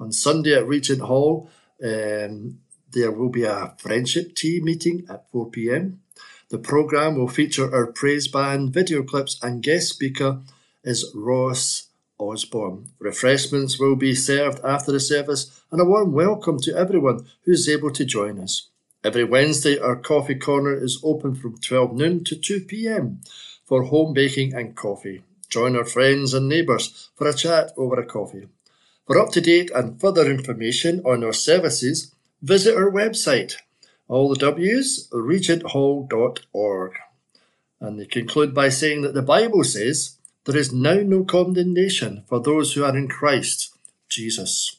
On 0.00 0.12
Sunday 0.12 0.54
at 0.54 0.66
Regent 0.66 1.02
Hall, 1.02 1.50
um, 1.82 2.60
there 2.94 3.10
will 3.10 3.28
be 3.28 3.42
a 3.42 3.74
friendship 3.76 4.34
tea 4.34 4.60
meeting 4.60 5.04
at 5.10 5.28
4 5.30 5.50
pm. 5.50 6.00
The 6.48 6.58
programme 6.58 7.16
will 7.16 7.28
feature 7.28 7.74
our 7.74 7.88
praise 7.88 8.28
band, 8.28 8.72
video 8.72 9.02
clips, 9.02 9.38
and 9.42 9.62
guest 9.62 9.88
speaker 9.88 10.40
is 10.84 11.10
Ross 11.14 11.88
Osborne. 12.18 12.90
Refreshments 13.00 13.80
will 13.80 13.96
be 13.96 14.14
served 14.14 14.64
after 14.64 14.92
the 14.92 15.00
service, 15.00 15.60
and 15.72 15.80
a 15.80 15.84
warm 15.84 16.12
welcome 16.12 16.58
to 16.60 16.76
everyone 16.76 17.26
who's 17.42 17.68
able 17.68 17.90
to 17.90 18.04
join 18.04 18.38
us. 18.38 18.68
Every 19.02 19.24
Wednesday, 19.24 19.76
our 19.78 19.96
coffee 19.96 20.36
corner 20.36 20.72
is 20.72 21.00
open 21.02 21.34
from 21.34 21.58
12 21.58 21.92
noon 21.94 22.24
to 22.24 22.36
2 22.36 22.60
pm 22.60 23.20
for 23.64 23.82
home 23.82 24.14
baking 24.14 24.54
and 24.54 24.76
coffee. 24.76 25.24
Join 25.48 25.76
our 25.76 25.84
friends 25.84 26.32
and 26.32 26.48
neighbours 26.48 27.10
for 27.16 27.26
a 27.26 27.34
chat 27.34 27.72
over 27.76 27.98
a 27.98 28.06
coffee. 28.06 28.46
For 29.06 29.18
up 29.20 29.32
to 29.32 29.40
date 29.40 29.70
and 29.74 30.00
further 30.00 30.30
information 30.30 31.02
on 31.04 31.24
our 31.24 31.32
services, 31.32 32.13
visit 32.44 32.76
our 32.76 32.90
website 32.90 33.56
all 34.06 34.28
the 34.28 34.36
W's, 34.36 35.08
regenthall.org. 35.12 36.92
And 37.80 37.98
they 37.98 38.04
conclude 38.04 38.54
by 38.54 38.68
saying 38.68 39.02
that 39.02 39.14
the 39.14 39.22
Bible 39.22 39.64
says, 39.64 40.18
There 40.44 40.56
is 40.56 40.72
now 40.72 40.96
no 40.96 41.24
condemnation 41.24 42.22
for 42.28 42.38
those 42.38 42.74
who 42.74 42.84
are 42.84 42.96
in 42.96 43.08
Christ 43.08 43.74
Jesus. 44.08 44.78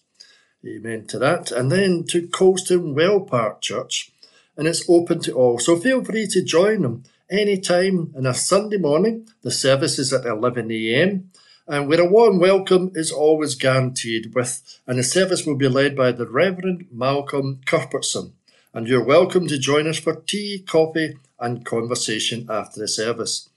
Amen 0.66 1.06
to 1.08 1.20
that. 1.20 1.52
And 1.52 1.72
then 1.72 2.04
to 2.06 2.28
Colston 2.28 2.96
Well 2.96 3.20
Park 3.22 3.62
Church, 3.62 4.12
and 4.58 4.68
it's 4.68 4.88
open 4.90 5.20
to 5.22 5.34
all. 5.34 5.60
So 5.60 5.76
feel 5.76 6.04
free 6.04 6.28
to 6.28 6.44
join 6.44 6.82
them 6.82 7.04
anytime 7.30 8.14
on 8.16 8.26
a 8.26 8.34
Sunday 8.34 8.78
morning. 8.78 9.28
The 9.42 9.52
service 9.52 10.00
is 10.00 10.14
at 10.14 10.26
11 10.26 10.72
a.m. 10.72 11.32
and 11.68 11.88
where 11.88 12.02
a 12.02 12.10
warm 12.10 12.40
welcome 12.40 12.92
is 12.96 13.12
always 13.12 13.56
guaranteed 13.56 14.34
with, 14.34 14.80
and 14.86 15.00
the 15.00 15.04
service 15.04 15.46
will 15.46 15.56
be 15.56 15.68
led 15.68 15.96
by 15.96 16.12
the 16.12 16.28
Reverend 16.28 16.88
Malcolm 16.92 17.62
Cuthbertson 17.66 18.34
and 18.76 18.88
you're 18.90 19.02
welcome 19.02 19.48
to 19.48 19.58
join 19.58 19.88
us 19.88 19.98
for 19.98 20.22
tea, 20.28 20.62
coffee, 20.68 21.16
and 21.40 21.66
conversation 21.66 22.46
after 22.50 22.82
the 22.82 22.90
service. 22.90 23.48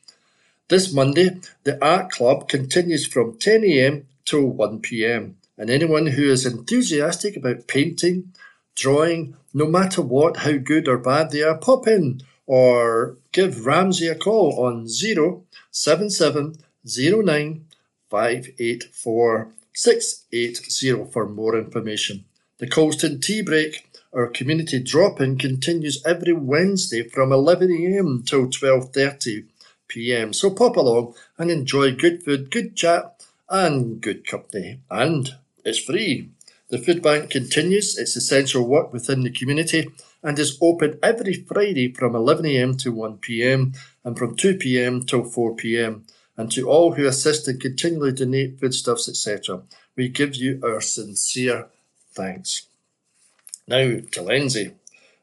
This 0.68 0.92
Monday, 0.92 1.40
the 1.64 1.84
Art 1.84 2.12
Club 2.12 2.48
continues 2.48 3.04
from 3.04 3.32
10am 3.32 4.04
till 4.24 4.52
1pm, 4.52 5.32
and 5.58 5.70
anyone 5.70 6.06
who 6.06 6.30
is 6.30 6.46
enthusiastic 6.46 7.36
about 7.36 7.66
painting, 7.66 8.32
drawing, 8.76 9.34
no 9.52 9.66
matter 9.66 10.02
what, 10.02 10.36
how 10.36 10.56
good 10.56 10.86
or 10.86 10.98
bad 10.98 11.32
they 11.32 11.42
are, 11.42 11.58
pop 11.58 11.88
in 11.88 12.20
or 12.46 13.16
give 13.32 13.66
Ramsey 13.66 14.06
a 14.06 14.14
call 14.14 14.64
on 14.64 14.88
07709 14.88 17.64
584 18.10 19.52
680 19.72 21.10
for 21.12 21.28
more 21.28 21.56
information. 21.56 22.24
The 22.58 22.66
Colston 22.66 23.20
Tea 23.20 23.42
Break, 23.42 23.88
our 24.12 24.26
community 24.26 24.82
drop-in, 24.82 25.38
continues 25.38 26.04
every 26.04 26.32
Wednesday 26.32 27.02
from 27.08 27.30
11am 27.30 28.26
till 28.26 28.46
12.30 28.46 29.46
pm. 29.86 30.32
So 30.32 30.50
pop 30.50 30.76
along 30.76 31.14
and 31.38 31.50
enjoy 31.50 31.92
good 31.92 32.24
food, 32.24 32.50
good 32.50 32.74
chat, 32.74 33.22
and 33.48 34.00
good 34.00 34.26
company. 34.26 34.80
And 34.90 35.30
it's 35.64 35.78
free. 35.78 36.30
The 36.70 36.78
food 36.78 37.02
bank 37.02 37.30
continues 37.30 37.96
its 37.96 38.16
essential 38.16 38.66
work 38.66 38.92
within 38.92 39.22
the 39.22 39.30
community 39.30 39.88
and 40.22 40.38
is 40.38 40.58
open 40.60 40.98
every 41.02 41.34
Friday 41.34 41.92
from 41.92 42.12
11am 42.12 42.80
to 42.82 42.92
1pm 42.92 43.76
and 44.04 44.18
from 44.18 44.36
2pm 44.36 45.06
till 45.06 45.22
4pm. 45.22 46.02
And 46.38 46.52
to 46.52 46.70
all 46.70 46.92
who 46.92 47.04
assist 47.06 47.48
and 47.48 47.60
continually 47.60 48.12
donate 48.12 48.60
foodstuffs, 48.60 49.08
etc., 49.08 49.62
we 49.96 50.08
give 50.08 50.36
you 50.36 50.60
our 50.64 50.80
sincere 50.80 51.66
thanks. 52.12 52.68
Now 53.66 53.98
to 54.12 54.22
Lenzie 54.22 54.76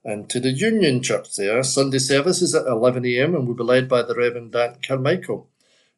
and 0.03 0.29
to 0.29 0.41
the 0.41 0.51
Union 0.51 1.01
Church 1.01 1.33
there. 1.37 1.63
Sunday 1.63 1.99
service 1.99 2.41
is 2.41 2.53
at 2.53 2.65
11am 2.65 3.33
and 3.33 3.47
will 3.47 3.55
be 3.55 3.63
led 3.63 3.87
by 3.87 4.01
the 4.01 4.13
Reverend 4.13 4.51
Dan 4.51 4.75
Carmichael. 4.85 5.47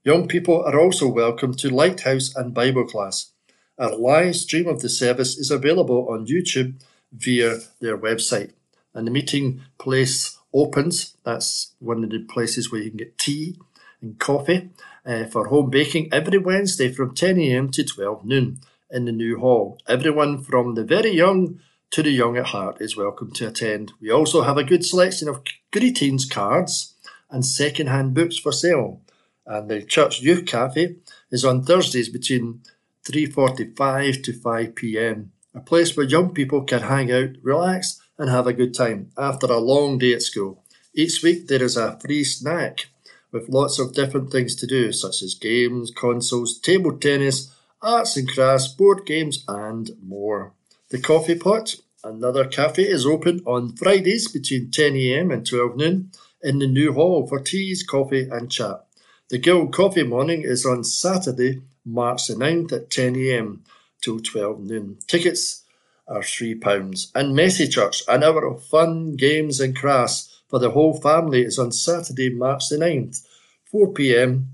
Young 0.03 0.27
people 0.27 0.63
are 0.63 0.79
also 0.79 1.07
welcome 1.07 1.55
to 1.55 1.69
Lighthouse 1.69 2.33
and 2.35 2.53
Bible 2.53 2.85
class. 2.85 3.31
A 3.79 3.89
live 3.89 4.35
stream 4.35 4.67
of 4.67 4.81
the 4.81 4.89
service 4.89 5.35
is 5.35 5.49
available 5.49 6.07
on 6.09 6.27
YouTube 6.27 6.75
via 7.11 7.57
their 7.81 7.97
website. 7.97 8.51
And 8.93 9.07
the 9.07 9.11
meeting 9.11 9.61
place 9.79 10.37
opens. 10.53 11.17
That's 11.23 11.73
one 11.79 12.03
of 12.03 12.11
the 12.11 12.19
places 12.19 12.71
where 12.71 12.81
you 12.81 12.91
can 12.91 12.97
get 12.97 13.17
tea 13.17 13.57
and 14.01 14.19
coffee 14.19 14.69
uh, 15.07 15.25
for 15.25 15.47
home 15.47 15.69
baking 15.69 16.09
every 16.11 16.37
Wednesday 16.37 16.91
from 16.91 17.15
10am 17.15 17.71
to 17.71 17.83
12 17.83 18.25
noon 18.25 18.59
in 18.91 19.05
the 19.05 19.11
new 19.11 19.39
hall. 19.39 19.79
Everyone 19.87 20.43
from 20.43 20.75
the 20.75 20.83
very 20.83 21.11
young 21.11 21.59
to 21.91 22.03
the 22.03 22.11
young 22.11 22.37
at 22.37 22.47
heart 22.47 22.81
is 22.81 22.97
welcome 22.97 23.31
to 23.31 23.47
attend. 23.47 23.93
We 24.01 24.11
also 24.11 24.41
have 24.41 24.57
a 24.57 24.63
good 24.63 24.85
selection 24.85 25.29
of 25.29 25.41
greetings 25.71 26.25
cards 26.25 26.93
and 27.29 27.45
second-hand 27.45 28.13
books 28.13 28.37
for 28.37 28.51
sale. 28.51 29.01
And 29.45 29.69
the 29.69 29.81
Church 29.81 30.21
Youth 30.21 30.45
Cafe 30.45 30.95
is 31.31 31.45
on 31.45 31.63
Thursdays 31.63 32.09
between 32.09 32.61
3.45 33.05 34.23
to 34.23 34.33
5pm, 34.33 35.27
a 35.55 35.61
place 35.61 35.95
where 35.95 36.05
young 36.05 36.33
people 36.33 36.63
can 36.63 36.81
hang 36.81 37.09
out, 37.09 37.29
relax 37.41 38.01
and 38.17 38.29
have 38.29 38.47
a 38.47 38.53
good 38.53 38.73
time 38.73 39.11
after 39.17 39.47
a 39.47 39.57
long 39.57 39.97
day 39.97 40.13
at 40.13 40.21
school. 40.21 40.63
Each 40.93 41.23
week 41.23 41.47
there 41.47 41.63
is 41.63 41.77
a 41.77 41.97
free 41.99 42.25
snack 42.25 42.87
with 43.31 43.49
lots 43.49 43.79
of 43.79 43.93
different 43.93 44.31
things 44.31 44.55
to 44.55 44.67
do, 44.67 44.91
such 44.91 45.21
as 45.21 45.35
games, 45.35 45.91
consoles, 45.91 46.59
table 46.59 46.97
tennis, 46.97 47.53
arts 47.81 48.17
and 48.17 48.27
crafts, 48.27 48.67
board 48.67 49.05
games, 49.05 49.43
and 49.47 49.91
more. 50.01 50.53
The 50.89 51.01
Coffee 51.01 51.35
Pot, 51.35 51.75
another 52.03 52.45
cafe, 52.45 52.83
is 52.83 53.05
open 53.05 53.41
on 53.45 53.75
Fridays 53.75 54.31
between 54.31 54.71
10am 54.71 55.33
and 55.33 55.45
12 55.45 55.75
noon 55.75 56.11
in 56.41 56.59
the 56.59 56.67
new 56.67 56.93
hall 56.93 57.27
for 57.27 57.39
teas, 57.39 57.83
coffee, 57.83 58.27
and 58.29 58.51
chat. 58.51 58.85
The 59.29 59.37
Guild 59.37 59.73
Coffee 59.73 60.03
Morning 60.03 60.43
is 60.43 60.65
on 60.65 60.83
Saturday, 60.85 61.61
March 61.85 62.27
the 62.27 62.35
9th 62.35 62.71
at 62.71 62.89
10am 62.89 63.59
till 64.01 64.19
12 64.19 64.61
noon. 64.61 64.99
Tickets 65.07 65.63
are 66.07 66.21
£3. 66.21 67.11
And 67.13 67.35
Messy 67.35 67.67
Church, 67.67 68.03
an 68.07 68.23
hour 68.23 68.45
of 68.45 68.63
fun, 68.63 69.15
games, 69.17 69.59
and 69.59 69.75
crafts 69.75 70.36
for 70.47 70.59
the 70.59 70.71
whole 70.71 70.99
family 70.99 71.43
is 71.43 71.59
on 71.59 71.71
Saturday, 71.71 72.29
March 72.29 72.69
the 72.69 72.77
9th, 72.77 73.25
4pm 73.73 74.45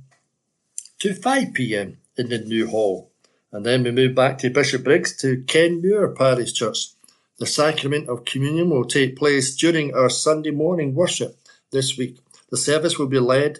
to 1.00 1.10
5pm 1.14 1.98
in 2.18 2.30
the 2.30 2.40
new 2.40 2.68
hall. 2.68 3.12
And 3.52 3.66
then 3.66 3.84
we 3.84 3.92
move 3.92 4.16
back 4.16 4.40
to 4.40 4.50
Bishopbriggs 4.50 5.16
to 5.18 5.44
Kenmure 5.44 6.16
Parish 6.16 6.54
Church. 6.54 6.90
The 7.38 7.46
sacrament 7.46 8.10
of 8.10 8.26
communion 8.26 8.70
will 8.70 8.86
take 8.86 9.16
place 9.16 9.56
during 9.56 9.94
our 9.94 10.10
Sunday 10.10 10.52
morning 10.52 10.96
worship 10.96 11.38
this 11.72 11.98
week. 11.98 12.20
The 12.50 12.58
service 12.58 12.98
will 12.98 13.08
be 13.08 13.20
led 13.20 13.60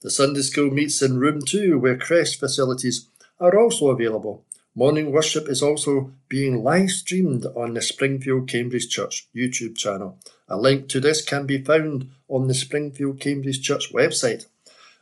The 0.00 0.10
Sunday 0.10 0.42
school 0.42 0.70
meets 0.70 1.00
in 1.00 1.18
room 1.18 1.40
2, 1.42 1.78
where 1.78 1.96
creche 1.96 2.38
facilities 2.38 3.08
are 3.40 3.58
also 3.58 3.90
available. 3.90 4.44
Morning 4.74 5.12
worship 5.12 5.50
is 5.50 5.62
also 5.62 6.12
being 6.30 6.64
live 6.64 6.90
streamed 6.90 7.44
on 7.54 7.74
the 7.74 7.82
Springfield 7.82 8.48
Cambridge 8.48 8.88
Church 8.88 9.28
YouTube 9.36 9.76
channel. 9.76 10.18
A 10.48 10.56
link 10.56 10.88
to 10.88 10.98
this 10.98 11.22
can 11.22 11.44
be 11.44 11.62
found 11.62 12.08
on 12.26 12.48
the 12.48 12.54
Springfield 12.54 13.20
Cambridge 13.20 13.60
Church 13.60 13.92
website. 13.92 14.46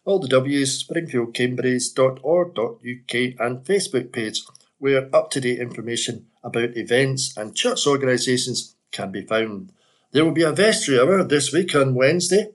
All 0.04 0.18
the 0.18 0.26
W's, 0.26 0.82
springfieldcambridge.org.uk 0.82 3.14
and 3.14 3.64
Facebook 3.64 4.12
page 4.12 4.42
where 4.78 5.08
up 5.14 5.30
to 5.30 5.40
date 5.40 5.60
information 5.60 6.26
about 6.42 6.76
events 6.76 7.36
and 7.36 7.54
church 7.54 7.86
organisations 7.86 8.74
can 8.90 9.12
be 9.12 9.22
found. 9.22 9.70
There 10.10 10.24
will 10.24 10.32
be 10.32 10.42
a 10.42 10.50
vestry 10.50 10.98
hour 10.98 11.22
this 11.22 11.52
week 11.52 11.76
on 11.76 11.94
Wednesday, 11.94 12.48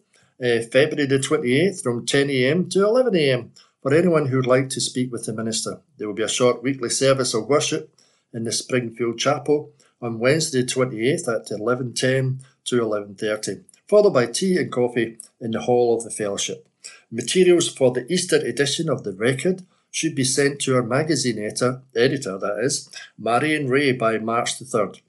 uh, 0.43 0.59
February 0.69 1.05
the 1.05 1.19
28th 1.19 1.81
from 1.81 2.05
10am 2.05 2.69
to 2.71 2.79
11am 2.79 3.51
for 3.85 3.93
anyone 3.93 4.25
who 4.25 4.37
would 4.37 4.47
like 4.47 4.67
to 4.67 4.81
speak 4.81 5.11
with 5.11 5.27
the 5.27 5.31
minister. 5.31 5.79
There 5.99 6.07
will 6.07 6.15
be 6.15 6.23
a 6.23 6.27
short 6.27 6.63
weekly 6.63 6.89
service 6.89 7.35
of 7.35 7.47
worship 7.47 7.95
in 8.33 8.43
the 8.43 8.51
Springfield 8.51 9.19
Chapel 9.19 9.73
on 10.01 10.17
Wednesday 10.17 10.63
28th 10.63 11.27
at 11.27 11.49
11.10 11.51 12.41
to 12.63 12.81
11.30, 12.81 13.63
followed 13.87 14.09
by 14.15 14.25
tea 14.25 14.57
and 14.57 14.71
coffee 14.71 15.19
in 15.39 15.51
the 15.51 15.61
Hall 15.61 15.95
of 15.95 16.03
the 16.03 16.09
Fellowship. 16.09 16.67
Materials 17.11 17.69
for 17.69 17.91
the 17.91 18.11
Easter 18.11 18.37
edition 18.37 18.89
of 18.89 19.03
the 19.03 19.13
record 19.13 19.61
should 19.91 20.15
be 20.15 20.23
sent 20.23 20.59
to 20.61 20.75
our 20.75 20.81
magazine 20.81 21.37
editor, 21.37 21.83
editor 21.95 22.39
that 22.39 22.57
is, 22.63 22.89
Marion 23.19 23.67
Ray 23.67 23.91
by 23.91 24.17
March 24.17 24.57
the 24.57 24.65
3rd. 24.65 24.99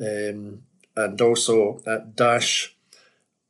Um, 0.00 0.62
and 0.94 1.20
also 1.20 1.80
at 1.88 2.14
Dash 2.14 2.72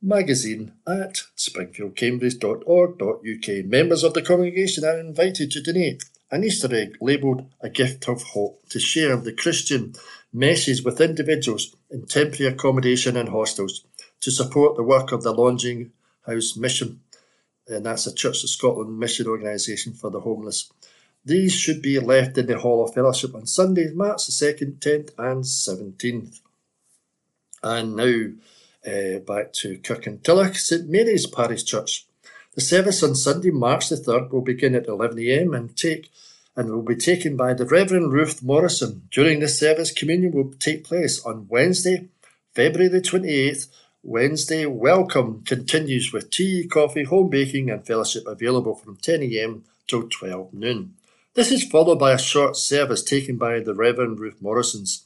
magazine 0.01 0.73
at 0.87 1.21
springfieldcambridge.org.uk. 1.37 3.65
Members 3.65 4.03
of 4.03 4.13
the 4.13 4.21
congregation 4.21 4.83
are 4.83 4.99
invited 4.99 5.51
to 5.51 5.61
donate 5.61 6.03
an 6.31 6.43
Easter 6.43 6.73
egg 6.73 6.97
labelled 7.01 7.45
A 7.61 7.69
Gift 7.69 8.07
of 8.07 8.23
Hope 8.23 8.67
to 8.69 8.79
share 8.79 9.15
the 9.17 9.33
Christian 9.33 9.93
message 10.33 10.83
with 10.83 11.01
individuals 11.01 11.75
in 11.89 12.05
temporary 12.05 12.51
accommodation 12.51 13.17
and 13.17 13.29
hostels 13.29 13.83
to 14.21 14.31
support 14.31 14.75
the 14.75 14.83
work 14.83 15.11
of 15.11 15.23
the 15.23 15.33
Lodging 15.33 15.91
House 16.25 16.55
Mission, 16.55 17.01
and 17.67 17.85
that's 17.85 18.07
a 18.07 18.13
Church 18.13 18.43
of 18.43 18.49
Scotland 18.49 18.97
mission 18.97 19.27
organisation 19.27 19.93
for 19.93 20.09
the 20.09 20.21
homeless. 20.21 20.71
These 21.25 21.53
should 21.53 21.81
be 21.81 21.99
left 21.99 22.37
in 22.37 22.47
the 22.47 22.59
Hall 22.59 22.83
of 22.83 22.93
Fellowship 22.93 23.35
on 23.35 23.45
Sunday, 23.45 23.91
March 23.93 24.25
the 24.25 24.31
2nd, 24.31 24.79
10th, 24.79 25.11
and 25.17 25.43
17th. 25.43 26.39
And 27.61 27.95
now 27.95 28.29
uh, 28.85 29.19
back 29.19 29.53
to 29.53 29.77
Kirkintilloch, 29.79 30.55
St 30.55 30.89
Mary's 30.89 31.27
Parish 31.27 31.63
Church. 31.63 32.05
The 32.53 32.61
service 32.61 33.01
on 33.03 33.15
Sunday, 33.15 33.51
March 33.51 33.89
the 33.89 33.95
3rd, 33.95 34.31
will 34.31 34.41
begin 34.41 34.75
at 34.75 34.87
11am 34.87 35.55
and 35.55 35.75
take 35.77 36.09
and 36.55 36.69
will 36.69 36.81
be 36.81 36.95
taken 36.95 37.37
by 37.37 37.53
the 37.53 37.65
Reverend 37.65 38.11
Ruth 38.11 38.43
Morrison. 38.43 39.07
During 39.09 39.39
this 39.39 39.57
service, 39.57 39.91
communion 39.91 40.33
will 40.33 40.51
take 40.59 40.83
place 40.83 41.23
on 41.25 41.47
Wednesday, 41.49 42.09
February 42.53 42.89
the 42.89 43.01
28th. 43.01 43.67
Wednesday 44.03 44.65
welcome 44.65 45.43
continues 45.45 46.11
with 46.11 46.29
tea, 46.29 46.67
coffee, 46.67 47.03
home 47.03 47.29
baking, 47.29 47.69
and 47.69 47.85
fellowship 47.85 48.27
available 48.27 48.75
from 48.75 48.97
10am 48.97 49.61
till 49.87 50.09
12 50.09 50.53
noon. 50.53 50.95
This 51.35 51.51
is 51.51 51.63
followed 51.63 51.99
by 51.99 52.11
a 52.11 52.17
short 52.17 52.57
service 52.57 53.03
taken 53.03 53.37
by 53.37 53.59
the 53.61 53.73
Reverend 53.73 54.19
Ruth 54.19 54.41
Morrisons. 54.41 55.05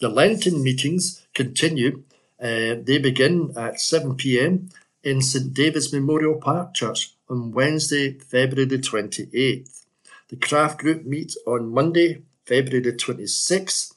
The 0.00 0.08
Lenten 0.08 0.62
meetings 0.62 1.26
continue. 1.34 2.04
Uh, 2.40 2.76
they 2.82 2.98
begin 2.98 3.52
at 3.56 3.80
7 3.80 4.16
pm 4.16 4.70
in 5.02 5.22
St 5.22 5.52
David's 5.52 5.92
Memorial 5.92 6.36
Park 6.36 6.74
Church 6.74 7.14
on 7.28 7.52
Wednesday, 7.52 8.18
February 8.18 8.66
the 8.66 8.78
28th. 8.78 9.84
The 10.28 10.36
craft 10.36 10.78
group 10.78 11.04
meet 11.04 11.34
on 11.46 11.72
Monday, 11.72 12.22
February 12.46 12.82
the 12.82 12.92
26th. 12.92 13.94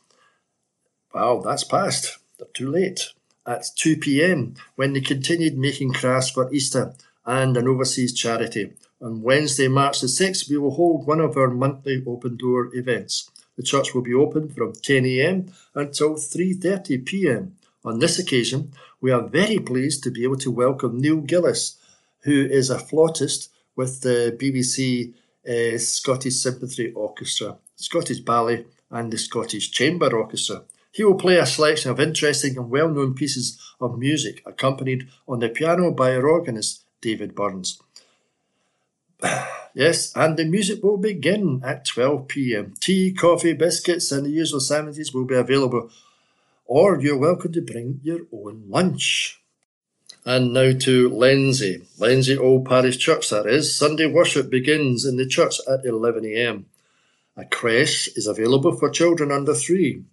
Wow, 1.14 1.42
that's 1.46 1.64
past. 1.64 2.20
They're 2.40 2.48
too 2.54 2.72
late. 2.72 3.10
At 3.46 3.66
2 3.76 3.98
pm 3.98 4.56
when 4.76 4.94
they 4.94 5.02
continued 5.02 5.58
making 5.58 5.94
crafts 5.94 6.30
for 6.30 6.54
Easter 6.54 6.94
and 7.26 7.58
an 7.58 7.68
overseas 7.68 8.14
charity. 8.14 8.74
On 9.02 9.22
Wednesday, 9.22 9.68
March 9.68 10.02
the 10.02 10.08
6th, 10.08 10.50
we 10.50 10.58
will 10.58 10.72
hold 10.76 11.08
one 11.08 11.20
of 11.20 11.36
our 11.38 11.50
monthly 11.50 12.04
open 12.08 12.38
door 12.38 12.70
events. 12.76 13.30
The 13.58 13.64
church 13.64 13.94
will 13.94 14.04
be 14.04 14.14
open 14.14 14.50
from 14.50 14.74
10 14.74 15.06
a.m. 15.06 15.54
until 15.76 16.16
3:30 16.16 17.06
p.m. 17.06 17.56
On 17.84 17.98
this 17.98 18.20
occasion, 18.20 18.74
we 19.00 19.12
are 19.12 19.28
very 19.28 19.58
pleased 19.58 20.04
to 20.04 20.12
be 20.12 20.24
able 20.24 20.38
to 20.38 20.52
welcome 20.52 21.00
Neil 21.00 21.22
Gillis, 21.22 21.78
who 22.24 22.46
is 22.46 22.70
a 22.70 22.78
flautist 22.78 23.50
with 23.76 24.02
the 24.02 24.38
BBC 24.40 25.14
uh, 25.50 25.80
Scottish 25.80 26.36
Symphony 26.36 26.92
Orchestra, 26.92 27.58
Scottish 27.76 28.20
Ballet, 28.20 28.66
and 28.92 29.12
the 29.12 29.18
Scottish 29.18 29.72
Chamber 29.72 30.16
Orchestra. 30.16 30.64
He 30.92 31.04
will 31.04 31.16
play 31.16 31.38
a 31.38 31.46
selection 31.46 31.90
of 31.90 32.00
interesting 32.00 32.56
and 32.58 32.70
well 32.70 32.90
known 32.90 33.16
pieces 33.16 33.60
of 33.80 33.98
music, 33.98 34.44
accompanied 34.46 35.08
on 35.28 35.40
the 35.40 35.50
piano 35.50 35.92
by 35.92 36.14
our 36.16 36.28
organist, 36.28 36.84
David 37.02 37.34
Burns. 37.34 37.82
yes, 39.74 40.16
and 40.16 40.38
the 40.38 40.46
music 40.46 40.84
will 40.84 40.98
begin 40.98 41.62
at 41.64 41.86
12 41.86 42.28
pm. 42.28 42.74
Tea, 42.80 43.12
coffee, 43.12 43.54
biscuits, 43.54 44.12
and 44.12 44.26
the 44.26 44.30
usual 44.30 44.60
sandwiches 44.60 45.14
will 45.14 45.26
be 45.26 45.36
available, 45.36 45.90
or 46.74 47.02
you're 47.02 47.18
welcome 47.18 47.52
to 47.52 47.62
bring 47.62 48.00
your 48.02 48.22
own 48.32 48.64
lunch. 48.70 49.42
And 50.26 50.54
now 50.54 50.72
to 50.72 51.10
Lenzie, 51.10 51.82
Lenzie 51.98 52.38
Old 52.38 52.64
Parish 52.64 52.98
Church, 52.98 53.30
that 53.30 53.46
is. 53.46 53.78
Sunday 53.78 54.06
worship 54.06 54.50
begins 54.50 55.06
in 55.06 55.18
the 55.18 55.28
church 55.28 55.60
at 55.68 55.84
11am. 55.84 56.64
A 57.36 57.44
creche 57.44 58.08
is 58.16 58.26
available 58.26 58.72
for 58.72 58.90
children 58.90 59.34
under 59.34 59.54
three. 59.54 60.06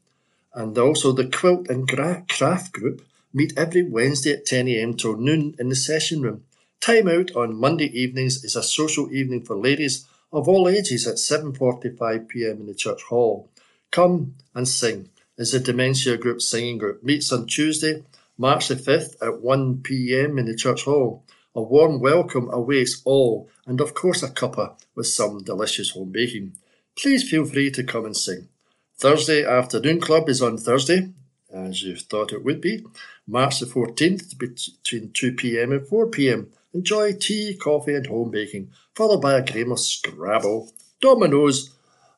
And 0.53 0.77
also 0.77 1.13
the 1.13 1.29
Quilt 1.29 1.69
and 1.69 1.87
Craft 1.89 2.73
Group 2.73 3.07
meet 3.33 3.57
every 3.57 3.85
Wednesday 3.85 4.33
at 4.33 4.45
10am 4.45 4.99
till 4.99 5.17
noon 5.17 5.55
in 5.61 5.69
the 5.69 5.77
session 5.77 6.23
room. 6.23 6.43
Time 6.81 7.07
out 7.07 7.37
on 7.37 7.55
Monday 7.55 7.87
evenings 7.97 8.43
is 8.43 8.57
a 8.57 8.65
social 8.65 9.13
evening 9.13 9.45
for 9.45 9.55
ladies 9.55 10.09
of 10.33 10.49
all 10.49 10.69
ages 10.69 11.07
at 11.07 11.19
7.45pm 11.19 12.59
in 12.59 12.67
the 12.67 12.75
church 12.75 13.05
hall. 13.05 13.49
Come 13.93 14.35
and 14.57 14.67
sing 14.67 15.11
as 15.39 15.53
the 15.53 15.61
Dementia 15.61 16.17
Group 16.17 16.43
singing 16.43 16.79
group 16.79 17.03
meets 17.03 17.33
on 17.33 17.47
Tuesday 17.47 18.03
March 18.41 18.69
the 18.69 18.77
5th 18.77 19.17
at 19.21 19.41
1 19.41 19.83
pm 19.83 20.39
in 20.39 20.47
the 20.47 20.55
church 20.55 20.85
hall. 20.85 21.25
A 21.57 21.61
warm 21.61 22.01
welcome 22.01 22.49
awaits 22.53 23.03
all, 23.05 23.51
and 23.67 23.81
of 23.81 23.95
course 23.95 24.23
a 24.23 24.29
cuppa 24.29 24.77
with 24.95 25.09
some 25.09 25.43
delicious 25.43 25.91
home 25.91 26.13
baking. 26.13 26.55
Please 26.97 27.29
feel 27.29 27.45
free 27.45 27.71
to 27.73 27.83
come 27.83 28.05
and 28.05 28.17
sing. 28.17 28.49
Thursday 28.97 29.45
afternoon 29.45 30.01
club 30.01 30.29
is 30.29 30.41
on 30.41 30.57
Thursday, 30.57 31.13
as 31.53 31.83
you 31.83 31.97
thought 31.97 32.33
it 32.33 32.45
would 32.45 32.61
be, 32.61 32.85
March 33.27 33.59
the 33.59 33.67
14th 33.67 34.39
between 34.39 35.11
2 35.13 35.33
pm 35.33 35.73
and 35.73 35.87
4 35.87 36.07
pm. 36.07 36.51
Enjoy 36.73 37.13
tea, 37.13 37.57
coffee, 37.61 37.95
and 37.95 38.07
home 38.07 38.31
baking, 38.31 38.71
followed 38.95 39.21
by 39.21 39.35
a 39.35 39.43
game 39.43 39.73
of 39.73 39.81
Scrabble, 39.81 40.71
Dominoes, 41.01 41.71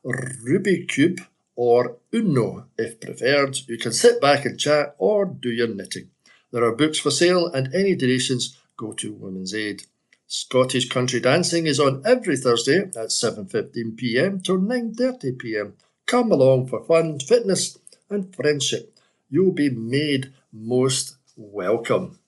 Rubik's 0.05 0.93
Cube, 0.95 1.21
or 1.61 1.99
Uno 2.15 2.65
if 2.79 2.99
preferred. 2.99 3.55
You 3.69 3.77
can 3.77 3.93
sit 3.93 4.19
back 4.19 4.47
and 4.47 4.59
chat 4.59 4.95
or 4.97 5.27
do 5.27 5.51
your 5.51 5.69
knitting. 5.69 6.09
There 6.53 6.65
are 6.65 6.75
books 6.75 6.99
for 6.99 7.11
sale 7.11 7.49
and 7.49 7.75
any 7.75 7.95
donations 7.95 8.59
go 8.79 8.95
to 8.95 9.13
Women's 9.13 9.55
Aid. 9.55 9.83
Scottish 10.27 10.89
country 10.89 11.21
dancing 11.21 11.67
is 11.67 11.79
on 11.79 12.01
every 12.07 12.39
Thursday 12.39 12.79
at 12.79 13.11
7.15pm 13.11 14.43
to 14.45 14.53
9.30pm. 14.59 15.73
Come 16.07 16.33
along 16.33 16.69
for 16.69 16.83
fun, 16.87 17.19
fitness 17.19 17.77
and 18.09 18.35
friendship. 18.35 18.97
You'll 19.29 19.53
be 19.53 19.69
made 19.69 20.33
most 20.55 21.17
welcome. 21.37 22.21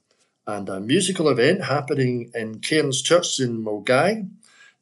And 0.46 0.68
a 0.68 0.78
musical 0.78 1.30
event 1.30 1.64
happening 1.64 2.30
in 2.34 2.58
Cairns 2.58 3.00
Church 3.00 3.40
in 3.40 3.64
Milngavie. 3.64 4.28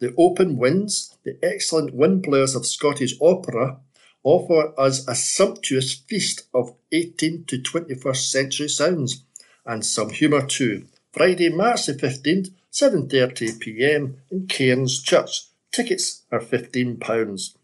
The 0.00 0.12
Open 0.18 0.56
Winds, 0.56 1.16
the 1.22 1.38
excellent 1.40 1.94
wind 1.94 2.24
players 2.24 2.56
of 2.56 2.66
Scottish 2.66 3.14
opera, 3.20 3.78
offer 4.22 4.78
us 4.78 5.08
a 5.08 5.14
sumptuous 5.14 5.94
feast 5.94 6.42
of 6.52 6.74
18th 6.92 7.46
to 7.48 7.58
21st 7.58 8.30
century 8.30 8.68
sounds 8.68 9.24
and 9.64 9.82
some 9.84 10.10
humour 10.10 10.46
too. 10.46 10.86
Friday, 11.12 11.48
March 11.48 11.86
the 11.86 11.94
15th, 11.94 12.52
7.30pm 12.72 14.16
in 14.30 14.46
Cairns 14.46 15.02
Church. 15.02 15.46
Tickets 15.72 16.22
are 16.30 16.40
£15 16.40 17.54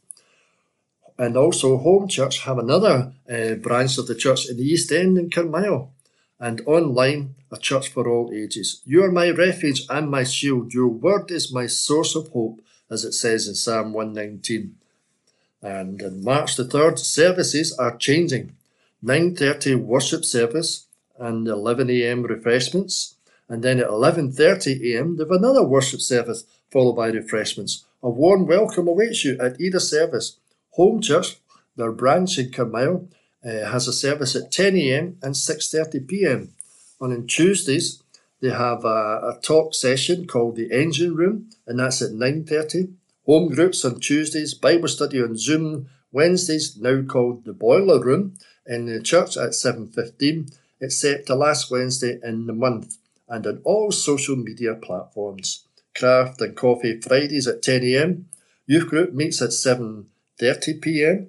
And 1.19 1.37
also 1.37 1.79
Home 1.79 2.09
Church 2.09 2.41
have 2.45 2.59
another 2.59 3.13
uh, 3.31 3.55
branch 3.55 3.99
of 3.99 4.07
the 4.07 4.15
church 4.15 4.49
in 4.49 4.59
the 4.59 4.65
East 4.65 4.93
End 4.93 5.17
in 5.17 5.31
Carmyle. 5.31 5.93
And 6.39 6.61
online, 6.67 7.35
a 7.51 7.57
church 7.57 7.89
for 7.89 8.07
all 8.09 8.31
ages. 8.35 8.83
You 8.85 9.03
are 9.05 9.11
my 9.11 9.31
refuge 9.31 9.87
and 9.89 10.11
my 10.11 10.25
shield. 10.25 10.75
Your 10.75 10.89
word 10.89 11.31
is 11.31 11.53
my 11.53 11.67
source 11.67 12.15
of 12.15 12.29
hope, 12.29 12.61
as 12.91 13.05
it 13.05 13.13
says 13.13 13.49
in 13.49 13.55
Psalm 13.55 13.95
119. 13.95 14.77
And 15.63 16.03
on 16.03 16.23
March 16.23 16.57
the 16.57 16.65
3rd, 16.65 16.99
services 16.99 17.73
are 17.79 17.97
changing. 17.97 18.55
9.30 19.05 19.83
worship 19.83 20.25
service 20.25 20.87
and 21.19 21.47
11am 21.47 22.29
refreshments. 22.29 23.15
And 23.49 23.63
then 23.63 23.79
at 23.79 23.89
11.30am, 23.89 25.17
they 25.17 25.23
have 25.23 25.31
another 25.31 25.63
worship 25.63 26.01
service 26.01 26.45
followed 26.71 26.95
by 26.95 27.09
refreshments. 27.09 27.85
A 28.07 28.09
warm 28.09 28.47
welcome 28.47 28.87
awaits 28.87 29.25
you 29.25 29.37
at 29.41 29.61
either 29.61 29.81
service. 29.81 30.39
Home 30.75 31.01
Church, 31.01 31.39
their 31.75 31.91
branch 31.91 32.39
in 32.39 32.53
Carmyle, 32.53 33.09
uh, 33.45 33.67
has 33.73 33.89
a 33.89 33.93
service 33.93 34.37
at 34.37 34.53
10am 34.53 35.17
and 35.25 35.35
6.30pm. 35.35 36.51
And 37.01 37.13
on 37.13 37.27
Tuesdays, 37.27 38.05
they 38.41 38.51
have 38.51 38.85
a, 38.85 39.35
a, 39.35 39.39
talk 39.43 39.75
session 39.75 40.29
called 40.29 40.55
the 40.55 40.71
Engine 40.71 41.17
Room, 41.17 41.51
and 41.67 41.81
that's 41.81 42.01
at 42.01 42.13
9.30. 42.13 42.93
Home 43.25 43.49
groups 43.53 43.85
on 43.85 43.99
Tuesdays, 43.99 44.55
Bible 44.55 44.87
study 44.87 45.21
on 45.21 45.37
Zoom, 45.37 45.89
Wednesdays, 46.13 46.77
now 46.77 47.03
called 47.03 47.45
the 47.45 47.53
Boiler 47.53 48.01
Room, 48.01 48.35
in 48.69 48.87
the 48.87 49.03
church 49.03 49.37
at 49.37 49.51
7.15. 49.51 50.57
except 50.81 51.27
the 51.27 51.35
last 51.35 51.73
Wednesday 51.73 52.21
in 52.23 52.47
the 52.47 52.53
month, 52.53 52.99
and 53.29 53.45
on 53.49 53.63
all 53.65 53.91
social 53.91 54.37
media 54.37 54.77
platforms 54.77 55.66
craft 55.97 56.41
and 56.41 56.57
coffee 56.57 57.01
Fridays 57.01 57.47
at 57.47 57.63
10am. 57.63 58.25
Youth 58.67 58.89
group 58.89 59.13
meets 59.13 59.41
at 59.43 59.51
7.30pm. 59.51 61.29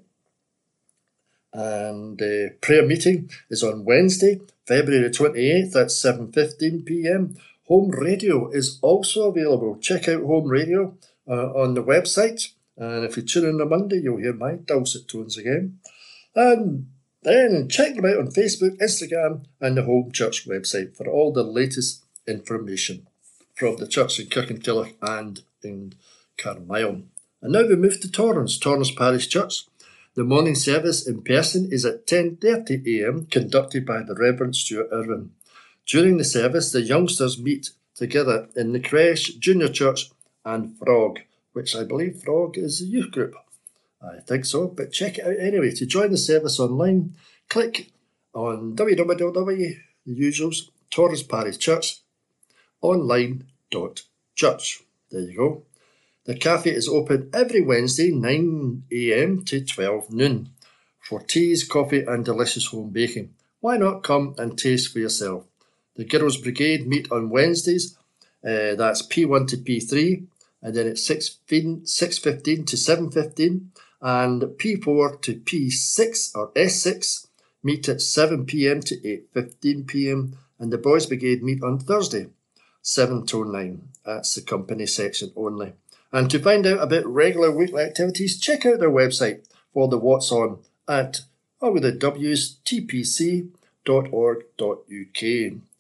And 1.53 2.17
the 2.17 2.55
prayer 2.61 2.85
meeting 2.85 3.29
is 3.49 3.63
on 3.63 3.85
Wednesday, 3.85 4.41
February 4.65 5.09
28th 5.09 5.75
at 5.75 5.87
7.15pm. 5.87 7.37
Home 7.67 7.89
radio 7.91 8.49
is 8.51 8.79
also 8.81 9.29
available. 9.29 9.77
Check 9.77 10.07
out 10.07 10.23
Home 10.23 10.47
Radio 10.47 10.95
uh, 11.27 11.53
on 11.53 11.73
the 11.73 11.83
website. 11.83 12.51
And 12.77 13.05
if 13.05 13.17
you 13.17 13.23
tune 13.23 13.49
in 13.49 13.61
on 13.61 13.69
Monday, 13.69 13.99
you'll 14.03 14.17
hear 14.17 14.33
my 14.33 14.55
dulcet 14.55 15.07
tones 15.07 15.37
again. 15.37 15.79
And 16.35 16.87
Then 17.23 17.67
check 17.67 17.95
them 17.95 18.05
out 18.05 18.19
on 18.19 18.27
Facebook, 18.27 18.77
Instagram, 18.79 19.45
and 19.59 19.75
the 19.75 19.83
Home 19.83 20.11
Church 20.11 20.47
website 20.47 20.95
for 20.95 21.07
all 21.07 21.33
the 21.33 21.43
latest 21.43 22.05
information 22.27 23.07
from 23.57 23.77
the 23.77 23.87
church 23.87 24.19
in 24.19 24.27
Kirkintilloch 24.27 24.93
and 25.01 25.41
in 25.63 25.93
Carlisle. 26.37 27.01
And 27.41 27.53
now 27.53 27.63
we 27.63 27.75
move 27.75 27.99
to 28.01 28.11
Torrance, 28.11 28.57
Torrance 28.57 28.91
Parish 28.91 29.27
Church. 29.27 29.65
The 30.13 30.23
morning 30.23 30.53
service 30.53 31.07
in 31.07 31.23
person 31.23 31.69
is 31.71 31.83
at 31.83 32.05
10.30am, 32.05 33.31
conducted 33.31 33.85
by 33.85 34.03
the 34.03 34.15
Reverend 34.15 34.55
Stuart 34.55 34.89
Irwin. 34.93 35.31
During 35.87 36.17
the 36.17 36.23
service, 36.23 36.71
the 36.71 36.81
youngsters 36.81 37.39
meet 37.39 37.71
together 37.95 38.47
in 38.55 38.73
the 38.73 38.79
creche, 38.79 39.39
junior 39.39 39.69
church, 39.69 40.11
and 40.45 40.77
Frog, 40.77 41.19
which 41.53 41.75
I 41.75 41.83
believe 41.83 42.21
Frog 42.23 42.57
is 42.57 42.81
a 42.81 42.85
youth 42.85 43.11
group. 43.11 43.33
I 44.01 44.19
think 44.19 44.45
so, 44.45 44.67
but 44.67 44.91
check 44.91 45.17
it 45.17 45.25
out 45.25 45.39
anyway. 45.39 45.71
To 45.71 45.85
join 45.85 46.11
the 46.11 46.17
service 46.17 46.59
online, 46.59 47.15
click 47.49 47.91
on 48.33 48.75
www, 48.75 49.77
Torrance 50.89 51.23
Parish 51.23 51.57
Church, 51.57 52.01
online.church. 52.81 54.81
There 55.11 55.21
you 55.21 55.37
go. 55.37 55.63
The 56.25 56.35
cafe 56.35 56.71
is 56.71 56.89
open 56.89 57.29
every 57.33 57.61
Wednesday, 57.61 58.11
9am 58.11 59.45
to 59.45 59.63
12 59.63 60.11
noon, 60.11 60.49
for 60.99 61.21
teas, 61.21 61.63
coffee, 61.63 62.03
and 62.05 62.25
delicious 62.25 62.67
home 62.67 62.89
baking. 62.89 63.33
Why 63.61 63.77
not 63.77 64.03
come 64.03 64.35
and 64.37 64.57
taste 64.57 64.91
for 64.91 64.99
yourself? 64.99 65.45
The 65.95 66.03
Girls 66.03 66.37
Brigade 66.37 66.85
meet 66.85 67.09
on 67.11 67.29
Wednesdays, 67.29 67.97
uh, 68.43 68.75
that's 68.75 69.07
P1 69.07 69.47
to 69.47 69.57
P3, 69.57 70.27
and 70.61 70.75
then 70.75 70.87
it's 70.87 71.07
6.15 71.07 72.67
to 72.67 72.75
7.15, 72.75 73.67
and 74.01 74.41
P4 74.41 75.21
to 75.21 75.35
P6 75.35 76.35
or 76.35 76.51
S6 76.51 77.27
meet 77.63 77.89
at 77.89 77.97
7pm 77.97 78.83
to 78.83 79.23
8.15pm, 79.33 80.33
and 80.59 80.73
the 80.73 80.77
Boys 80.77 81.05
Brigade 81.05 81.41
meet 81.41 81.63
on 81.63 81.79
Thursday, 81.79 82.27
7 82.87 83.25
to 83.25 83.43
9. 83.43 83.89
That's 84.05 84.33
the 84.33 84.41
company 84.41 84.85
section 84.85 85.33
only. 85.35 85.73
And 86.13 86.31
to 86.31 86.39
find 86.39 86.65
out 86.65 86.81
about 86.81 87.05
regular 87.05 87.51
weekly 87.51 87.83
activities, 87.83 88.39
check 88.39 88.65
out 88.65 88.79
their 88.79 88.89
website 88.89 89.45
for 89.73 89.89
the 89.89 89.97
What's 89.97 90.31
On 90.31 90.59
at 90.87 91.19
or 91.59 91.73
with 91.73 91.83
the 91.83 91.91
W's 91.91 92.59
tpc.org.uk. 92.63 93.51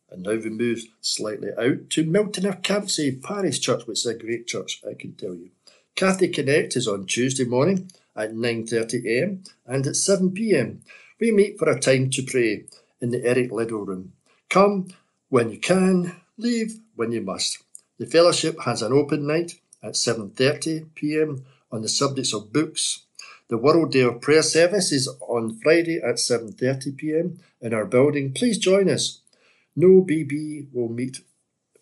And 0.09 0.23
now 0.23 0.35
we 0.35 0.49
move 0.49 0.83
slightly 0.99 1.51
out 1.57 1.89
to 1.91 2.03
Milton 2.03 2.45
of 2.45 2.61
Campsie 2.61 3.23
Parish 3.23 3.61
Church, 3.61 3.87
which 3.87 3.99
is 3.99 4.05
a 4.05 4.13
great 4.13 4.45
church, 4.45 4.81
I 4.85 4.93
can 4.93 5.13
tell 5.13 5.33
you. 5.33 5.51
Cathy 5.95 6.27
Connect 6.27 6.75
is 6.75 6.89
on 6.89 7.05
Tuesday 7.05 7.45
morning 7.45 7.89
at 8.17 8.33
9.30am 8.33 9.49
and 9.65 9.87
at 9.87 9.93
7pm. 9.93 10.79
We 11.21 11.31
meet 11.31 11.57
for 11.57 11.69
a 11.69 11.79
time 11.79 12.09
to 12.09 12.21
pray 12.23 12.65
in 12.99 13.11
the 13.11 13.23
Eric 13.23 13.53
Liddell 13.53 13.85
room. 13.85 14.11
Come 14.49 14.89
when 15.29 15.51
you 15.51 15.59
can, 15.59 16.17
leave 16.37 16.79
when 16.97 17.11
you 17.11 17.21
must. 17.21 17.63
The 17.97 18.05
fellowship 18.05 18.59
has 18.65 18.81
an 18.81 18.91
open 18.91 19.25
night 19.25 19.59
at 19.81 19.93
7.30pm 19.93 21.43
on 21.71 21.81
the 21.81 21.89
subjects 21.89 22.33
of 22.33 22.51
books. 22.51 23.05
The 23.49 23.57
World 23.57 23.91
Day 23.91 24.01
of 24.01 24.19
Prayer 24.19 24.43
service 24.43 24.91
is 24.91 25.07
on 25.21 25.57
Friday 25.59 26.01
at 26.03 26.15
7.30pm 26.15 27.39
in 27.61 27.73
our 27.73 27.85
building. 27.85 28.33
Please 28.33 28.57
join 28.57 28.89
us. 28.89 29.21
No 29.75 30.03
BB 30.03 30.67
will 30.73 30.89
meet 30.89 31.21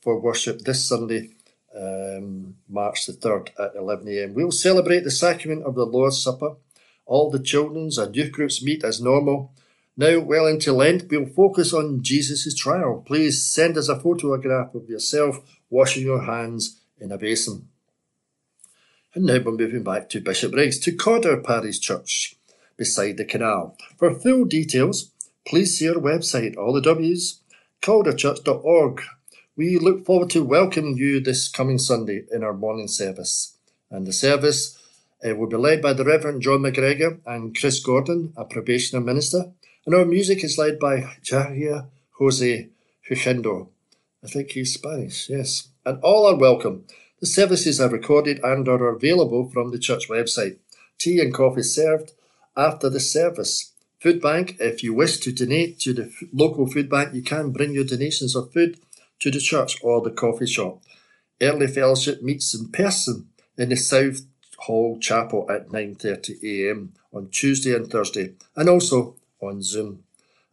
for 0.02 0.20
worship 0.20 0.62
this 0.62 0.88
Sunday, 0.88 1.32
um, 1.76 2.56
March 2.70 3.08
the 3.08 3.14
3rd 3.14 3.50
at 3.60 3.76
11am. 3.76 4.34
We'll 4.34 4.52
celebrate 4.52 5.04
the 5.04 5.12
sacrament 5.12 5.64
of 5.64 5.76
the 5.76 5.86
Lord's 5.86 6.22
Supper. 6.22 6.58
All 7.06 7.32
the 7.32 7.40
children's 7.40 7.98
and 7.98 8.16
youth 8.16 8.32
groups 8.32 8.64
meet 8.64 8.84
as 8.84 9.02
normal. 9.02 9.54
Now, 9.98 10.20
well 10.20 10.46
into 10.46 10.74
Lent, 10.74 11.10
we'll 11.10 11.26
focus 11.26 11.74
on 11.74 12.04
Jesus' 12.04 12.54
trial. 12.54 13.02
Please 13.06 13.48
send 13.48 13.78
us 13.78 13.88
a 13.88 14.00
photograph 14.00 14.76
of 14.76 14.90
yourself 14.90 15.40
washing 15.70 16.04
your 16.04 16.24
hands 16.24 16.82
in 17.00 17.14
a 17.14 17.18
basin. 17.18 17.70
And 19.14 19.26
now 19.26 19.40
we're 19.40 19.54
moving 19.54 19.84
back 19.84 20.10
to 20.10 20.20
Bishopbriggs, 20.20 20.80
to 20.80 20.92
Cadder 20.92 21.42
Parish 21.42 21.80
Church, 21.80 22.36
beside 22.76 23.16
the 23.16 23.24
canal. 23.24 23.78
For 23.98 24.14
full 24.14 24.44
details, 24.44 25.12
please 25.48 25.78
see 25.78 25.88
our 25.88 25.96
website, 25.96 26.58
all 26.58 26.74
the 26.74 26.82
W's, 26.82 27.40
cadderchurch.org. 27.82 29.02
We 29.56 29.80
look 29.80 30.06
forward 30.06 30.30
to 30.32 30.44
welcoming 30.44 30.98
you 30.98 31.22
this 31.22 31.48
coming 31.48 31.78
Sunday 31.78 32.26
in 32.30 32.44
our 32.44 32.54
morning 32.54 32.90
service. 32.90 33.56
And 33.90 34.06
the 34.06 34.12
service 34.12 34.78
uh, 35.26 35.34
will 35.36 35.48
be 35.48 35.56
led 35.56 35.82
by 35.82 35.94
the 35.94 36.04
Reverend 36.04 36.42
John 36.42 36.60
McGregor 36.60 37.22
and 37.26 37.58
Chris 37.58 37.80
Gordon, 37.80 38.34
a 38.36 38.44
probationer 38.44 39.02
minister. 39.02 39.54
And 39.86 39.94
our 39.94 40.06
music 40.06 40.44
is 40.44 40.58
led 40.58 40.80
by 40.80 41.02
Jahia 41.24 41.88
Jose 42.18 42.70
Huchendo. 43.08 43.68
I 44.24 44.28
think 44.28 44.52
he's 44.52 44.74
Spanish, 44.74 45.30
yes. 45.30 45.68
And 45.86 46.00
all 46.02 46.26
are 46.26 46.36
welcome. 46.36 46.86
The 47.20 47.28
services 47.28 47.80
are 47.80 47.90
recorded 47.90 48.40
and 48.44 48.68
are 48.68 48.88
available 48.88 49.48
from 49.52 49.70
the 49.70 49.78
church 49.78 50.10
website. 50.10 50.58
Tea 50.98 51.20
and 51.20 51.32
coffee 51.32 51.62
served 51.62 52.14
after 52.58 52.90
the 52.90 53.00
service. 53.00 53.74
Food 54.00 54.22
bank, 54.22 54.58
if 54.60 54.84
you 54.84 54.94
wish 54.94 55.18
to 55.20 55.32
donate 55.32 55.80
to 55.82 55.94
the 55.94 56.12
local 56.34 56.66
food 56.66 56.90
bank, 56.90 57.14
you 57.14 57.22
can 57.22 57.52
bring 57.52 57.74
your 57.74 57.84
donations 57.84 58.36
of 58.36 58.52
food 58.52 58.80
to 59.20 59.30
the 59.30 59.40
church 59.40 59.78
or 59.84 60.02
the 60.02 60.10
coffee 60.10 60.48
shop. 60.48 60.82
Early 61.40 61.68
fellowship 61.68 62.24
meets 62.24 62.56
in 62.56 62.72
person 62.72 63.30
in 63.56 63.70
the 63.70 63.76
South 63.76 64.22
Hall 64.58 64.98
Chapel 65.00 65.46
at 65.52 65.70
9.30am 65.70 66.90
on 67.14 67.30
Tuesday 67.30 67.76
and 67.76 67.90
Thursday, 67.90 68.34
and 68.56 68.68
also 68.68 69.16
on 69.48 69.62
Zoom. 69.62 70.04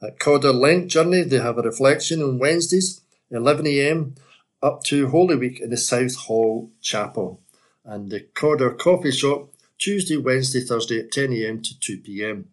At 0.02 0.18
Cadder 0.18 0.52
Lent 0.52 0.88
Journey, 0.88 1.22
they 1.22 1.38
have 1.38 1.58
a 1.58 1.62
reflection 1.62 2.22
on 2.22 2.38
Wednesdays, 2.38 3.00
11am, 3.32 4.16
up 4.62 4.82
to 4.84 5.08
Holy 5.08 5.36
Week 5.36 5.60
in 5.60 5.70
the 5.70 5.76
South 5.76 6.14
Hall 6.16 6.70
Chapel. 6.80 7.40
And 7.84 8.10
the 8.10 8.20
Cadder 8.34 8.70
Coffee 8.70 9.12
Shop, 9.12 9.52
Tuesday, 9.78 10.16
Wednesday, 10.16 10.60
Thursday 10.60 11.00
at 11.00 11.10
10am 11.10 11.62
to 11.64 11.98
2pm. 11.98 12.44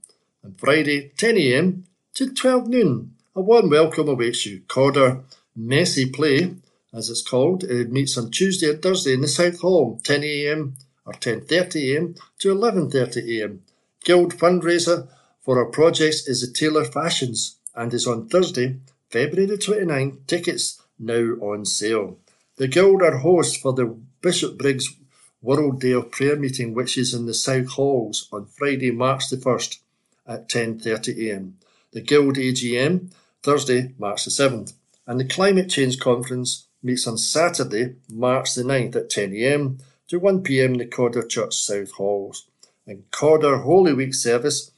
And 0.43 0.59
Friday, 0.59 1.11
10am 1.17 1.83
to 2.15 2.33
12 2.33 2.67
noon. 2.67 3.15
A 3.35 3.41
warm 3.41 3.69
welcome 3.69 4.09
awaits 4.09 4.45
you. 4.45 4.61
Cadder 4.67 5.23
Messy 5.55 6.09
Play, 6.09 6.55
as 6.93 7.09
it's 7.09 7.27
called, 7.27 7.63
it 7.63 7.91
meets 7.91 8.17
on 8.17 8.31
Tuesday 8.31 8.71
and 8.71 8.81
Thursday 8.81 9.13
in 9.13 9.21
the 9.21 9.27
South 9.27 9.59
Hall, 9.61 9.99
10am 10.03 10.73
or 11.05 11.13
10.30am 11.13 12.19
to 12.39 12.55
11.30am. 12.55 13.59
Guild 14.03 14.35
fundraiser 14.35 15.07
for 15.41 15.57
our 15.57 15.65
projects 15.65 16.27
is 16.27 16.41
the 16.41 16.53
Taylor 16.53 16.85
Fashions 16.85 17.57
and 17.75 17.93
is 17.93 18.07
on 18.07 18.27
Thursday, 18.27 18.77
February 19.09 19.45
the 19.47 19.57
29th. 19.57 20.27
Tickets 20.27 20.81
now 20.99 21.35
on 21.41 21.65
sale. 21.65 22.17
The 22.57 22.67
Guild 22.67 23.01
are 23.01 23.17
hosts 23.17 23.57
for 23.57 23.73
the 23.73 23.97
Bishopbriggs 24.21 24.95
World 25.41 25.79
Day 25.79 25.93
of 25.93 26.11
Prayer 26.11 26.35
meeting, 26.35 26.73
which 26.73 26.97
is 26.97 27.13
in 27.13 27.25
the 27.25 27.33
South 27.33 27.69
Halls 27.69 28.27
on 28.33 28.45
Friday, 28.45 28.91
March 28.91 29.29
the 29.29 29.37
1st 29.37 29.79
at 30.27 30.49
10.30am. 30.49 31.53
The 31.91 32.01
Guild 32.01 32.35
AGM, 32.35 33.11
Thursday, 33.41 33.93
March 33.97 34.25
the 34.25 34.31
7th. 34.31 34.73
And 35.07 35.19
the 35.19 35.25
Climate 35.25 35.69
Change 35.69 35.99
Conference 35.99 36.67
meets 36.83 37.07
on 37.07 37.17
Saturday, 37.17 37.95
March 38.11 38.53
the 38.53 38.63
9th 38.63 38.95
at 38.95 39.09
10am 39.09 39.81
to 40.09 40.19
1pm 40.19 40.65
in 40.65 40.77
the 40.77 40.85
Cadder 40.85 41.23
Church 41.23 41.55
South 41.55 41.91
Halls. 41.91 42.47
And 42.85 43.09
Cadder 43.11 43.59
Holy 43.59 43.93
Week 43.93 44.13
service 44.13 44.71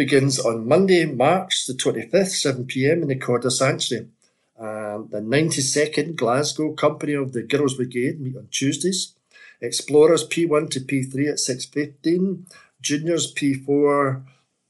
begins 0.00 0.40
on 0.40 0.66
Monday, 0.66 1.04
March 1.04 1.66
the 1.66 1.74
25th, 1.74 2.32
7pm 2.32 3.02
in 3.02 3.08
the 3.08 3.16
Cadder 3.16 3.50
Sanctuary. 3.50 4.08
Um, 4.58 5.08
the 5.10 5.20
92nd 5.20 6.16
Glasgow 6.16 6.72
Company 6.72 7.12
of 7.12 7.34
the 7.34 7.42
Girls 7.42 7.74
Brigade 7.74 8.18
meet 8.18 8.34
on 8.34 8.48
Tuesdays. 8.50 9.12
Explorers 9.60 10.26
P1 10.26 10.70
to 10.70 10.80
P3 10.80 11.28
at 11.28 11.36
6.15. 11.36 12.50
Juniors 12.80 13.34
P4 13.34 14.22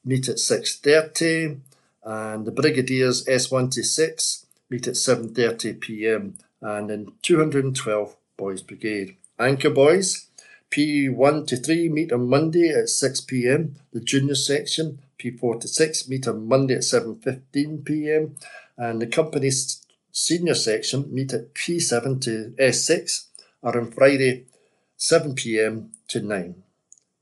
meet 0.04 0.28
at 0.28 0.38
6.30. 0.38 1.60
And 2.02 2.44
the 2.44 2.50
Brigadiers 2.50 3.24
S1 3.26 3.70
to 3.74 3.84
6 3.84 4.46
meet 4.68 4.88
at 4.88 4.94
7.30pm. 4.94 6.32
And 6.60 6.90
then 6.90 7.12
212 7.22 8.16
Boys 8.36 8.62
Brigade. 8.62 9.16
Anchor 9.38 9.70
Boys 9.70 10.26
P1 10.72 11.46
to 11.46 11.56
3 11.56 11.88
meet 11.88 12.12
on 12.12 12.28
Monday 12.28 12.70
at 12.70 12.86
6pm. 12.86 13.76
The 13.92 14.00
junior 14.00 14.34
section 14.34 14.98
P4 15.20 15.60
to 15.60 15.68
6 15.68 16.08
meet 16.08 16.26
on 16.26 16.48
Monday 16.48 16.74
at 16.74 16.80
7.15pm 16.80 18.32
and 18.76 19.02
the 19.02 19.06
company's 19.06 19.84
senior 20.12 20.54
section 20.54 21.12
meet 21.12 21.32
at 21.32 21.54
P7 21.54 22.20
to 22.22 22.54
S6 22.58 23.26
are 23.62 23.78
on 23.78 23.90
Friday 23.90 24.46
7pm 24.98 25.88
to 26.08 26.20
9. 26.20 26.62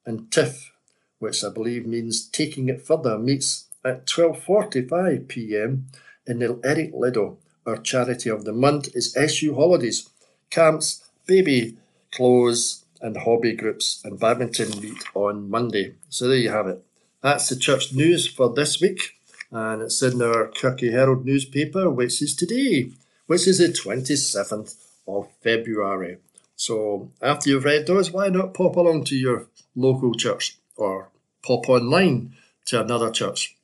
And 0.07 0.30
TIFF, 0.30 0.72
which 1.18 1.44
I 1.44 1.51
believe 1.51 1.86
means 1.86 2.26
taking 2.26 2.68
it 2.68 2.86
further, 2.86 3.18
meets 3.18 3.66
at 3.84 4.07
12.45pm 4.07 5.82
in 6.26 6.38
the 6.38 6.61
Eric 6.64 6.92
Liddell. 6.94 7.38
Our 7.66 7.76
charity 7.76 8.30
of 8.30 8.44
the 8.44 8.53
month 8.53 8.94
is 8.94 9.16
SU 9.16 9.55
Holidays, 9.55 10.09
camps, 10.51 11.05
baby 11.26 11.76
clothes 12.12 12.84
and 13.01 13.16
hobby 13.16 13.53
groups 13.53 14.01
and 14.05 14.18
badminton 14.18 14.80
meet 14.80 15.05
on 15.14 15.51
Monday. 15.51 15.94
So 16.09 16.28
there 16.28 16.38
you 16.38 16.51
have 16.51 16.66
it. 16.66 16.84
That's 17.23 17.49
the 17.49 17.57
church 17.57 17.93
news 17.93 18.27
for 18.27 18.53
this 18.53 18.81
week, 18.81 19.19
and 19.51 19.83
it's 19.83 20.03
in 20.03 20.23
our 20.23 20.49
Kirky 20.49 20.93
Herald 20.93 21.25
newspaper, 21.25 21.91
which 21.91 22.23
is 22.23 22.35
today, 22.35 22.93
which 23.27 23.47
is 23.47 23.59
the 23.59 23.69
27th 23.69 24.75
of 25.07 25.29
February. 25.43 26.19
So 26.57 27.11
after 27.23 27.51
you've 27.51 27.64
read 27.64 27.87
those, 27.87 28.11
why 28.11 28.29
not 28.29 28.55
pop 28.55 28.77
along 28.77 29.05
to 29.05 29.16
your 29.16 29.47
local 29.75 30.14
church 30.14 30.59
or 30.77 31.11
pop 31.43 31.69
online 31.69 32.35
to 32.66 32.81
another 32.81 33.11
church? 33.11 33.57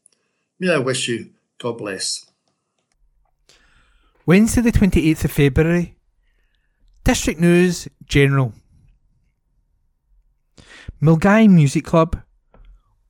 May 0.59 0.73
I 0.73 0.79
wish 0.79 1.09
you 1.09 1.31
God 1.59 1.79
bless. 1.79 2.27
Wednesday, 4.27 4.61
the 4.61 4.73
28th 4.73 5.25
of 5.25 5.31
February. 5.31 5.97
District 7.05 7.41
News 7.41 7.89
General. 8.05 8.53
Milngavie 11.03 11.49
Music 11.49 11.85
Club. 11.85 12.21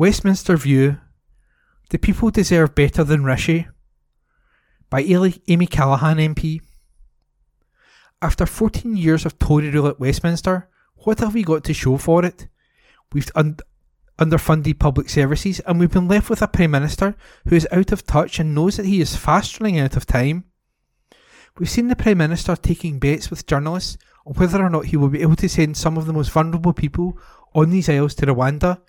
Westminster 0.00 0.56
View 0.56 0.96
The 1.90 1.98
People 1.98 2.30
Deserve 2.30 2.74
Better 2.74 3.04
Than 3.04 3.22
Rishi 3.22 3.68
by 4.88 5.02
Amy 5.02 5.66
Callaghan 5.66 6.16
MP. 6.16 6.62
After 8.22 8.46
14 8.46 8.96
years 8.96 9.26
of 9.26 9.38
Tory 9.38 9.68
rule 9.68 9.88
at 9.88 10.00
Westminster, 10.00 10.70
what 11.04 11.20
have 11.20 11.34
we 11.34 11.42
got 11.42 11.64
to 11.64 11.74
show 11.74 11.98
for 11.98 12.24
it? 12.24 12.48
We've 13.12 13.30
un- 13.34 13.58
underfunded 14.18 14.78
public 14.78 15.10
services 15.10 15.60
and 15.66 15.78
we've 15.78 15.92
been 15.92 16.08
left 16.08 16.30
with 16.30 16.40
a 16.40 16.48
Prime 16.48 16.70
Minister 16.70 17.14
who 17.46 17.56
is 17.56 17.68
out 17.70 17.92
of 17.92 18.06
touch 18.06 18.38
and 18.38 18.54
knows 18.54 18.78
that 18.78 18.86
he 18.86 19.02
is 19.02 19.16
fast 19.16 19.60
running 19.60 19.80
out 19.80 19.98
of 19.98 20.06
time. 20.06 20.44
We've 21.58 21.68
seen 21.68 21.88
the 21.88 21.94
Prime 21.94 22.16
Minister 22.16 22.56
taking 22.56 23.00
bets 23.00 23.28
with 23.28 23.44
journalists 23.44 23.98
on 24.24 24.32
whether 24.36 24.64
or 24.64 24.70
not 24.70 24.86
he 24.86 24.96
will 24.96 25.10
be 25.10 25.20
able 25.20 25.36
to 25.36 25.48
send 25.50 25.76
some 25.76 25.98
of 25.98 26.06
the 26.06 26.14
most 26.14 26.30
vulnerable 26.30 26.72
people 26.72 27.18
on 27.54 27.68
these 27.68 27.90
isles 27.90 28.14
to 28.14 28.24
Rwanda, 28.24 28.80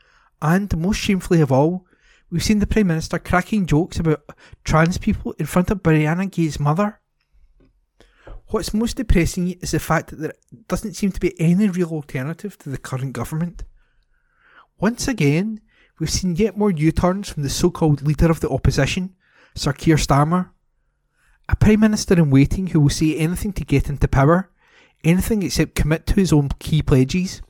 and, 0.41 0.75
most 0.77 0.97
shamefully 0.97 1.41
of 1.41 1.51
all, 1.51 1.85
we've 2.29 2.43
seen 2.43 2.59
the 2.59 2.67
Prime 2.67 2.87
Minister 2.87 3.19
cracking 3.19 3.65
jokes 3.65 3.99
about 3.99 4.23
trans 4.63 4.97
people 4.97 5.33
in 5.37 5.45
front 5.45 5.69
of 5.71 5.83
Brianna 5.83 6.29
Ghey's 6.31 6.59
mother. 6.59 6.99
What's 8.47 8.73
most 8.73 8.97
depressing 8.97 9.51
is 9.61 9.71
the 9.71 9.79
fact 9.79 10.09
that 10.09 10.17
there 10.17 10.33
doesn't 10.67 10.95
seem 10.95 11.11
to 11.13 11.19
be 11.19 11.39
any 11.39 11.69
real 11.69 11.91
alternative 11.91 12.57
to 12.59 12.69
the 12.69 12.77
current 12.77 13.13
government. 13.13 13.63
Once 14.77 15.07
again, 15.07 15.61
we've 15.99 16.09
seen 16.09 16.35
yet 16.35 16.57
more 16.57 16.71
U 16.71 16.91
turns 16.91 17.29
from 17.29 17.43
the 17.43 17.49
so 17.49 17.69
called 17.69 18.01
leader 18.01 18.29
of 18.29 18.39
the 18.39 18.49
opposition, 18.49 19.15
Sir 19.55 19.71
Keir 19.71 19.95
Starmer. 19.95 20.49
A 21.47 21.55
Prime 21.55 21.79
Minister 21.79 22.15
in 22.15 22.29
waiting 22.29 22.67
who 22.67 22.79
will 22.79 22.89
say 22.89 23.15
anything 23.15 23.53
to 23.53 23.63
get 23.63 23.89
into 23.89 24.07
power, 24.07 24.49
anything 25.03 25.43
except 25.43 25.75
commit 25.75 26.05
to 26.07 26.15
his 26.15 26.33
own 26.33 26.49
key 26.59 26.81
pledges. 26.81 27.41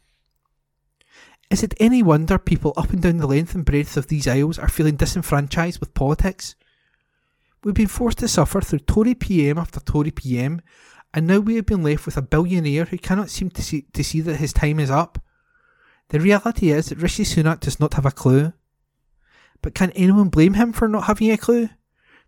Is 1.51 1.63
it 1.63 1.73
any 1.81 2.01
wonder 2.01 2.39
people 2.39 2.73
up 2.77 2.91
and 2.91 3.01
down 3.01 3.17
the 3.17 3.27
length 3.27 3.53
and 3.55 3.65
breadth 3.65 3.97
of 3.97 4.07
these 4.07 4.25
isles 4.25 4.57
are 4.57 4.69
feeling 4.69 4.95
disenfranchised 4.95 5.81
with 5.81 5.93
politics? 5.93 6.55
We've 7.61 7.75
been 7.75 7.87
forced 7.87 8.19
to 8.19 8.29
suffer 8.29 8.61
through 8.61 8.79
Tory 8.79 9.15
PM 9.15 9.57
after 9.57 9.81
Tory 9.81 10.11
PM 10.11 10.61
and 11.13 11.27
now 11.27 11.39
we 11.39 11.57
have 11.57 11.65
been 11.65 11.83
left 11.83 12.05
with 12.05 12.15
a 12.15 12.21
billionaire 12.21 12.85
who 12.85 12.97
cannot 12.97 13.29
seem 13.29 13.49
to 13.49 13.61
see, 13.61 13.81
to 13.91 14.01
see 14.01 14.21
that 14.21 14.37
his 14.37 14.53
time 14.53 14.79
is 14.79 14.89
up. 14.89 15.19
The 16.07 16.21
reality 16.21 16.71
is 16.71 16.85
that 16.87 16.99
Rishi 16.99 17.25
Sunak 17.25 17.59
does 17.59 17.81
not 17.81 17.95
have 17.95 18.05
a 18.05 18.11
clue. 18.11 18.53
But 19.61 19.75
can 19.75 19.91
anyone 19.91 20.29
blame 20.29 20.53
him 20.53 20.71
for 20.71 20.87
not 20.87 21.03
having 21.03 21.31
a 21.31 21.37
clue? 21.37 21.67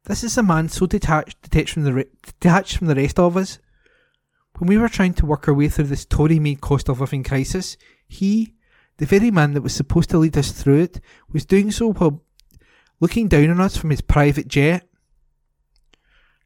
This 0.04 0.26
is 0.26 0.38
a 0.38 0.44
man 0.44 0.68
so 0.68 0.86
detached, 0.86 1.42
detached, 1.42 1.74
from, 1.74 1.84
the 1.84 2.08
detached 2.42 2.78
from 2.78 2.88
the 2.88 2.96
rest 2.96 3.18
of 3.20 3.38
us. 3.38 3.58
When 4.58 4.68
we 4.68 4.78
were 4.78 4.90
trying 4.90 5.14
to 5.16 5.26
work 5.26 5.48
our 5.48 5.54
way 5.54 5.70
through 5.70 5.86
this 5.86 6.04
Tory 6.04 6.40
made 6.40 6.60
cost 6.60 6.90
of 6.90 7.00
living 7.00 7.24
crisis, 7.24 7.78
he, 8.06 8.56
the 8.98 9.06
very 9.06 9.32
man 9.32 9.54
that 9.54 9.62
was 9.62 9.74
supposed 9.74 10.10
to 10.12 10.18
lead 10.18 10.38
us 10.38 10.52
through 10.52 10.80
it, 10.82 11.02
was 11.32 11.46
doing 11.46 11.72
so 11.72 11.94
while 11.94 12.22
looking 13.00 13.28
down 13.28 13.50
on 13.50 13.60
us 13.60 13.76
from 13.76 13.90
his 13.90 14.02
private 14.02 14.48
jet. 14.48 14.88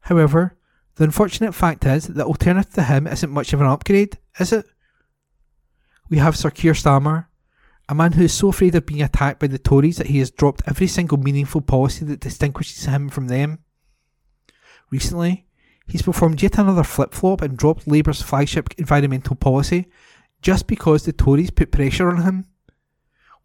However, 0.02 0.58
the 0.95 1.04
unfortunate 1.04 1.54
fact 1.54 1.86
is 1.86 2.08
that 2.08 2.14
the 2.14 2.26
alternative 2.26 2.74
to 2.74 2.84
him 2.84 3.06
isn't 3.06 3.32
much 3.32 3.54
of 3.54 3.62
an 3.62 3.68
upgrade, 3.68 4.18
is 4.39 4.54
it? 4.54 4.66
We 6.10 6.18
have 6.18 6.38
Sir 6.38 6.50
Keir 6.50 6.74
Starmer, 6.74 7.26
a 7.89 7.95
man 7.95 8.14
who 8.14 8.24
is 8.24 8.34
so 8.34 8.50
afraid 8.50 8.76
of 8.76 8.86
being 8.86 9.02
attacked 9.02 9.39
by 9.39 9.48
the 9.48 9.60
Tories 9.60 9.98
that 9.98 10.08
he 10.08 10.20
has 10.20 10.32
dropped 10.32 10.62
every 10.66 10.88
single 10.88 11.18
meaningful 11.18 11.62
policy 11.62 12.06
that 12.06 12.22
distinguishes 12.22 12.86
him 12.86 13.10
from 13.10 13.28
them. 13.28 13.60
Recently, 14.89 15.45
he's 15.88 16.02
performed 16.02 16.41
yet 16.41 16.58
another 16.58 16.84
flip 16.84 17.14
flop 17.14 17.41
and 17.41 17.58
dropped 17.58 17.88
Labour's 17.88 18.22
flagship 18.22 18.70
environmental 18.78 19.36
policy 19.36 19.88
just 20.41 20.67
because 20.67 21.03
the 21.03 21.13
Tories 21.13 21.51
put 21.51 21.71
pressure 21.71 22.09
on 22.09 22.23
him. 22.23 22.45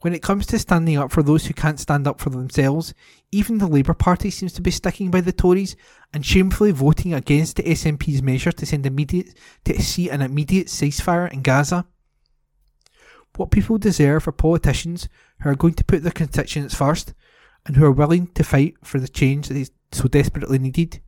When 0.01 0.14
it 0.14 0.22
comes 0.22 0.47
to 0.47 0.59
standing 0.59 0.97
up 0.97 1.12
for 1.12 1.22
those 1.22 1.47
who 1.47 1.55
can't 1.55 1.78
stand 1.78 2.09
up 2.09 2.20
for 2.20 2.30
themselves, 2.30 2.93
even 3.30 3.59
the 3.59 3.68
Labour 3.68 3.95
Party 3.95 4.30
seems 4.30 4.53
to 4.55 4.61
be 4.61 4.72
sticking 4.72 5.12
by 5.12 5.20
the 5.20 5.32
Tories 5.32 5.76
and 6.12 6.26
shamefully 6.26 6.72
voting 6.72 7.14
against 7.14 7.57
the 7.57 7.62
SNP's 7.62 8.20
measure 8.20 8.51
to 8.51 8.66
send 8.66 8.84
immediate 8.84 9.38
to 9.64 9.80
see 9.80 10.11
an 10.11 10.20
immediate 10.20 10.66
ceasefire 10.66 11.32
in 11.32 11.43
Gaza. 11.43 11.86
What 13.36 13.53
people 13.53 13.78
deserve 13.78 14.26
are 14.26 14.32
politicians 14.32 15.09
who 15.40 15.51
are 15.51 15.55
going 15.55 15.74
to 15.74 15.84
put 15.84 16.03
their 16.03 16.12
constituents 16.12 16.74
first 16.74 17.14
and 17.64 17.76
who 17.76 17.84
are 17.84 17.93
willing 17.93 18.26
to 18.34 18.43
fight 18.43 18.74
for 18.82 18.99
the 18.99 19.09
change 19.09 19.49
that 19.49 19.57
is 19.57 19.70
so 19.93 20.09
desperately 20.09 20.59
needed, 20.59 21.01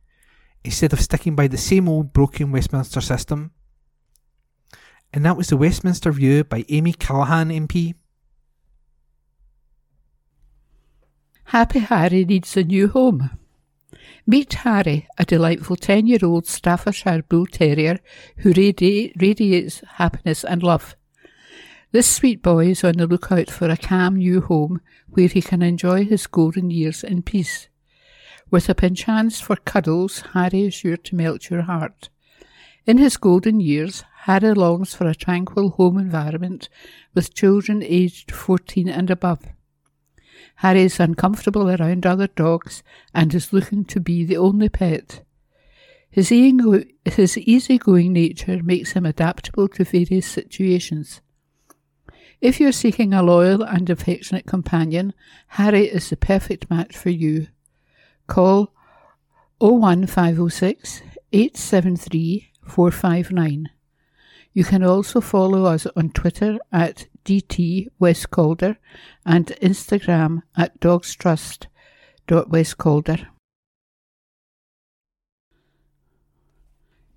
instead 0.63 0.93
of 0.93 1.01
sticking 1.01 1.35
by 1.35 1.47
the 1.47 1.57
same 1.57 1.89
old 1.89 2.13
broken 2.13 2.51
Westminster 2.51 3.01
system. 3.01 3.51
And 5.15 5.23
that 5.23 5.37
was 5.37 5.47
the 5.47 5.55
Westminster 5.55 6.11
View 6.11 6.43
by 6.43 6.65
Amy 6.67 6.91
Callaghan 6.91 7.47
MP. 7.47 7.95
Happy 11.45 11.79
Harry 11.79 12.25
needs 12.25 12.57
a 12.57 12.63
new 12.63 12.89
home. 12.89 13.29
Meet 14.27 14.53
Harry, 14.55 15.07
a 15.17 15.23
delightful 15.23 15.77
10 15.77 16.05
year 16.05 16.19
old 16.21 16.47
Staffordshire 16.47 17.23
Bull 17.23 17.45
Terrier 17.45 17.99
who 18.39 18.53
radi- 18.53 19.13
radiates 19.21 19.81
happiness 19.93 20.43
and 20.43 20.61
love. 20.61 20.97
This 21.93 22.13
sweet 22.13 22.41
boy 22.41 22.71
is 22.71 22.83
on 22.83 22.97
the 22.97 23.07
lookout 23.07 23.49
for 23.49 23.69
a 23.69 23.77
calm 23.77 24.17
new 24.17 24.41
home 24.41 24.81
where 25.07 25.29
he 25.29 25.41
can 25.41 25.61
enjoy 25.61 26.03
his 26.03 26.27
golden 26.27 26.71
years 26.71 27.05
in 27.05 27.21
peace. 27.21 27.69
With 28.51 28.67
a 28.67 28.75
penchant 28.75 29.35
for 29.35 29.55
cuddles, 29.55 30.23
Harry 30.33 30.63
is 30.63 30.73
sure 30.73 30.97
to 30.97 31.15
melt 31.15 31.49
your 31.49 31.61
heart. 31.61 32.09
In 32.85 32.99
his 32.99 33.17
golden 33.17 33.59
years, 33.59 34.03
Harry 34.25 34.53
longs 34.53 34.93
for 34.93 35.07
a 35.07 35.15
tranquil 35.15 35.71
home 35.71 35.97
environment 35.97 36.69
with 37.15 37.33
children 37.33 37.81
aged 37.81 38.31
14 38.31 38.87
and 38.87 39.09
above. 39.09 39.43
Harry 40.57 40.83
is 40.83 40.99
uncomfortable 40.99 41.69
around 41.69 42.05
other 42.05 42.27
dogs 42.27 42.83
and 43.13 43.33
is 43.33 43.51
looking 43.51 43.85
to 43.85 43.99
be 43.99 44.23
the 44.23 44.37
only 44.37 44.69
pet. 44.69 45.23
His, 46.11 46.31
easygoing 46.31 48.13
nature 48.13 48.61
makes 48.63 48.91
him 48.91 49.05
adaptable 49.05 49.67
to 49.69 49.83
various 49.83 50.27
situations. 50.27 51.21
If 52.39 52.59
you're 52.59 52.71
seeking 52.71 53.13
a 53.13 53.23
loyal 53.23 53.63
and 53.63 53.89
affectionate 53.89 54.45
companion, 54.45 55.13
Harry 55.47 55.87
is 55.87 56.09
the 56.09 56.17
perfect 56.17 56.69
match 56.69 56.95
for 56.95 57.09
you. 57.09 57.47
Call 58.27 58.71
01506 59.59 61.01
873 61.33 62.51
459. 62.65 63.69
You 64.53 64.63
can 64.63 64.83
also 64.83 65.19
follow 65.21 65.65
us 65.65 65.87
on 65.95 66.11
Twitter 66.11 66.59
at 66.71 67.07
DT 67.25 67.87
West 67.99 68.31
Calder 68.31 68.77
and 69.25 69.47
Instagram 69.61 70.43
at 70.55 70.79
dogstrust.westcalder. 70.79 73.27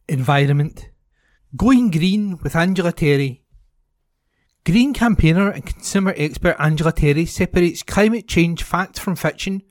Environment. 0.08 0.90
Going 1.56 1.90
Green 1.90 2.38
with 2.44 2.56
Angela 2.56 2.92
Terry. 2.92 3.42
Green 4.68 4.94
campaigner 4.94 5.50
and 5.50 5.66
consumer 5.66 6.14
expert 6.18 6.58
Angela 6.60 6.92
Terry 6.92 7.26
separates 7.26 7.84
climate 7.84 8.28
change 8.28 8.64
fact 8.64 9.00
from 9.00 9.16
fiction, 9.16 9.62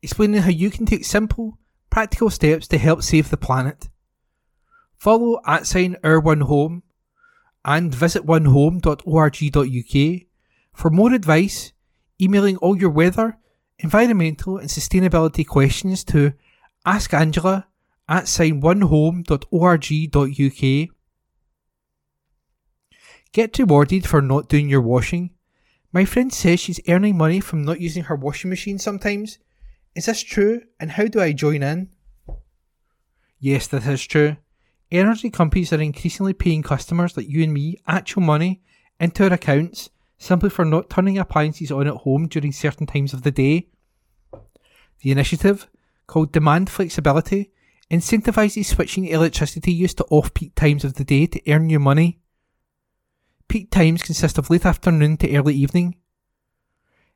explaining 0.00 0.42
how 0.42 0.50
you 0.50 0.70
can 0.70 0.86
take 0.86 1.04
simple, 1.04 1.58
practical 1.90 2.30
steps 2.30 2.68
to 2.68 2.78
help 2.78 3.02
save 3.02 3.30
the 3.30 3.36
planet. 3.36 3.88
Follow 4.96 5.40
at 5.44 5.66
sign 5.66 5.96
Our 6.04 6.20
One 6.20 6.42
Home 6.42 6.84
and 7.64 7.92
visit 7.92 8.24
onehome.org.uk 8.24 10.22
for 10.72 10.88
more 10.88 11.12
advice, 11.12 11.72
emailing 12.20 12.58
all 12.58 12.78
your 12.78 12.90
weather, 12.90 13.38
environmental 13.80 14.56
and 14.56 14.68
sustainability 14.68 15.44
questions 15.44 16.04
to 16.04 16.34
Ask 16.86 17.12
Angela 17.12 17.66
at 18.08 18.28
sign 18.28 18.62
onehome.org.uk. 18.62 20.96
Get 23.32 23.58
rewarded 23.58 24.06
for 24.06 24.20
not 24.20 24.48
doing 24.48 24.68
your 24.68 24.82
washing. 24.82 25.30
My 25.92 26.04
friend 26.04 26.32
says 26.32 26.60
she's 26.60 26.80
earning 26.88 27.16
money 27.16 27.40
from 27.40 27.64
not 27.64 27.80
using 27.80 28.04
her 28.04 28.16
washing 28.16 28.50
machine 28.50 28.78
sometimes. 28.78 29.38
Is 29.94 30.06
this 30.06 30.22
true? 30.22 30.62
And 30.78 30.90
how 30.90 31.06
do 31.06 31.20
I 31.20 31.32
join 31.32 31.62
in? 31.62 31.90
Yes, 33.38 33.66
this 33.66 33.86
is 33.86 34.04
true. 34.04 34.36
Energy 34.90 35.30
companies 35.30 35.72
are 35.72 35.80
increasingly 35.80 36.34
paying 36.34 36.62
customers 36.62 37.16
like 37.16 37.28
you 37.28 37.42
and 37.42 37.54
me 37.54 37.78
actual 37.86 38.22
money 38.22 38.62
into 39.00 39.24
our 39.24 39.32
accounts 39.32 39.88
simply 40.18 40.50
for 40.50 40.64
not 40.64 40.90
turning 40.90 41.18
appliances 41.18 41.72
on 41.72 41.86
at 41.88 41.94
home 41.94 42.28
during 42.28 42.52
certain 42.52 42.86
times 42.86 43.12
of 43.12 43.22
the 43.22 43.30
day. 43.30 43.68
The 45.00 45.10
initiative, 45.10 45.68
called 46.06 46.30
Demand 46.30 46.70
Flexibility, 46.70 47.50
incentivises 47.90 48.66
switching 48.66 49.06
electricity 49.06 49.72
use 49.72 49.94
to 49.94 50.04
off 50.10 50.32
peak 50.34 50.54
times 50.54 50.84
of 50.84 50.94
the 50.94 51.04
day 51.04 51.26
to 51.26 51.50
earn 51.50 51.70
you 51.70 51.80
money. 51.80 52.20
Peak 53.48 53.70
times 53.70 54.02
consist 54.02 54.38
of 54.38 54.50
late 54.50 54.66
afternoon 54.66 55.16
to 55.18 55.36
early 55.36 55.54
evening. 55.54 55.96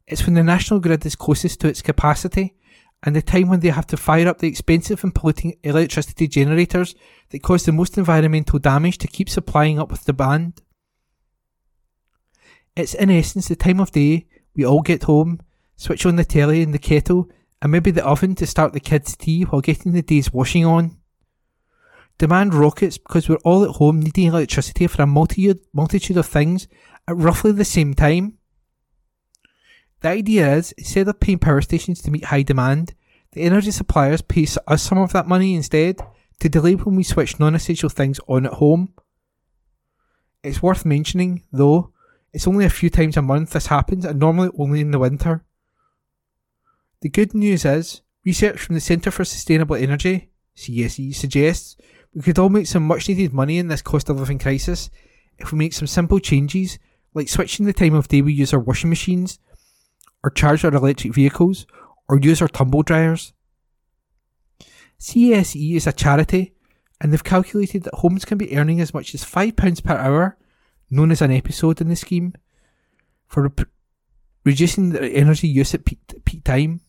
It's 0.06 0.24
when 0.24 0.34
the 0.34 0.42
national 0.42 0.80
grid 0.80 1.04
is 1.04 1.16
closest 1.16 1.60
to 1.60 1.68
its 1.68 1.82
capacity 1.82 2.54
and 3.02 3.14
the 3.14 3.22
time 3.22 3.48
when 3.48 3.60
they 3.60 3.68
have 3.68 3.86
to 3.88 3.96
fire 3.96 4.28
up 4.28 4.38
the 4.38 4.48
expensive 4.48 5.02
and 5.04 5.14
polluting 5.14 5.56
electricity 5.62 6.28
generators 6.28 6.94
that 7.30 7.42
cause 7.42 7.64
the 7.64 7.72
most 7.72 7.98
environmental 7.98 8.58
damage 8.58 8.98
to 8.98 9.08
keep 9.08 9.28
supplying 9.28 9.78
up 9.78 9.90
with 9.90 10.04
the 10.04 10.12
demand. 10.12 10.62
It's 12.74 12.94
in 12.94 13.10
essence 13.10 13.48
the 13.48 13.56
time 13.56 13.80
of 13.80 13.92
day 13.92 14.26
we 14.54 14.64
all 14.64 14.82
get 14.82 15.04
home, 15.04 15.40
switch 15.76 16.06
on 16.06 16.16
the 16.16 16.24
telly 16.24 16.62
and 16.62 16.74
the 16.74 16.78
kettle, 16.78 17.28
and 17.62 17.72
maybe 17.72 17.90
the 17.90 18.04
oven 18.04 18.34
to 18.36 18.46
start 18.46 18.72
the 18.72 18.80
kids' 18.80 19.16
tea 19.16 19.42
while 19.42 19.60
getting 19.60 19.92
the 19.92 20.02
day's 20.02 20.32
washing 20.32 20.64
on. 20.64 20.96
Demand 22.18 22.54
rockets 22.54 22.96
because 22.98 23.28
we're 23.28 23.36
all 23.44 23.64
at 23.64 23.76
home 23.76 24.00
needing 24.00 24.28
electricity 24.28 24.86
for 24.86 25.02
a 25.02 25.06
multi- 25.06 25.60
multitude 25.72 26.16
of 26.16 26.26
things 26.26 26.66
at 27.06 27.16
roughly 27.16 27.52
the 27.52 27.64
same 27.64 27.94
time. 27.94 28.38
The 30.00 30.08
idea 30.08 30.54
is, 30.54 30.72
instead 30.72 31.08
of 31.08 31.20
paying 31.20 31.38
power 31.38 31.60
stations 31.60 32.00
to 32.02 32.10
meet 32.10 32.24
high 32.24 32.42
demand, 32.42 32.94
the 33.32 33.42
energy 33.42 33.70
suppliers 33.70 34.22
pay 34.22 34.46
us 34.66 34.82
some 34.82 34.98
of 34.98 35.12
that 35.12 35.28
money 35.28 35.54
instead 35.54 36.00
to 36.40 36.48
delay 36.48 36.74
when 36.74 36.96
we 36.96 37.02
switch 37.02 37.38
non 37.38 37.54
essential 37.54 37.88
things 37.88 38.20
on 38.28 38.46
at 38.46 38.54
home. 38.54 38.94
It's 40.42 40.62
worth 40.62 40.84
mentioning, 40.84 41.42
though, 41.52 41.92
it's 42.32 42.46
only 42.46 42.64
a 42.64 42.70
few 42.70 42.90
times 42.90 43.16
a 43.16 43.22
month 43.22 43.50
this 43.50 43.66
happens 43.66 44.04
and 44.04 44.18
normally 44.18 44.50
only 44.58 44.80
in 44.80 44.90
the 44.90 44.98
winter. 44.98 45.44
The 47.00 47.08
good 47.08 47.34
news 47.34 47.64
is, 47.64 48.02
research 48.24 48.60
from 48.60 48.74
the 48.74 48.80
Centre 48.80 49.10
for 49.10 49.24
Sustainable 49.24 49.76
Energy, 49.76 50.30
CSE, 50.56 51.14
suggests 51.14 51.76
we 52.16 52.22
could 52.22 52.38
all 52.38 52.48
make 52.48 52.66
some 52.66 52.86
much 52.86 53.08
needed 53.08 53.34
money 53.34 53.58
in 53.58 53.68
this 53.68 53.82
cost 53.82 54.08
of 54.08 54.18
living 54.18 54.38
crisis 54.38 54.88
if 55.36 55.52
we 55.52 55.58
make 55.58 55.74
some 55.74 55.86
simple 55.86 56.18
changes, 56.18 56.78
like 57.12 57.28
switching 57.28 57.66
the 57.66 57.74
time 57.74 57.92
of 57.92 58.08
day 58.08 58.22
we 58.22 58.32
use 58.32 58.54
our 58.54 58.58
washing 58.58 58.88
machines, 58.88 59.38
or 60.24 60.30
charge 60.30 60.64
our 60.64 60.74
electric 60.74 61.14
vehicles, 61.14 61.66
or 62.08 62.18
use 62.18 62.40
our 62.40 62.48
tumble 62.48 62.82
dryers. 62.82 63.34
CSE 64.98 65.76
is 65.76 65.86
a 65.86 65.92
charity, 65.92 66.54
and 67.02 67.12
they've 67.12 67.22
calculated 67.22 67.82
that 67.82 67.96
homes 67.96 68.24
can 68.24 68.38
be 68.38 68.56
earning 68.56 68.80
as 68.80 68.94
much 68.94 69.14
as 69.14 69.22
£5 69.22 69.84
per 69.84 69.96
hour, 69.96 70.38
known 70.88 71.10
as 71.10 71.20
an 71.20 71.30
episode 71.30 71.82
in 71.82 71.88
the 71.88 71.96
scheme, 71.96 72.32
for 73.26 73.42
re- 73.42 73.64
reducing 74.42 74.88
their 74.88 75.02
energy 75.02 75.48
use 75.48 75.74
at 75.74 75.84
peak, 75.84 76.00
peak 76.24 76.44
time. 76.44 76.80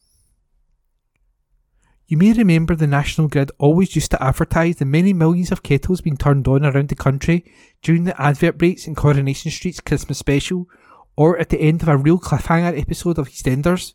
You 2.07 2.15
may 2.15 2.31
remember 2.31 2.73
the 2.73 2.87
National 2.87 3.27
Grid 3.27 3.51
always 3.57 3.93
used 3.93 4.11
to 4.11 4.23
advertise 4.23 4.77
the 4.77 4.85
many 4.85 5.11
millions 5.11 5.51
of 5.51 5.61
kettles 5.61 5.99
being 5.99 6.15
turned 6.15 6.47
on 6.47 6.65
around 6.65 6.87
the 6.87 6.95
country 6.95 7.43
during 7.81 8.05
the 8.05 8.19
advert 8.21 8.57
breaks 8.57 8.87
in 8.87 8.95
Coronation 8.95 9.51
Street's 9.51 9.81
Christmas 9.81 10.17
special, 10.17 10.69
or 11.17 11.37
at 11.37 11.49
the 11.49 11.59
end 11.59 11.81
of 11.81 11.89
a 11.89 11.97
real 11.97 12.17
cliffhanger 12.17 12.79
episode 12.79 13.19
of 13.19 13.27
EastEnders. 13.27 13.93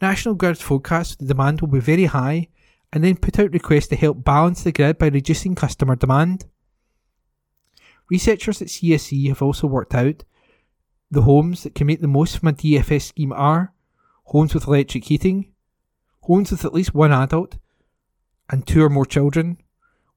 National 0.00 0.34
Grid's 0.34 0.62
forecast 0.62 1.18
the 1.18 1.26
demand 1.26 1.60
will 1.60 1.68
be 1.68 1.78
very 1.78 2.06
high, 2.06 2.48
and 2.90 3.04
then 3.04 3.16
put 3.16 3.38
out 3.38 3.52
requests 3.52 3.88
to 3.88 3.96
help 3.96 4.24
balance 4.24 4.62
the 4.62 4.72
grid 4.72 4.96
by 4.96 5.08
reducing 5.08 5.54
customer 5.54 5.94
demand. 5.94 6.46
Researchers 8.08 8.62
at 8.62 8.68
CSE 8.68 9.28
have 9.28 9.42
also 9.42 9.66
worked 9.66 9.94
out 9.94 10.24
the 11.10 11.22
homes 11.22 11.64
that 11.64 11.74
can 11.74 11.86
make 11.86 12.00
the 12.00 12.08
most 12.08 12.38
from 12.38 12.48
a 12.48 12.52
DFS 12.54 13.02
scheme 13.02 13.32
are 13.34 13.74
homes 14.24 14.54
with 14.54 14.66
electric 14.66 15.04
heating, 15.04 15.51
homes 16.22 16.50
with 16.50 16.64
at 16.64 16.74
least 16.74 16.94
one 16.94 17.12
adult 17.12 17.58
and 18.50 18.66
two 18.66 18.82
or 18.82 18.88
more 18.88 19.06
children, 19.06 19.58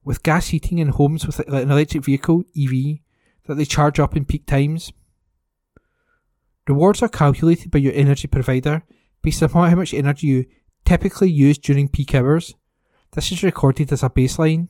with 0.04 0.22
gas 0.22 0.48
heating 0.48 0.78
in 0.78 0.88
homes 0.88 1.26
with 1.26 1.40
an 1.40 1.70
electric 1.70 2.04
vehicle 2.04 2.44
EV 2.56 2.98
that 3.46 3.54
they 3.54 3.64
charge 3.64 3.98
up 3.98 4.16
in 4.16 4.24
peak 4.24 4.46
times. 4.46 4.92
Rewards 6.68 7.02
are 7.02 7.08
calculated 7.08 7.70
by 7.70 7.78
your 7.78 7.92
energy 7.94 8.28
provider 8.28 8.82
based 9.22 9.42
on 9.42 9.50
how 9.50 9.74
much 9.74 9.94
energy 9.94 10.26
you 10.26 10.46
typically 10.84 11.30
use 11.30 11.58
during 11.58 11.88
peak 11.88 12.14
hours. 12.14 12.54
This 13.12 13.32
is 13.32 13.42
recorded 13.42 13.92
as 13.92 14.02
a 14.02 14.10
baseline. 14.10 14.68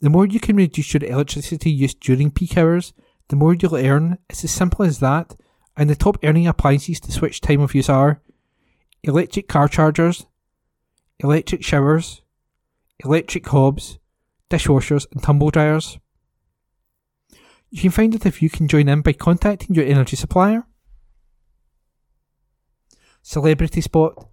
The 0.00 0.10
more 0.10 0.26
you 0.26 0.40
can 0.40 0.56
reduce 0.56 0.94
your 0.94 1.04
electricity 1.04 1.70
use 1.70 1.94
during 1.94 2.30
peak 2.30 2.56
hours, 2.56 2.92
the 3.28 3.36
more 3.36 3.54
you'll 3.54 3.76
earn. 3.76 4.18
It's 4.28 4.44
as 4.44 4.50
simple 4.50 4.84
as 4.84 5.00
that, 5.00 5.34
and 5.76 5.90
the 5.90 5.96
top 5.96 6.18
earning 6.22 6.46
appliances 6.46 7.00
to 7.00 7.12
switch 7.12 7.40
time 7.40 7.60
of 7.60 7.74
use 7.74 7.88
are 7.88 8.20
electric 9.08 9.48
car 9.48 9.68
chargers, 9.68 10.26
electric 11.18 11.64
showers, 11.64 12.22
electric 13.04 13.46
hobs, 13.48 13.98
dishwashers, 14.50 15.06
and 15.12 15.22
tumble 15.22 15.50
dryers. 15.50 15.98
You 17.70 17.80
can 17.80 17.90
find 17.90 18.14
out 18.14 18.26
if 18.26 18.42
you 18.42 18.50
can 18.50 18.68
join 18.68 18.88
in 18.88 19.00
by 19.00 19.12
contacting 19.14 19.74
your 19.74 19.84
energy 19.84 20.16
supplier. 20.16 20.64
Celebrity 23.22 23.80
Spot 23.80 24.28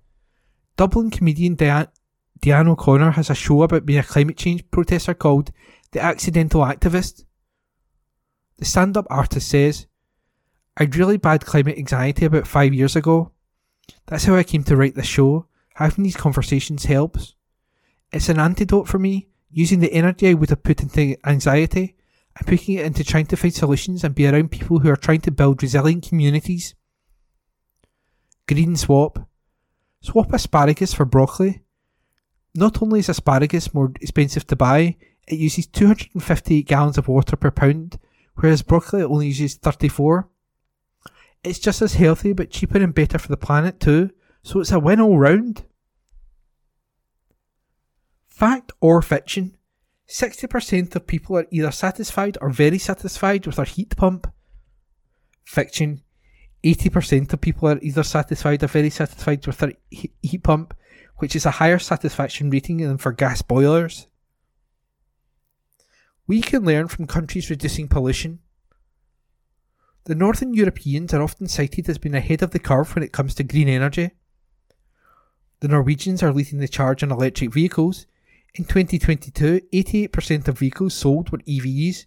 Dublin 0.78 1.10
comedian 1.10 1.56
Diane, 1.56 1.88
O'Connor 2.46 3.12
has 3.12 3.30
a 3.30 3.36
show 3.36 3.64
about 3.64 3.86
being 3.86 4.00
a 4.00 4.04
climate 4.04 4.38
change 4.38 4.70
protester 4.72 5.14
called 5.14 5.52
The 5.92 6.02
Accidental 6.02 6.62
Activist. 6.62 7.24
The 8.58 8.66
stand 8.66 8.98
up 8.98 9.08
artist 9.10 9.50
says, 9.50 9.88
I 10.78 10.84
had 10.84 10.96
really 10.96 11.18
bad 11.18 11.46
climate 11.46 11.78
anxiety 11.78 12.26
about 12.26 12.48
five 12.48 12.74
years 12.74 12.96
ago. 12.96 13.32
That's 14.07 14.26
how 14.26 14.36
I 14.36 14.44
came 14.44 14.64
to 14.66 14.76
write 14.76 14.95
this 14.95 15.06
show. 15.06 15.48
Having 15.76 16.03
these 16.03 16.16
conversations 16.16 16.86
helps. 16.86 17.36
It's 18.12 18.30
an 18.30 18.40
antidote 18.40 18.88
for 18.88 18.99
me, 18.99 19.28
using 19.49 19.80
the 19.80 19.94
energy 19.94 20.30
I 20.30 20.34
would 20.34 20.49
have 20.49 20.64
put 20.64 20.82
into 20.82 21.18
anxiety 21.28 21.95
and 22.38 22.48
putting 22.48 22.76
it 22.76 22.86
into 22.86 23.03
trying 23.03 23.26
to 23.28 23.38
find 23.38 23.53
solutions 23.53 24.03
and 24.03 24.16
be 24.16 24.28
around 24.28 24.52
people 24.52 24.80
who 24.80 24.90
are 24.90 24.95
trying 24.95 25.22
to 25.22 25.32
build 25.32 25.64
resilient 25.64 26.07
communities. 26.07 26.76
Green 28.48 28.76
Swap. 28.76 29.28
Swap 30.02 30.32
asparagus 30.34 30.94
for 30.94 31.06
broccoli. 31.06 31.64
Not 32.53 32.82
only 32.82 32.99
is 32.99 33.10
asparagus 33.10 33.74
more 33.74 33.91
expensive 34.02 34.45
to 34.48 34.56
buy, 34.56 34.98
it 35.28 35.40
uses 35.40 35.68
258 35.68 36.68
gallons 36.68 36.98
of 36.98 37.07
water 37.07 37.36
per 37.36 37.52
pound, 37.52 37.99
whereas 38.36 38.62
broccoli 38.62 39.02
only 39.02 39.28
uses 39.28 39.56
34. 39.56 40.30
It's 41.46 41.60
just 41.60 41.84
as 41.84 41.94
healthy 41.94 42.34
but 42.34 42.50
cheaper 42.50 42.80
and 42.80 42.94
better 42.94 43.20
for 43.20 43.28
the 43.28 43.38
planet 43.38 43.80
too, 43.80 44.10
so 44.42 44.60
it's 44.60 44.72
a 44.72 44.80
win 44.80 45.00
all 45.00 45.20
round. 45.20 45.64
Fact 48.28 48.72
or 48.82 49.02
fiction? 49.04 49.56
60% 50.10 50.96
of 50.96 51.06
people 51.06 51.38
are 51.38 51.46
either 51.52 51.72
satisfied 51.72 52.38
or 52.42 52.50
very 52.50 52.80
satisfied 52.80 53.46
with 53.46 53.58
their 53.58 53.66
heat 53.66 53.96
pump. 53.96 54.32
Fiction. 55.44 56.02
80% 56.64 57.32
of 57.32 57.42
people 57.42 57.70
are 57.70 57.80
either 57.80 58.02
satisfied 58.02 58.64
or 58.64 58.68
very 58.68 58.90
satisfied 58.90 59.46
with 59.46 59.60
their 59.60 59.74
heat 59.92 60.44
pump, 60.44 60.76
which 61.18 61.36
is 61.36 61.46
a 61.46 61.52
higher 61.52 61.78
satisfaction 61.78 62.50
rating 62.50 62.78
than 62.78 62.98
for 62.98 63.12
gas 63.12 63.44
boilers. 63.44 64.08
We 66.26 66.42
can 66.42 66.66
learn 66.66 66.88
from 66.88 67.06
countries 67.06 67.52
reducing 67.52 67.88
pollution. 67.88 68.40
The 70.06 70.14
Northern 70.14 70.53
Europeans 70.53 71.15
are 71.15 71.23
often 71.23 71.48
cited 71.48 71.90
as 71.90 71.98
being 71.98 72.14
ahead 72.14 72.44
of 72.44 72.52
the 72.52 72.60
curve 72.60 72.94
when 72.94 73.03
it 73.03 73.11
comes 73.11 73.34
to 73.36 73.44
green 73.44 73.68
energy. 73.68 74.11
The 75.61 75.68
Norwegians 75.68 76.22
are 76.22 76.32
leading 76.32 76.60
the 76.60 76.68
charge 76.68 77.02
on 77.02 77.11
electric 77.11 77.52
vehicles. 77.52 78.06
In 78.53 78.65
2022, 78.65 79.61
88% 79.73 80.48
of 80.48 80.60
vehicles 80.60 80.94
sold 80.94 81.32
were 81.32 81.40
EVs. 81.40 82.06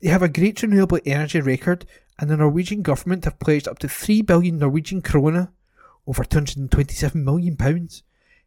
They 0.00 0.10
have 0.10 0.22
a 0.22 0.28
great 0.28 0.60
renewable 0.60 1.00
energy 1.06 1.40
record, 1.40 1.86
and 2.18 2.28
the 2.28 2.36
Norwegian 2.36 2.82
government 2.82 3.24
have 3.24 3.38
pledged 3.38 3.66
up 3.66 3.78
to 3.78 3.88
3 3.88 4.20
billion 4.20 4.58
Norwegian 4.58 5.00
krone, 5.00 5.48
over 6.06 6.22
227 6.22 7.24
million 7.24 7.56
pounds, 7.56 8.02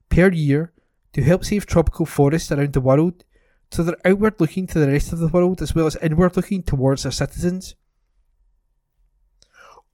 per 0.09 0.29
year 0.29 0.73
to 1.13 1.23
help 1.23 1.43
save 1.43 1.65
tropical 1.65 2.05
forests 2.05 2.51
around 2.51 2.73
the 2.73 2.81
world 2.81 3.25
so 3.71 3.83
they're 3.83 3.97
outward 4.05 4.39
looking 4.39 4.67
to 4.67 4.79
the 4.79 4.87
rest 4.87 5.11
of 5.11 5.17
the 5.17 5.27
world 5.27 5.61
as 5.61 5.73
well 5.73 5.87
as 5.87 5.95
inward 5.97 6.35
looking 6.35 6.61
towards 6.61 7.01
their 7.01 7.11
citizens. 7.11 7.73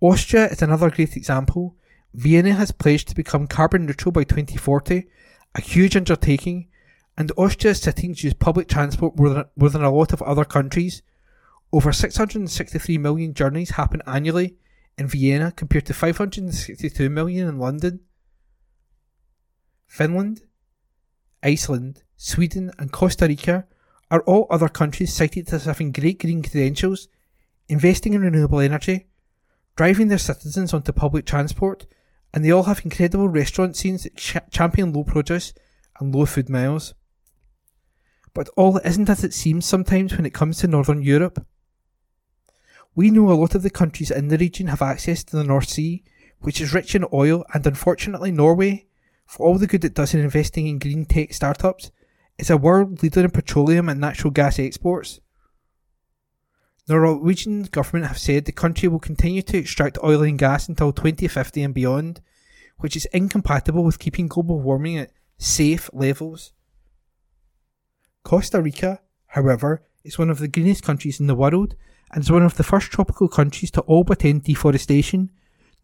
Austria 0.06 0.48
is 0.50 0.62
another 0.62 0.92
great 0.92 1.18
example. 1.18 1.76
Vienna 2.14 2.54
has 2.54 2.72
pledged 2.72 3.08
to 3.08 3.16
become 3.16 3.48
carbon 3.48 3.88
neutral 3.88 4.12
by 4.12 4.24
2040, 4.24 5.08
a 5.56 5.62
huge 5.62 5.96
undertaking, 5.96 6.68
and 7.18 7.32
Austria's 7.36 7.82
citizens 7.82 8.24
use 8.24 8.36
public 8.36 8.68
transport 8.68 9.18
more 9.18 9.30
than, 9.30 9.46
more 9.56 9.70
than 9.72 9.84
a 9.84 9.90
lot 9.90 10.14
of 10.14 10.22
other 10.22 10.46
countries. 10.46 11.02
Over 11.74 11.92
663 11.92 13.00
million 13.00 13.34
journeys 13.34 13.72
happen 13.72 14.04
annually 14.06 14.58
in 14.96 15.08
Vienna 15.08 15.52
compared 15.52 15.88
to 15.88 15.94
562 15.96 17.10
million 17.10 17.48
in 17.48 17.58
London. 17.58 18.02
Finland, 19.88 20.44
Iceland, 21.42 22.04
Sweden, 22.16 22.72
and 22.78 22.92
Costa 22.92 23.26
Rica 23.26 23.66
are 24.12 24.22
all 24.22 24.46
other 24.52 24.70
countries 24.70 25.16
cited 25.16 25.52
as 25.52 25.66
having 25.66 25.92
great 25.92 26.20
green 26.20 26.44
credentials, 26.44 27.08
investing 27.68 28.14
in 28.14 28.22
renewable 28.22 28.60
energy, 28.60 29.08
driving 29.76 30.08
their 30.08 30.18
citizens 30.18 30.74
onto 30.74 30.92
public 30.92 31.26
transport, 31.26 31.86
and 32.34 32.44
they 32.44 32.52
all 32.52 32.64
have 32.64 32.84
incredible 32.84 33.30
restaurant 33.30 33.76
scenes 33.76 34.04
that 34.04 34.16
ch- 34.16 34.38
champion 34.52 34.94
low 34.94 35.04
produce 35.04 35.54
and 36.00 36.14
low 36.14 36.26
food 36.26 36.50
miles. 36.50 36.94
But 38.34 38.50
all 38.58 38.78
isn't 38.80 39.10
as 39.10 39.24
it 39.24 39.34
seems 39.34 39.66
sometimes 39.66 40.16
when 40.16 40.26
it 40.26 40.34
comes 40.34 40.58
to 40.60 40.68
Northern 40.68 41.02
Europe. 41.02 41.46
We 42.94 43.12
know 43.12 43.32
a 43.32 43.34
lot 43.34 43.56
of 43.56 43.64
the 43.64 43.70
countries 43.70 44.12
in 44.12 44.30
the 44.30 44.38
region 44.38 44.68
have 44.68 44.82
access 44.82 45.24
to 45.26 45.36
the 45.36 45.44
North 45.44 45.70
Sea, 45.70 46.04
which 46.40 46.62
is 46.62 46.74
rich 46.74 46.96
in 46.96 47.06
oil, 47.12 47.46
and 47.54 47.66
unfortunately, 47.66 48.32
Norway, 48.32 48.88
for 49.26 49.46
all 49.46 49.58
the 49.58 49.68
good 49.68 49.84
it 49.84 49.94
does 49.94 50.14
in 50.14 50.22
investing 50.22 50.68
in 50.68 50.80
green 50.80 51.06
tech 51.06 51.34
startups, 51.34 51.92
is 52.38 52.50
a 52.50 52.58
world 52.58 53.02
leader 53.02 53.22
in 53.22 53.32
petroleum 53.32 53.90
and 53.90 54.00
natural 54.00 54.32
gas 54.32 54.60
exports. 54.60 55.20
The 56.88 56.94
Norwegian 56.94 57.64
government 57.64 58.08
have 58.08 58.20
said 58.20 58.46
the 58.46 58.52
country 58.52 58.88
will 58.88 59.00
continue 59.00 59.42
to 59.42 59.58
extract 59.58 59.98
oil 60.04 60.22
and 60.22 60.38
gas 60.38 60.70
until 60.70 60.94
2050 60.94 61.64
and 61.64 61.74
beyond, 61.74 62.22
which 62.78 62.96
is 62.96 63.08
incompatible 63.12 63.84
with 63.84 63.98
keeping 63.98 64.28
global 64.28 64.60
warming 64.60 65.00
at 65.00 65.12
safe 65.40 65.90
levels. 65.94 66.54
Costa 68.24 68.62
Rica, 68.62 69.02
however, 69.28 69.84
is 70.04 70.20
one 70.20 70.30
of 70.30 70.38
the 70.38 70.48
greenest 70.48 70.84
countries 70.84 71.20
in 71.20 71.26
the 71.26 71.36
world 71.36 71.76
and 72.12 72.24
is 72.24 72.32
one 72.32 72.44
of 72.44 72.58
the 72.58 72.64
first 72.64 72.92
tropical 72.92 73.28
countries 73.28 73.72
to 73.72 73.82
all 73.82 74.04
but 74.04 74.24
end 74.24 74.44
deforestation, 74.44 75.32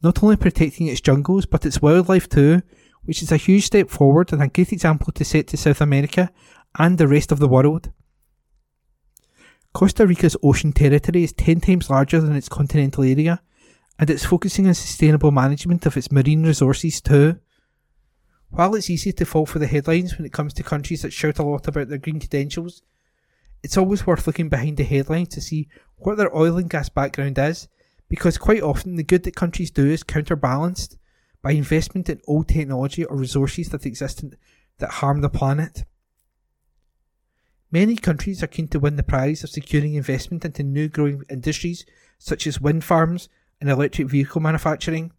not 0.03 0.22
only 0.22 0.36
protecting 0.36 0.88
its 0.88 1.02
jungles 1.02 1.48
but 1.48 1.65
its 1.65 1.82
wildlife 1.82 2.30
too, 2.30 2.61
which 3.03 3.23
is 3.23 3.32
a 3.32 3.38
huge 3.38 3.65
step 3.65 3.90
forward 3.90 4.32
and 4.32 4.44
a 4.44 4.48
great 4.48 4.72
example 4.72 5.11
to 5.14 5.26
set 5.26 5.48
to 5.48 5.57
South 5.57 5.82
America 5.82 6.32
and 6.78 6.99
the 6.99 7.07
rest 7.07 7.32
of 7.32 7.40
the 7.40 7.48
world. 7.48 7.91
Costa 9.73 10.06
Rica's 10.06 10.35
ocean 10.43 10.73
territory 10.73 11.23
is 11.23 11.34
10 11.34 11.61
times 11.61 11.89
larger 11.89 12.19
than 12.19 12.35
its 12.35 12.49
continental 12.49 13.03
area, 13.03 13.41
and 13.98 14.10
it's 14.10 14.26
focusing 14.26 14.68
on 14.68 14.73
sustainable 14.73 15.31
management 15.31 15.85
of 15.85 15.95
its 15.95 16.11
marine 16.11 16.43
resources 16.43 16.99
too. 16.99 17.39
While 18.49 18.76
it's 18.76 18.89
easy 18.89 19.14
to 19.14 19.26
fall 19.26 19.45
for 19.45 19.60
the 19.60 19.68
headlines 19.68 20.18
when 20.18 20.26
it 20.26 20.34
comes 20.34 20.53
to 20.56 20.64
countries 20.64 21.03
that 21.03 21.14
shout 21.14 21.39
a 21.39 21.43
lot 21.43 21.68
about 21.68 21.88
their 21.88 21.98
green 21.98 22.19
credentials, 22.19 22.81
it's 23.64 23.77
always 23.77 24.06
worth 24.06 24.27
looking 24.27 24.49
behind 24.49 24.76
the 24.76 24.84
headlines 24.84 25.30
to 25.30 25.41
see 25.41 25.69
what 25.95 26.18
their 26.18 26.35
oil 26.35 26.57
and 26.57 26.69
gas 26.69 26.89
background 26.89 27.38
is, 27.38 27.69
because 28.10 28.38
quite 28.38 28.61
often 28.61 28.98
the 28.98 29.03
good 29.03 29.23
that 29.23 29.38
countries 29.38 29.72
do 29.72 29.89
is 29.89 30.03
counterbalanced 30.03 30.98
by 31.41 31.52
investment 31.52 32.10
in 32.10 32.19
old 32.27 32.49
technology 32.49 33.06
or 33.06 33.15
resources 33.15 33.69
that 33.69 33.85
exist 33.85 34.23
that 34.80 34.89
harm 34.89 35.22
the 35.22 35.30
planet. 35.30 35.85
Many 37.72 37.95
countries 37.95 38.43
are 38.43 38.48
keen 38.48 38.68
to 38.69 38.80
win 38.80 38.98
the 38.98 39.03
prize 39.03 39.43
of 39.43 39.49
securing 39.49 39.93
investment 39.93 40.43
into 40.43 40.61
new 40.61 40.89
growing 40.89 41.23
industries 41.30 41.85
such 42.18 42.45
as 42.45 42.60
wind 42.60 42.84
farms 42.84 43.30
and 43.61 43.69
electric 43.69 44.10
vehicle 44.10 44.41
manufacturing. 44.41 45.14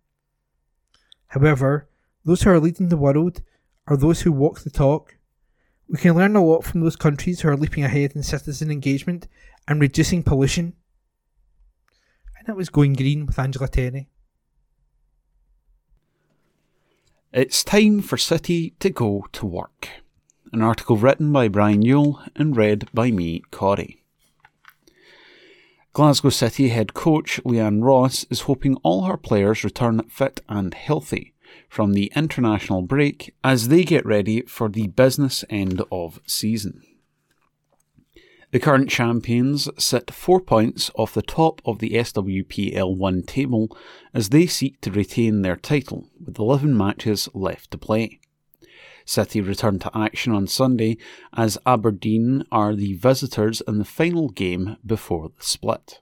However, 1.28 1.88
those 2.24 2.42
who 2.42 2.50
are 2.50 2.60
leading 2.60 2.90
the 2.90 2.98
world 2.98 3.40
are 3.86 3.96
those 3.96 4.20
who 4.20 4.32
walk 4.32 4.60
the 4.60 4.70
talk. 4.70 5.16
We 5.88 5.96
can 5.96 6.14
learn 6.14 6.36
a 6.36 6.44
lot 6.44 6.62
from 6.62 6.82
those 6.82 6.94
countries 6.94 7.40
who 7.40 7.48
are 7.48 7.56
leaping 7.56 7.84
ahead 7.84 8.12
in 8.14 8.22
citizen 8.22 8.70
engagement 8.70 9.28
and 9.66 9.80
reducing 9.80 10.22
pollution. 10.22 10.74
And 12.38 12.46
that 12.46 12.56
was 12.56 12.68
Going 12.68 12.92
Green 12.92 13.24
with 13.24 13.38
Angela 13.38 13.68
Terry. 13.68 14.08
It's 17.32 17.64
time 17.64 18.02
for 18.02 18.18
City 18.18 18.74
to 18.80 18.90
go 18.90 19.26
to 19.32 19.46
work. 19.46 20.01
An 20.52 20.60
article 20.60 20.98
written 20.98 21.32
by 21.32 21.48
Brian 21.48 21.80
Newell 21.80 22.20
and 22.36 22.54
read 22.54 22.86
by 22.92 23.10
me, 23.10 23.42
Corey. 23.50 24.04
Glasgow 25.94 26.28
City 26.28 26.68
head 26.68 26.92
coach 26.92 27.40
Leanne 27.42 27.82
Ross 27.82 28.24
is 28.24 28.42
hoping 28.42 28.76
all 28.82 29.04
her 29.04 29.16
players 29.16 29.64
return 29.64 30.02
fit 30.10 30.42
and 30.50 30.74
healthy 30.74 31.32
from 31.70 31.94
the 31.94 32.12
international 32.14 32.82
break 32.82 33.34
as 33.42 33.68
they 33.68 33.82
get 33.82 34.04
ready 34.04 34.42
for 34.42 34.68
the 34.68 34.88
business 34.88 35.42
end 35.48 35.82
of 35.90 36.20
season. 36.26 36.82
The 38.50 38.60
current 38.60 38.90
champions 38.90 39.70
sit 39.78 40.10
four 40.10 40.38
points 40.38 40.90
off 40.94 41.14
the 41.14 41.22
top 41.22 41.62
of 41.64 41.78
the 41.78 41.92
SWPL 41.92 42.94
1 42.94 43.22
table 43.22 43.74
as 44.12 44.28
they 44.28 44.46
seek 44.46 44.82
to 44.82 44.90
retain 44.90 45.40
their 45.40 45.56
title, 45.56 46.10
with 46.22 46.38
11 46.38 46.76
matches 46.76 47.30
left 47.32 47.70
to 47.70 47.78
play. 47.78 48.20
City 49.04 49.40
return 49.40 49.78
to 49.80 49.96
action 49.96 50.32
on 50.32 50.46
Sunday 50.46 50.96
as 51.36 51.58
Aberdeen 51.66 52.44
are 52.52 52.74
the 52.74 52.94
visitors 52.94 53.60
in 53.62 53.78
the 53.78 53.84
final 53.84 54.28
game 54.28 54.76
before 54.84 55.28
the 55.28 55.42
split. 55.42 56.00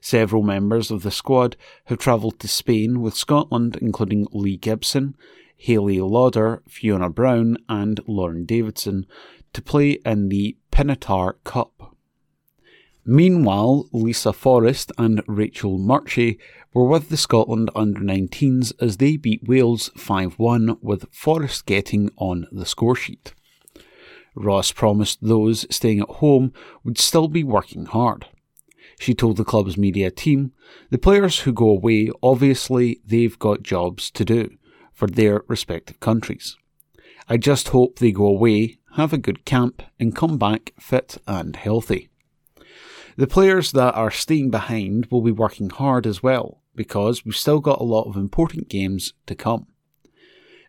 Several 0.00 0.42
members 0.42 0.90
of 0.90 1.02
the 1.02 1.10
squad 1.10 1.56
have 1.86 1.98
travelled 1.98 2.38
to 2.40 2.48
Spain 2.48 3.00
with 3.00 3.14
Scotland, 3.14 3.76
including 3.80 4.26
Lee 4.32 4.56
Gibson, 4.56 5.16
Hayley 5.56 6.00
Lauder, 6.00 6.62
Fiona 6.68 7.10
Brown, 7.10 7.58
and 7.68 8.00
Lauren 8.06 8.44
Davidson, 8.44 9.06
to 9.52 9.60
play 9.60 9.98
in 10.06 10.28
the 10.28 10.56
Pinatar 10.70 11.34
Cup. 11.44 11.96
Meanwhile, 13.04 13.88
Lisa 13.90 14.32
Forrest 14.32 14.92
and 14.98 15.22
Rachel 15.26 15.78
Murchie 15.78 16.38
were 16.72 16.84
with 16.84 17.08
the 17.08 17.16
Scotland 17.16 17.70
under 17.74 18.00
19s 18.00 18.72
as 18.80 18.98
they 18.98 19.16
beat 19.16 19.48
Wales 19.48 19.90
5 19.96 20.38
1, 20.38 20.78
with 20.80 21.12
Forrest 21.12 21.66
getting 21.66 22.10
on 22.16 22.46
the 22.52 22.64
scoresheet. 22.64 23.32
Ross 24.34 24.72
promised 24.72 25.18
those 25.20 25.66
staying 25.74 26.00
at 26.00 26.08
home 26.08 26.52
would 26.84 26.98
still 26.98 27.28
be 27.28 27.42
working 27.42 27.86
hard. 27.86 28.26
She 29.00 29.14
told 29.14 29.36
the 29.36 29.44
club's 29.44 29.76
media 29.76 30.10
team, 30.10 30.52
The 30.90 30.98
players 30.98 31.40
who 31.40 31.52
go 31.52 31.70
away, 31.70 32.10
obviously, 32.22 33.00
they've 33.06 33.38
got 33.38 33.62
jobs 33.62 34.10
to 34.12 34.24
do 34.24 34.50
for 34.92 35.06
their 35.06 35.42
respective 35.48 36.00
countries. 36.00 36.56
I 37.28 37.36
just 37.36 37.68
hope 37.68 37.98
they 37.98 38.10
go 38.10 38.26
away, 38.26 38.78
have 38.96 39.12
a 39.12 39.18
good 39.18 39.44
camp, 39.44 39.82
and 40.00 40.16
come 40.16 40.38
back 40.38 40.72
fit 40.78 41.18
and 41.26 41.54
healthy. 41.54 42.08
The 43.18 43.26
players 43.26 43.72
that 43.72 43.96
are 43.96 44.12
staying 44.12 44.50
behind 44.50 45.06
will 45.06 45.22
be 45.22 45.32
working 45.32 45.70
hard 45.70 46.06
as 46.06 46.22
well, 46.22 46.62
because 46.76 47.24
we've 47.24 47.34
still 47.34 47.58
got 47.58 47.80
a 47.80 47.84
lot 47.84 48.04
of 48.04 48.16
important 48.16 48.68
games 48.68 49.12
to 49.26 49.34
come. 49.34 49.66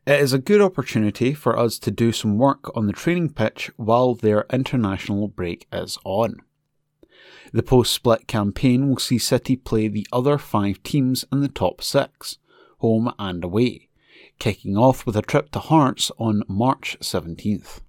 It 0.08 0.20
is 0.20 0.34
a 0.34 0.40
good 0.40 0.60
opportunity 0.60 1.36
for 1.36 1.60
us 1.60 1.78
to 1.78 1.92
do 1.92 2.12
some 2.12 2.40
work 2.40 2.76
on 2.76 2.88
the 2.88 2.94
training 2.94 3.34
pitch 3.34 3.70
while 3.76 4.16
their 4.16 4.48
international 4.52 5.28
break 5.28 5.68
is 5.72 6.00
on. 6.04 6.38
The 7.54 7.62
post 7.62 7.94
split 7.94 8.26
campaign 8.26 8.90
will 8.90 8.98
see 8.98 9.20
City 9.20 9.56
play 9.56 9.88
the 9.88 10.08
other 10.12 10.40
five 10.40 10.82
teams 10.82 11.26
in 11.32 11.42
the 11.42 11.50
top 11.50 11.84
six, 11.84 12.40
home 12.80 13.14
and 13.20 13.44
away, 13.44 13.90
kicking 14.40 14.76
off 14.76 15.06
with 15.06 15.16
a 15.16 15.22
trip 15.22 15.52
to 15.52 15.60
Hearts 15.60 16.12
on 16.18 16.42
March 16.48 16.98
17th. 17.00 17.82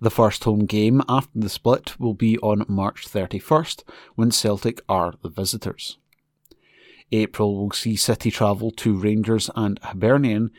The 0.00 0.10
first 0.10 0.44
home 0.44 0.64
game 0.64 1.02
after 1.08 1.38
the 1.38 1.50
split 1.50 2.00
will 2.00 2.14
be 2.14 2.38
on 2.38 2.64
March 2.68 3.06
31st 3.06 3.82
when 4.14 4.30
Celtic 4.30 4.80
are 4.88 5.14
the 5.22 5.28
visitors. 5.28 5.98
April 7.12 7.56
will 7.56 7.72
see 7.72 7.96
City 7.96 8.30
travel 8.30 8.70
to 8.72 8.96
Rangers 8.96 9.50
and 9.54 9.78
Hibernian, 9.82 10.52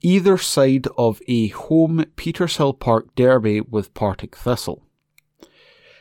either 0.00 0.38
side 0.38 0.86
of 0.96 1.20
a 1.28 1.48
home 1.48 2.04
Petershill 2.16 2.78
Park 2.78 3.14
derby 3.16 3.60
with 3.60 3.92
Partick 3.92 4.34
Thistle. 4.34 4.82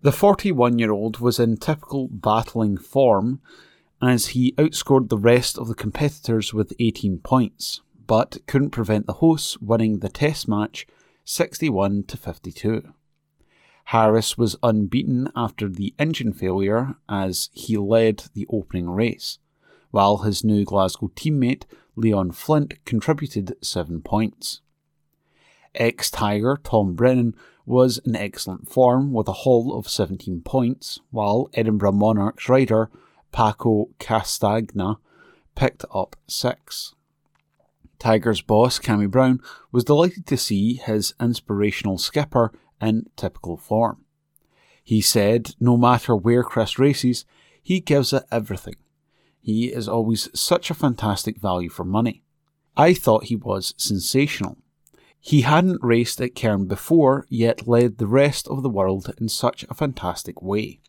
The 0.00 0.12
41 0.12 0.78
year 0.78 0.92
old 0.92 1.20
was 1.20 1.38
in 1.38 1.58
typical 1.58 2.08
battling 2.08 2.78
form 2.78 3.42
as 4.00 4.28
he 4.28 4.52
outscored 4.52 5.10
the 5.10 5.18
rest 5.18 5.58
of 5.58 5.68
the 5.68 5.74
competitors 5.74 6.54
with 6.54 6.72
18 6.78 7.18
points, 7.18 7.82
but 8.06 8.38
couldn't 8.46 8.70
prevent 8.70 9.06
the 9.06 9.14
hosts 9.14 9.58
winning 9.60 9.98
the 9.98 10.08
test 10.08 10.48
match 10.48 10.86
61 11.24 12.04
to 12.04 12.16
52. 12.16 12.92
Harris 13.86 14.36
was 14.36 14.56
unbeaten 14.62 15.30
after 15.36 15.68
the 15.68 15.94
engine 15.98 16.32
failure 16.32 16.96
as 17.08 17.50
he 17.52 17.76
led 17.76 18.24
the 18.34 18.46
opening 18.50 18.90
race, 18.90 19.38
while 19.90 20.18
his 20.18 20.42
new 20.42 20.64
Glasgow 20.64 21.10
teammate 21.14 21.64
Leon 21.94 22.32
Flint 22.32 22.84
contributed 22.84 23.56
7 23.62 24.02
points. 24.02 24.60
Ex 25.74 26.10
Tiger 26.10 26.58
Tom 26.62 26.94
Brennan 26.94 27.34
was 27.64 27.98
in 27.98 28.16
excellent 28.16 28.68
form 28.68 29.12
with 29.12 29.28
a 29.28 29.32
haul 29.32 29.76
of 29.76 29.88
17 29.88 30.40
points, 30.42 31.00
while 31.10 31.48
Edinburgh 31.54 31.92
Monarchs 31.92 32.48
rider 32.48 32.90
Paco 33.30 33.90
Castagna 33.98 34.98
picked 35.54 35.84
up 35.92 36.16
6. 36.26 36.95
Tigers 37.98 38.40
boss 38.40 38.78
Cammy 38.78 39.10
Brown 39.10 39.40
was 39.72 39.84
delighted 39.84 40.26
to 40.26 40.36
see 40.36 40.74
his 40.74 41.14
inspirational 41.20 41.98
skipper 41.98 42.52
in 42.80 43.06
typical 43.16 43.56
form. 43.56 44.04
He 44.82 45.00
said, 45.00 45.54
no 45.58 45.76
matter 45.76 46.14
where 46.14 46.44
Chris 46.44 46.78
races, 46.78 47.24
he 47.62 47.80
gives 47.80 48.12
it 48.12 48.24
everything. 48.30 48.76
He 49.40 49.66
is 49.66 49.88
always 49.88 50.28
such 50.38 50.70
a 50.70 50.74
fantastic 50.74 51.38
value 51.40 51.70
for 51.70 51.84
money. 51.84 52.22
I 52.76 52.94
thought 52.94 53.24
he 53.24 53.36
was 53.36 53.74
sensational. 53.76 54.58
He 55.18 55.40
hadn't 55.40 55.82
raced 55.82 56.20
at 56.20 56.36
Kern 56.36 56.66
before, 56.66 57.26
yet 57.28 57.66
led 57.66 57.98
the 57.98 58.06
rest 58.06 58.46
of 58.46 58.62
the 58.62 58.68
world 58.68 59.12
in 59.20 59.28
such 59.28 59.64
a 59.64 59.74
fantastic 59.74 60.40
way. 60.40 60.80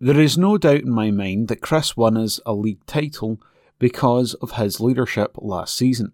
There 0.00 0.20
is 0.20 0.36
no 0.36 0.58
doubt 0.58 0.80
in 0.80 0.90
my 0.90 1.10
mind 1.10 1.48
that 1.48 1.60
Chris 1.60 1.96
won 1.96 2.16
us 2.16 2.40
a 2.44 2.52
league 2.52 2.84
title 2.86 3.40
because 3.78 4.34
of 4.34 4.52
his 4.52 4.80
leadership 4.80 5.36
last 5.36 5.76
season. 5.76 6.12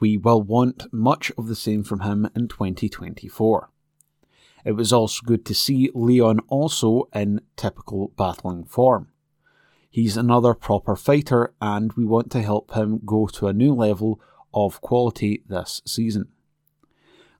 We 0.00 0.16
will 0.16 0.42
want 0.42 0.92
much 0.92 1.32
of 1.36 1.48
the 1.48 1.56
same 1.56 1.82
from 1.82 2.00
him 2.00 2.28
in 2.36 2.48
2024. 2.48 3.70
It 4.64 4.72
was 4.72 4.92
also 4.92 5.22
good 5.24 5.44
to 5.46 5.54
see 5.54 5.90
Leon 5.92 6.40
also 6.48 7.08
in 7.12 7.40
typical 7.56 8.12
battling 8.16 8.64
form. 8.64 9.08
He's 9.90 10.16
another 10.16 10.54
proper 10.54 10.96
fighter, 10.96 11.52
and 11.60 11.92
we 11.94 12.04
want 12.04 12.30
to 12.32 12.42
help 12.42 12.74
him 12.74 13.00
go 13.04 13.26
to 13.26 13.48
a 13.48 13.52
new 13.52 13.74
level 13.74 14.20
of 14.54 14.80
quality 14.80 15.42
this 15.48 15.82
season. 15.84 16.28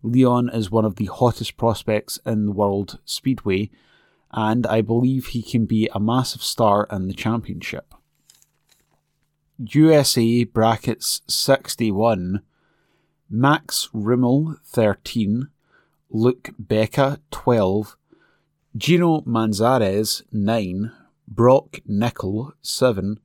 Leon 0.03 0.51
is 0.53 0.71
one 0.71 0.85
of 0.85 0.97
the 0.97 1.07
hottest 1.07 1.57
prospects 1.57 2.19
in 2.27 2.47
the 2.47 2.53
world 2.53 2.99
speedway, 3.05 3.71
and 4.33 4.67
I 4.67 4.81
believe 4.81 5.27
he 5.27 5.43
can 5.43 5.65
be 5.65 5.89
a 5.95 6.01
massive 6.01 6.43
star 6.43 6.89
in 6.91 7.07
the 7.07 7.15
championship. 7.15 7.95
USA 9.65 10.43
brackets 10.43 11.23
61, 11.29 12.43
Max 13.31 13.89
Rimmel 13.93 14.57
13, 14.65 15.51
Luke 16.11 16.51
Becker 16.59 17.19
12, 17.31 17.97
Gino 18.77 19.21
Manzares 19.21 20.23
9, 20.33 20.91
Broc 21.29 21.79
Nicol 21.87 22.53
7, 22.61 23.21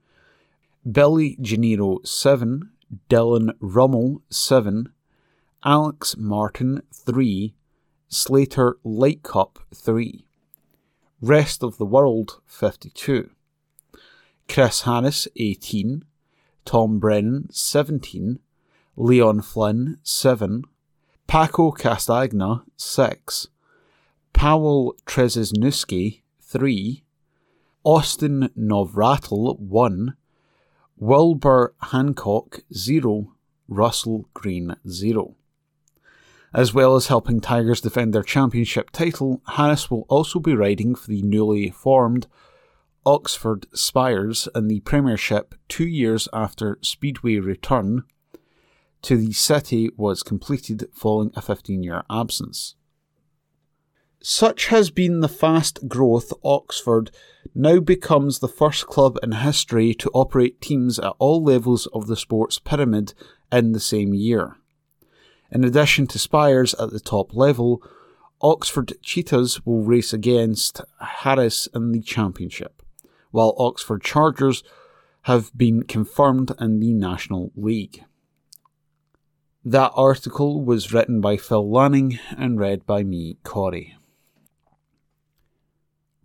Billy 0.89 1.37
Janniro 1.41 2.05
7, 2.05 2.69
Dylan 3.09 3.53
Rummel 3.59 4.21
7, 4.29 4.89
Alex 5.65 6.17
Martin 6.17 6.83
3, 6.93 7.55
Slater 8.09 8.77
Lightcap 8.85 9.57
3, 9.73 10.23
Rest 11.19 11.63
of 11.63 11.79
the 11.79 11.85
World 11.85 12.41
52, 12.45 13.31
Chris 14.47 14.81
Harris 14.81 15.27
18, 15.35 16.03
Tom 16.67 16.99
Brennan 16.99 17.47
17, 17.49 18.39
Leon 18.97 19.41
Flint 19.41 19.99
7, 20.03 20.65
Paco 21.25 21.71
Castagna 21.71 22.65
6, 22.75 23.47
Powell 24.33 24.93
Trezesnuski 25.05 26.23
3, 26.41 27.03
Austin 27.85 28.49
Novratil 28.59 29.57
1, 29.57 30.17
Wilbur 30.97 31.73
Hancock 31.83 32.59
0, 32.73 33.33
Russell 33.69 34.27
Green 34.33 34.75
0. 34.89 35.35
As 36.53 36.73
well 36.73 36.97
as 36.97 37.07
helping 37.07 37.39
Tigers 37.39 37.79
defend 37.79 38.13
their 38.13 38.23
championship 38.23 38.91
title, 38.91 39.41
Harris 39.55 39.89
will 39.89 40.05
also 40.09 40.39
be 40.39 40.53
riding 40.53 40.95
for 40.95 41.07
the 41.07 41.21
newly 41.21 41.69
formed 41.69 42.27
Oxford 43.07 43.67
Spires 43.73 44.49
in 44.53 44.67
the 44.67 44.81
Premiership 44.81 45.55
two 45.69 45.87
years 45.87 46.27
after 46.33 46.77
Speedway 46.81 47.37
return 47.37 48.03
to 49.01 49.15
the 49.15 49.31
city 49.31 49.89
was 49.95 50.23
completed 50.23 50.89
following 50.91 51.31
a 51.33 51.41
15 51.41 51.83
year 51.83 52.03
absence. 52.09 52.75
Such 54.21 54.67
has 54.67 54.89
been 54.89 55.21
the 55.21 55.29
fast 55.29 55.87
growth, 55.87 56.33
Oxford 56.43 57.11
now 57.55 57.79
becomes 57.79 58.39
the 58.39 58.49
first 58.49 58.87
club 58.87 59.17
in 59.23 59.31
history 59.31 59.93
to 59.93 60.11
operate 60.13 60.59
teams 60.59 60.99
at 60.99 61.13
all 61.17 61.41
levels 61.41 61.85
of 61.93 62.07
the 62.07 62.17
sports 62.17 62.59
pyramid 62.59 63.13
in 63.53 63.71
the 63.71 63.79
same 63.79 64.13
year. 64.13 64.57
In 65.49 65.63
addition 65.63 66.07
to 66.07 66.19
Spires 66.19 66.73
at 66.73 66.91
the 66.91 66.99
top 66.99 67.33
level, 67.33 67.81
Oxford 68.41 68.95
Cheetahs 69.01 69.65
will 69.65 69.83
race 69.83 70.11
against 70.11 70.81
Harris 70.99 71.69
in 71.73 71.93
the 71.93 72.01
Championship, 72.01 72.83
while 73.37 73.53
Oxford 73.59 74.01
Chargers 74.01 74.63
have 75.25 75.55
been 75.55 75.83
confirmed 75.83 76.51
in 76.59 76.79
the 76.79 76.91
National 76.91 77.51
League. 77.55 78.03
That 79.63 79.91
article 79.93 80.65
was 80.65 80.91
written 80.91 81.21
by 81.21 81.37
Phil 81.37 81.69
Lanning 81.69 82.17
and 82.35 82.59
read 82.59 82.87
by 82.87 83.03
me, 83.03 83.37
Corey. 83.43 83.95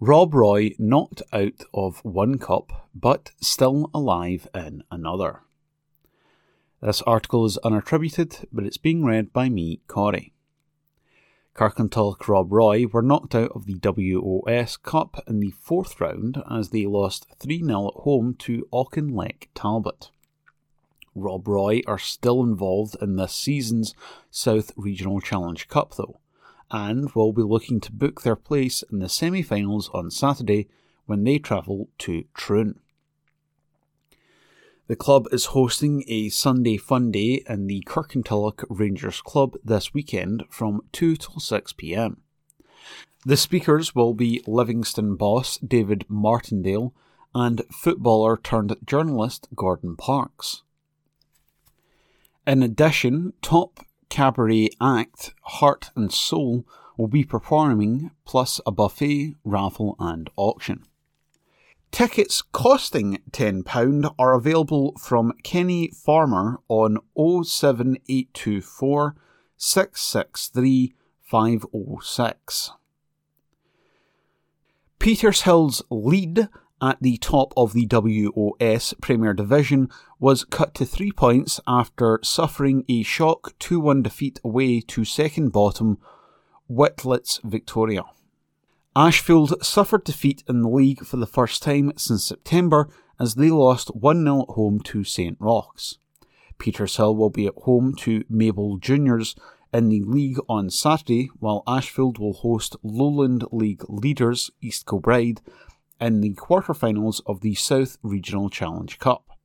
Rob 0.00 0.32
Roy 0.32 0.70
knocked 0.78 1.20
out 1.34 1.64
of 1.74 2.02
one 2.02 2.38
cup, 2.38 2.88
but 2.94 3.32
still 3.42 3.90
alive 3.92 4.48
in 4.54 4.82
another. 4.90 5.42
This 6.80 7.02
article 7.02 7.44
is 7.44 7.58
unattributed, 7.62 8.46
but 8.50 8.64
it's 8.64 8.78
being 8.78 9.04
read 9.04 9.34
by 9.34 9.50
me, 9.50 9.82
Corey. 9.86 10.32
Kirkintilloch 11.54 12.26
Rob 12.28 12.50
Roy 12.50 12.86
were 12.86 13.02
knocked 13.02 13.34
out 13.34 13.50
of 13.50 13.66
the 13.66 13.74
WOS 13.74 14.78
Cup 14.78 15.22
in 15.26 15.40
the 15.40 15.50
fourth 15.50 16.00
round 16.00 16.42
as 16.50 16.70
they 16.70 16.86
lost 16.86 17.26
3 17.40 17.62
0 17.62 17.88
at 17.88 18.02
home 18.04 18.34
to 18.38 18.66
Auchinleck 18.72 19.48
Talbot. 19.54 20.10
Rob 21.14 21.46
Roy 21.46 21.82
are 21.86 21.98
still 21.98 22.42
involved 22.42 22.96
in 23.02 23.16
this 23.16 23.34
season's 23.34 23.94
South 24.30 24.72
Regional 24.76 25.20
Challenge 25.20 25.68
Cup, 25.68 25.94
though, 25.96 26.20
and 26.70 27.10
will 27.14 27.34
be 27.34 27.42
looking 27.42 27.80
to 27.80 27.92
book 27.92 28.22
their 28.22 28.36
place 28.36 28.82
in 28.90 29.00
the 29.00 29.10
semi 29.10 29.42
finals 29.42 29.90
on 29.92 30.10
Saturday 30.10 30.68
when 31.04 31.22
they 31.22 31.38
travel 31.38 31.90
to 31.98 32.24
Troon. 32.32 32.80
The 34.88 34.96
club 34.96 35.28
is 35.30 35.46
hosting 35.46 36.02
a 36.08 36.28
Sunday 36.28 36.76
fun 36.76 37.12
day 37.12 37.44
in 37.48 37.68
the 37.68 37.84
Kirkintilloch 37.86 38.64
Rangers 38.68 39.20
Club 39.20 39.54
this 39.62 39.94
weekend 39.94 40.42
from 40.50 40.80
2 40.90 41.14
till 41.16 41.38
6 41.38 41.72
pm. 41.74 42.22
The 43.24 43.36
speakers 43.36 43.94
will 43.94 44.12
be 44.12 44.42
Livingston 44.44 45.14
boss 45.14 45.56
David 45.58 46.04
Martindale 46.08 46.92
and 47.32 47.62
footballer 47.70 48.36
turned 48.36 48.76
journalist 48.84 49.46
Gordon 49.54 49.94
Parks. 49.94 50.64
In 52.44 52.64
addition, 52.64 53.34
top 53.40 53.86
cabaret 54.08 54.70
act 54.80 55.32
Heart 55.42 55.90
and 55.94 56.12
Soul 56.12 56.66
will 56.96 57.06
be 57.06 57.22
performing, 57.22 58.10
plus 58.24 58.60
a 58.66 58.72
buffet, 58.72 59.36
raffle, 59.44 59.94
and 60.00 60.28
auction. 60.36 60.82
Tickets 61.92 62.40
costing 62.40 63.18
£10 63.32 64.14
are 64.18 64.32
available 64.32 64.94
from 64.98 65.34
Kenny 65.42 65.88
Farmer 65.88 66.58
on 66.66 66.96
07824 67.14 69.14
663 69.58 70.94
506. 71.20 72.70
Petershill's 74.98 75.82
lead 75.90 76.48
at 76.80 76.96
the 77.02 77.18
top 77.18 77.52
of 77.58 77.74
the 77.74 77.84
WOS 77.84 78.94
Premier 79.02 79.34
Division 79.34 79.90
was 80.18 80.44
cut 80.44 80.74
to 80.74 80.86
three 80.86 81.12
points 81.12 81.60
after 81.66 82.18
suffering 82.22 82.86
a 82.88 83.02
shock 83.02 83.52
2 83.58 83.78
1 83.78 84.02
defeat 84.02 84.40
away 84.42 84.80
to 84.80 85.04
second 85.04 85.52
bottom 85.52 85.98
Whitlets 86.68 87.38
Victoria. 87.44 88.04
Ashfield 88.94 89.64
suffered 89.64 90.04
defeat 90.04 90.44
in 90.46 90.60
the 90.60 90.68
league 90.68 91.06
for 91.06 91.16
the 91.16 91.26
first 91.26 91.62
time 91.62 91.94
since 91.96 92.24
September 92.24 92.90
as 93.18 93.36
they 93.36 93.48
lost 93.48 93.88
1 93.96 94.22
0 94.22 94.42
at 94.42 94.54
home 94.54 94.80
to 94.80 95.02
St 95.02 95.38
Rochs. 95.40 95.96
Petershill 96.58 97.16
will 97.16 97.30
be 97.30 97.46
at 97.46 97.54
home 97.62 97.94
to 98.00 98.22
Maybole 98.30 98.78
Juniors 98.78 99.34
in 99.72 99.88
the 99.88 100.02
league 100.02 100.36
on 100.46 100.68
Saturday, 100.68 101.30
while 101.38 101.62
Ashfield 101.66 102.18
will 102.18 102.34
host 102.34 102.76
Lowland 102.82 103.44
League 103.50 103.82
leaders 103.88 104.50
East 104.60 104.84
Kilbride 104.86 105.40
in 105.98 106.20
the 106.20 106.34
quarter-finals 106.34 107.22
of 107.24 107.40
the 107.40 107.54
South 107.54 107.96
Regional 108.02 108.50
Challenge 108.50 108.98
Cup. 108.98 109.38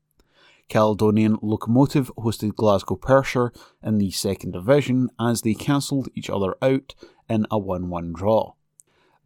Caledonian 0.68 1.38
Locomotive 1.42 2.12
hosted 2.18 2.56
Glasgow 2.56 2.98
Perthshire 2.98 3.54
in 3.82 3.98
the 3.98 4.12
second 4.12 4.52
division 4.52 5.10
as 5.18 5.44
they 5.44 5.54
cancelled 5.54 6.10
each 6.16 6.30
other 6.30 6.58
out 6.62 6.96
in 7.30 7.48
a 7.50 7.58
1 7.58 7.90
1 7.90 8.12
draw. 8.12 8.57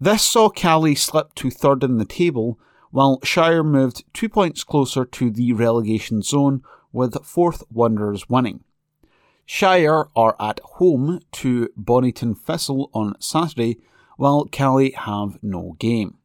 This 0.03 0.23
saw 0.23 0.49
Cali 0.49 0.95
slip 0.95 1.35
to 1.35 1.51
third 1.51 1.83
in 1.83 1.99
the 1.99 2.05
table, 2.05 2.59
while 2.89 3.19
Shire 3.23 3.63
moved 3.63 4.03
two 4.13 4.29
points 4.29 4.63
closer 4.63 5.05
to 5.05 5.29
the 5.29 5.53
relegation 5.53 6.23
zone 6.23 6.63
with 6.91 7.23
Forth 7.23 7.63
Wanderers 7.71 8.27
winning. 8.27 8.63
Shire 9.45 10.07
are 10.15 10.35
at 10.39 10.59
home 10.63 11.19
to 11.33 11.69
Bonnyton 11.79 12.35
Thistle 12.35 12.89
on 12.95 13.13
Saturday, 13.19 13.77
while 14.17 14.45
Cali 14.45 14.89
have 14.93 15.37
no 15.43 15.75
game. 15.77 16.17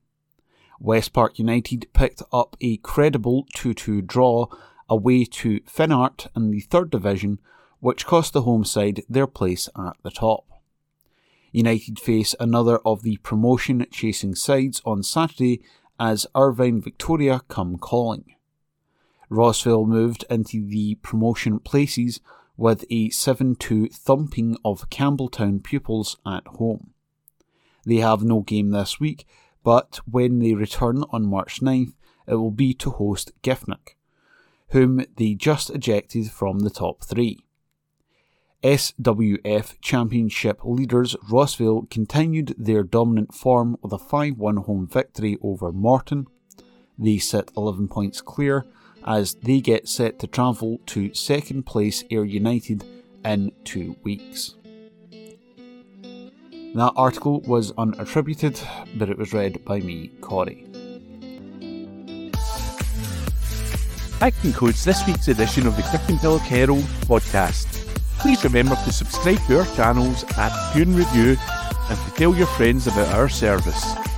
West 0.81 1.12
Park 1.12 1.39
United 1.39 1.93
picked 1.93 2.23
up 2.32 2.57
a 2.62 2.78
credible 2.78 3.47
2 3.57 3.74
2 3.74 4.01
draw 4.01 4.47
away 4.89 5.27
to 5.27 5.61
Finnart 5.61 6.28
in 6.35 6.51
the 6.51 6.61
third 6.61 6.89
division, 6.89 7.40
which 7.81 8.07
cost 8.07 8.32
the 8.32 8.43
home 8.43 8.65
side 8.65 9.03
their 9.07 9.27
place 9.27 9.69
at 9.77 9.98
the 10.03 10.11
top. 10.11 10.47
United 11.57 11.99
face 11.99 12.35
another 12.39 12.81
of 12.85 13.03
the 13.03 13.16
promotion 13.23 13.87
chasing 13.91 14.35
sides 14.35 14.83
on 14.85 15.03
Saturday 15.03 15.62
as 15.99 16.27
Irvine 16.35 16.83
Victoria 16.83 17.41
come 17.49 17.78
calling. 17.78 18.35
Rossvale 19.31 19.89
moved 19.89 20.27
into 20.28 20.69
the 20.69 20.97
promotion 20.97 21.59
places 21.59 22.20
with 22.59 22.85
a 22.91 23.09
7 23.09 23.57
2 23.57 23.89
thumping 23.89 24.59
of 24.66 24.91
Campbeltown 24.91 25.65
pupils 25.65 26.19
at 26.27 26.47
home. 26.47 26.91
They 27.87 27.97
have 27.97 28.23
no 28.23 28.41
game 28.43 28.69
this 28.69 29.01
week, 29.01 29.27
but 29.65 30.01
when 30.05 30.41
they 30.41 30.53
return 30.53 31.05
on 31.11 31.27
March 31.27 31.62
9th, 31.62 31.95
it 32.27 32.35
will 32.35 32.51
be 32.51 32.74
to 32.74 32.91
host 32.91 33.33
Giffnock, 33.43 33.95
whom 34.73 35.07
they 35.16 35.33
just 35.33 35.70
ejected 35.70 36.31
from 36.31 36.59
the 36.59 36.70
top 36.70 37.03
three. 37.03 37.45
SWF 38.67 39.81
Championship 39.81 40.59
leaders 40.65 41.15
Rossvale 41.31 41.89
continued 41.89 42.53
their 42.59 42.83
dominant 42.83 43.33
form 43.33 43.79
with 43.81 43.93
a 43.93 43.99
5 43.99 44.39
1 44.39 44.57
home 44.57 44.89
victory 44.89 45.39
over 45.41 45.71
Morton. 45.71 46.27
They 46.99 47.19
sit 47.19 47.53
11 47.57 47.87
points 47.87 48.21
clear 48.21 48.67
as 49.07 49.35
they 49.35 49.61
get 49.61 49.87
set 49.87 50.19
to 50.19 50.27
travel 50.27 50.81
to 50.87 51.15
second 51.15 51.63
place 51.65 52.03
Ayr 52.11 52.25
United 52.25 52.85
in 53.25 53.53
two 53.63 53.95
weeks. 54.03 54.57
That 56.75 56.93
article 56.97 57.43
was 57.43 57.71
unattributed, 57.75 58.61
but 58.99 59.09
it 59.09 59.17
was 59.17 59.33
read 59.33 59.65
by 59.65 59.79
me, 59.79 60.09
Corey. 60.21 60.67
That 64.19 64.35
concludes 64.41 64.85
this 64.85 65.07
week's 65.07 65.29
edition 65.29 65.69
of 65.69 65.77
the 65.77 65.83
Kirkintilloch 65.83 66.41
Herald 66.41 66.83
podcast. 67.07 67.76
Please 68.19 68.43
remember 68.45 68.75
to 68.77 68.93
subscribe 68.93 69.39
to 69.47 69.61
our 69.61 69.67
channels 69.77 70.25
at 70.37 70.73
Tune 70.73 70.95
Review 70.97 71.37
and 71.89 71.99
to 71.99 72.11
tell 72.17 72.35
your 72.35 72.47
friends 72.47 72.87
about 72.87 73.09
our 73.15 73.29
service. 73.29 74.16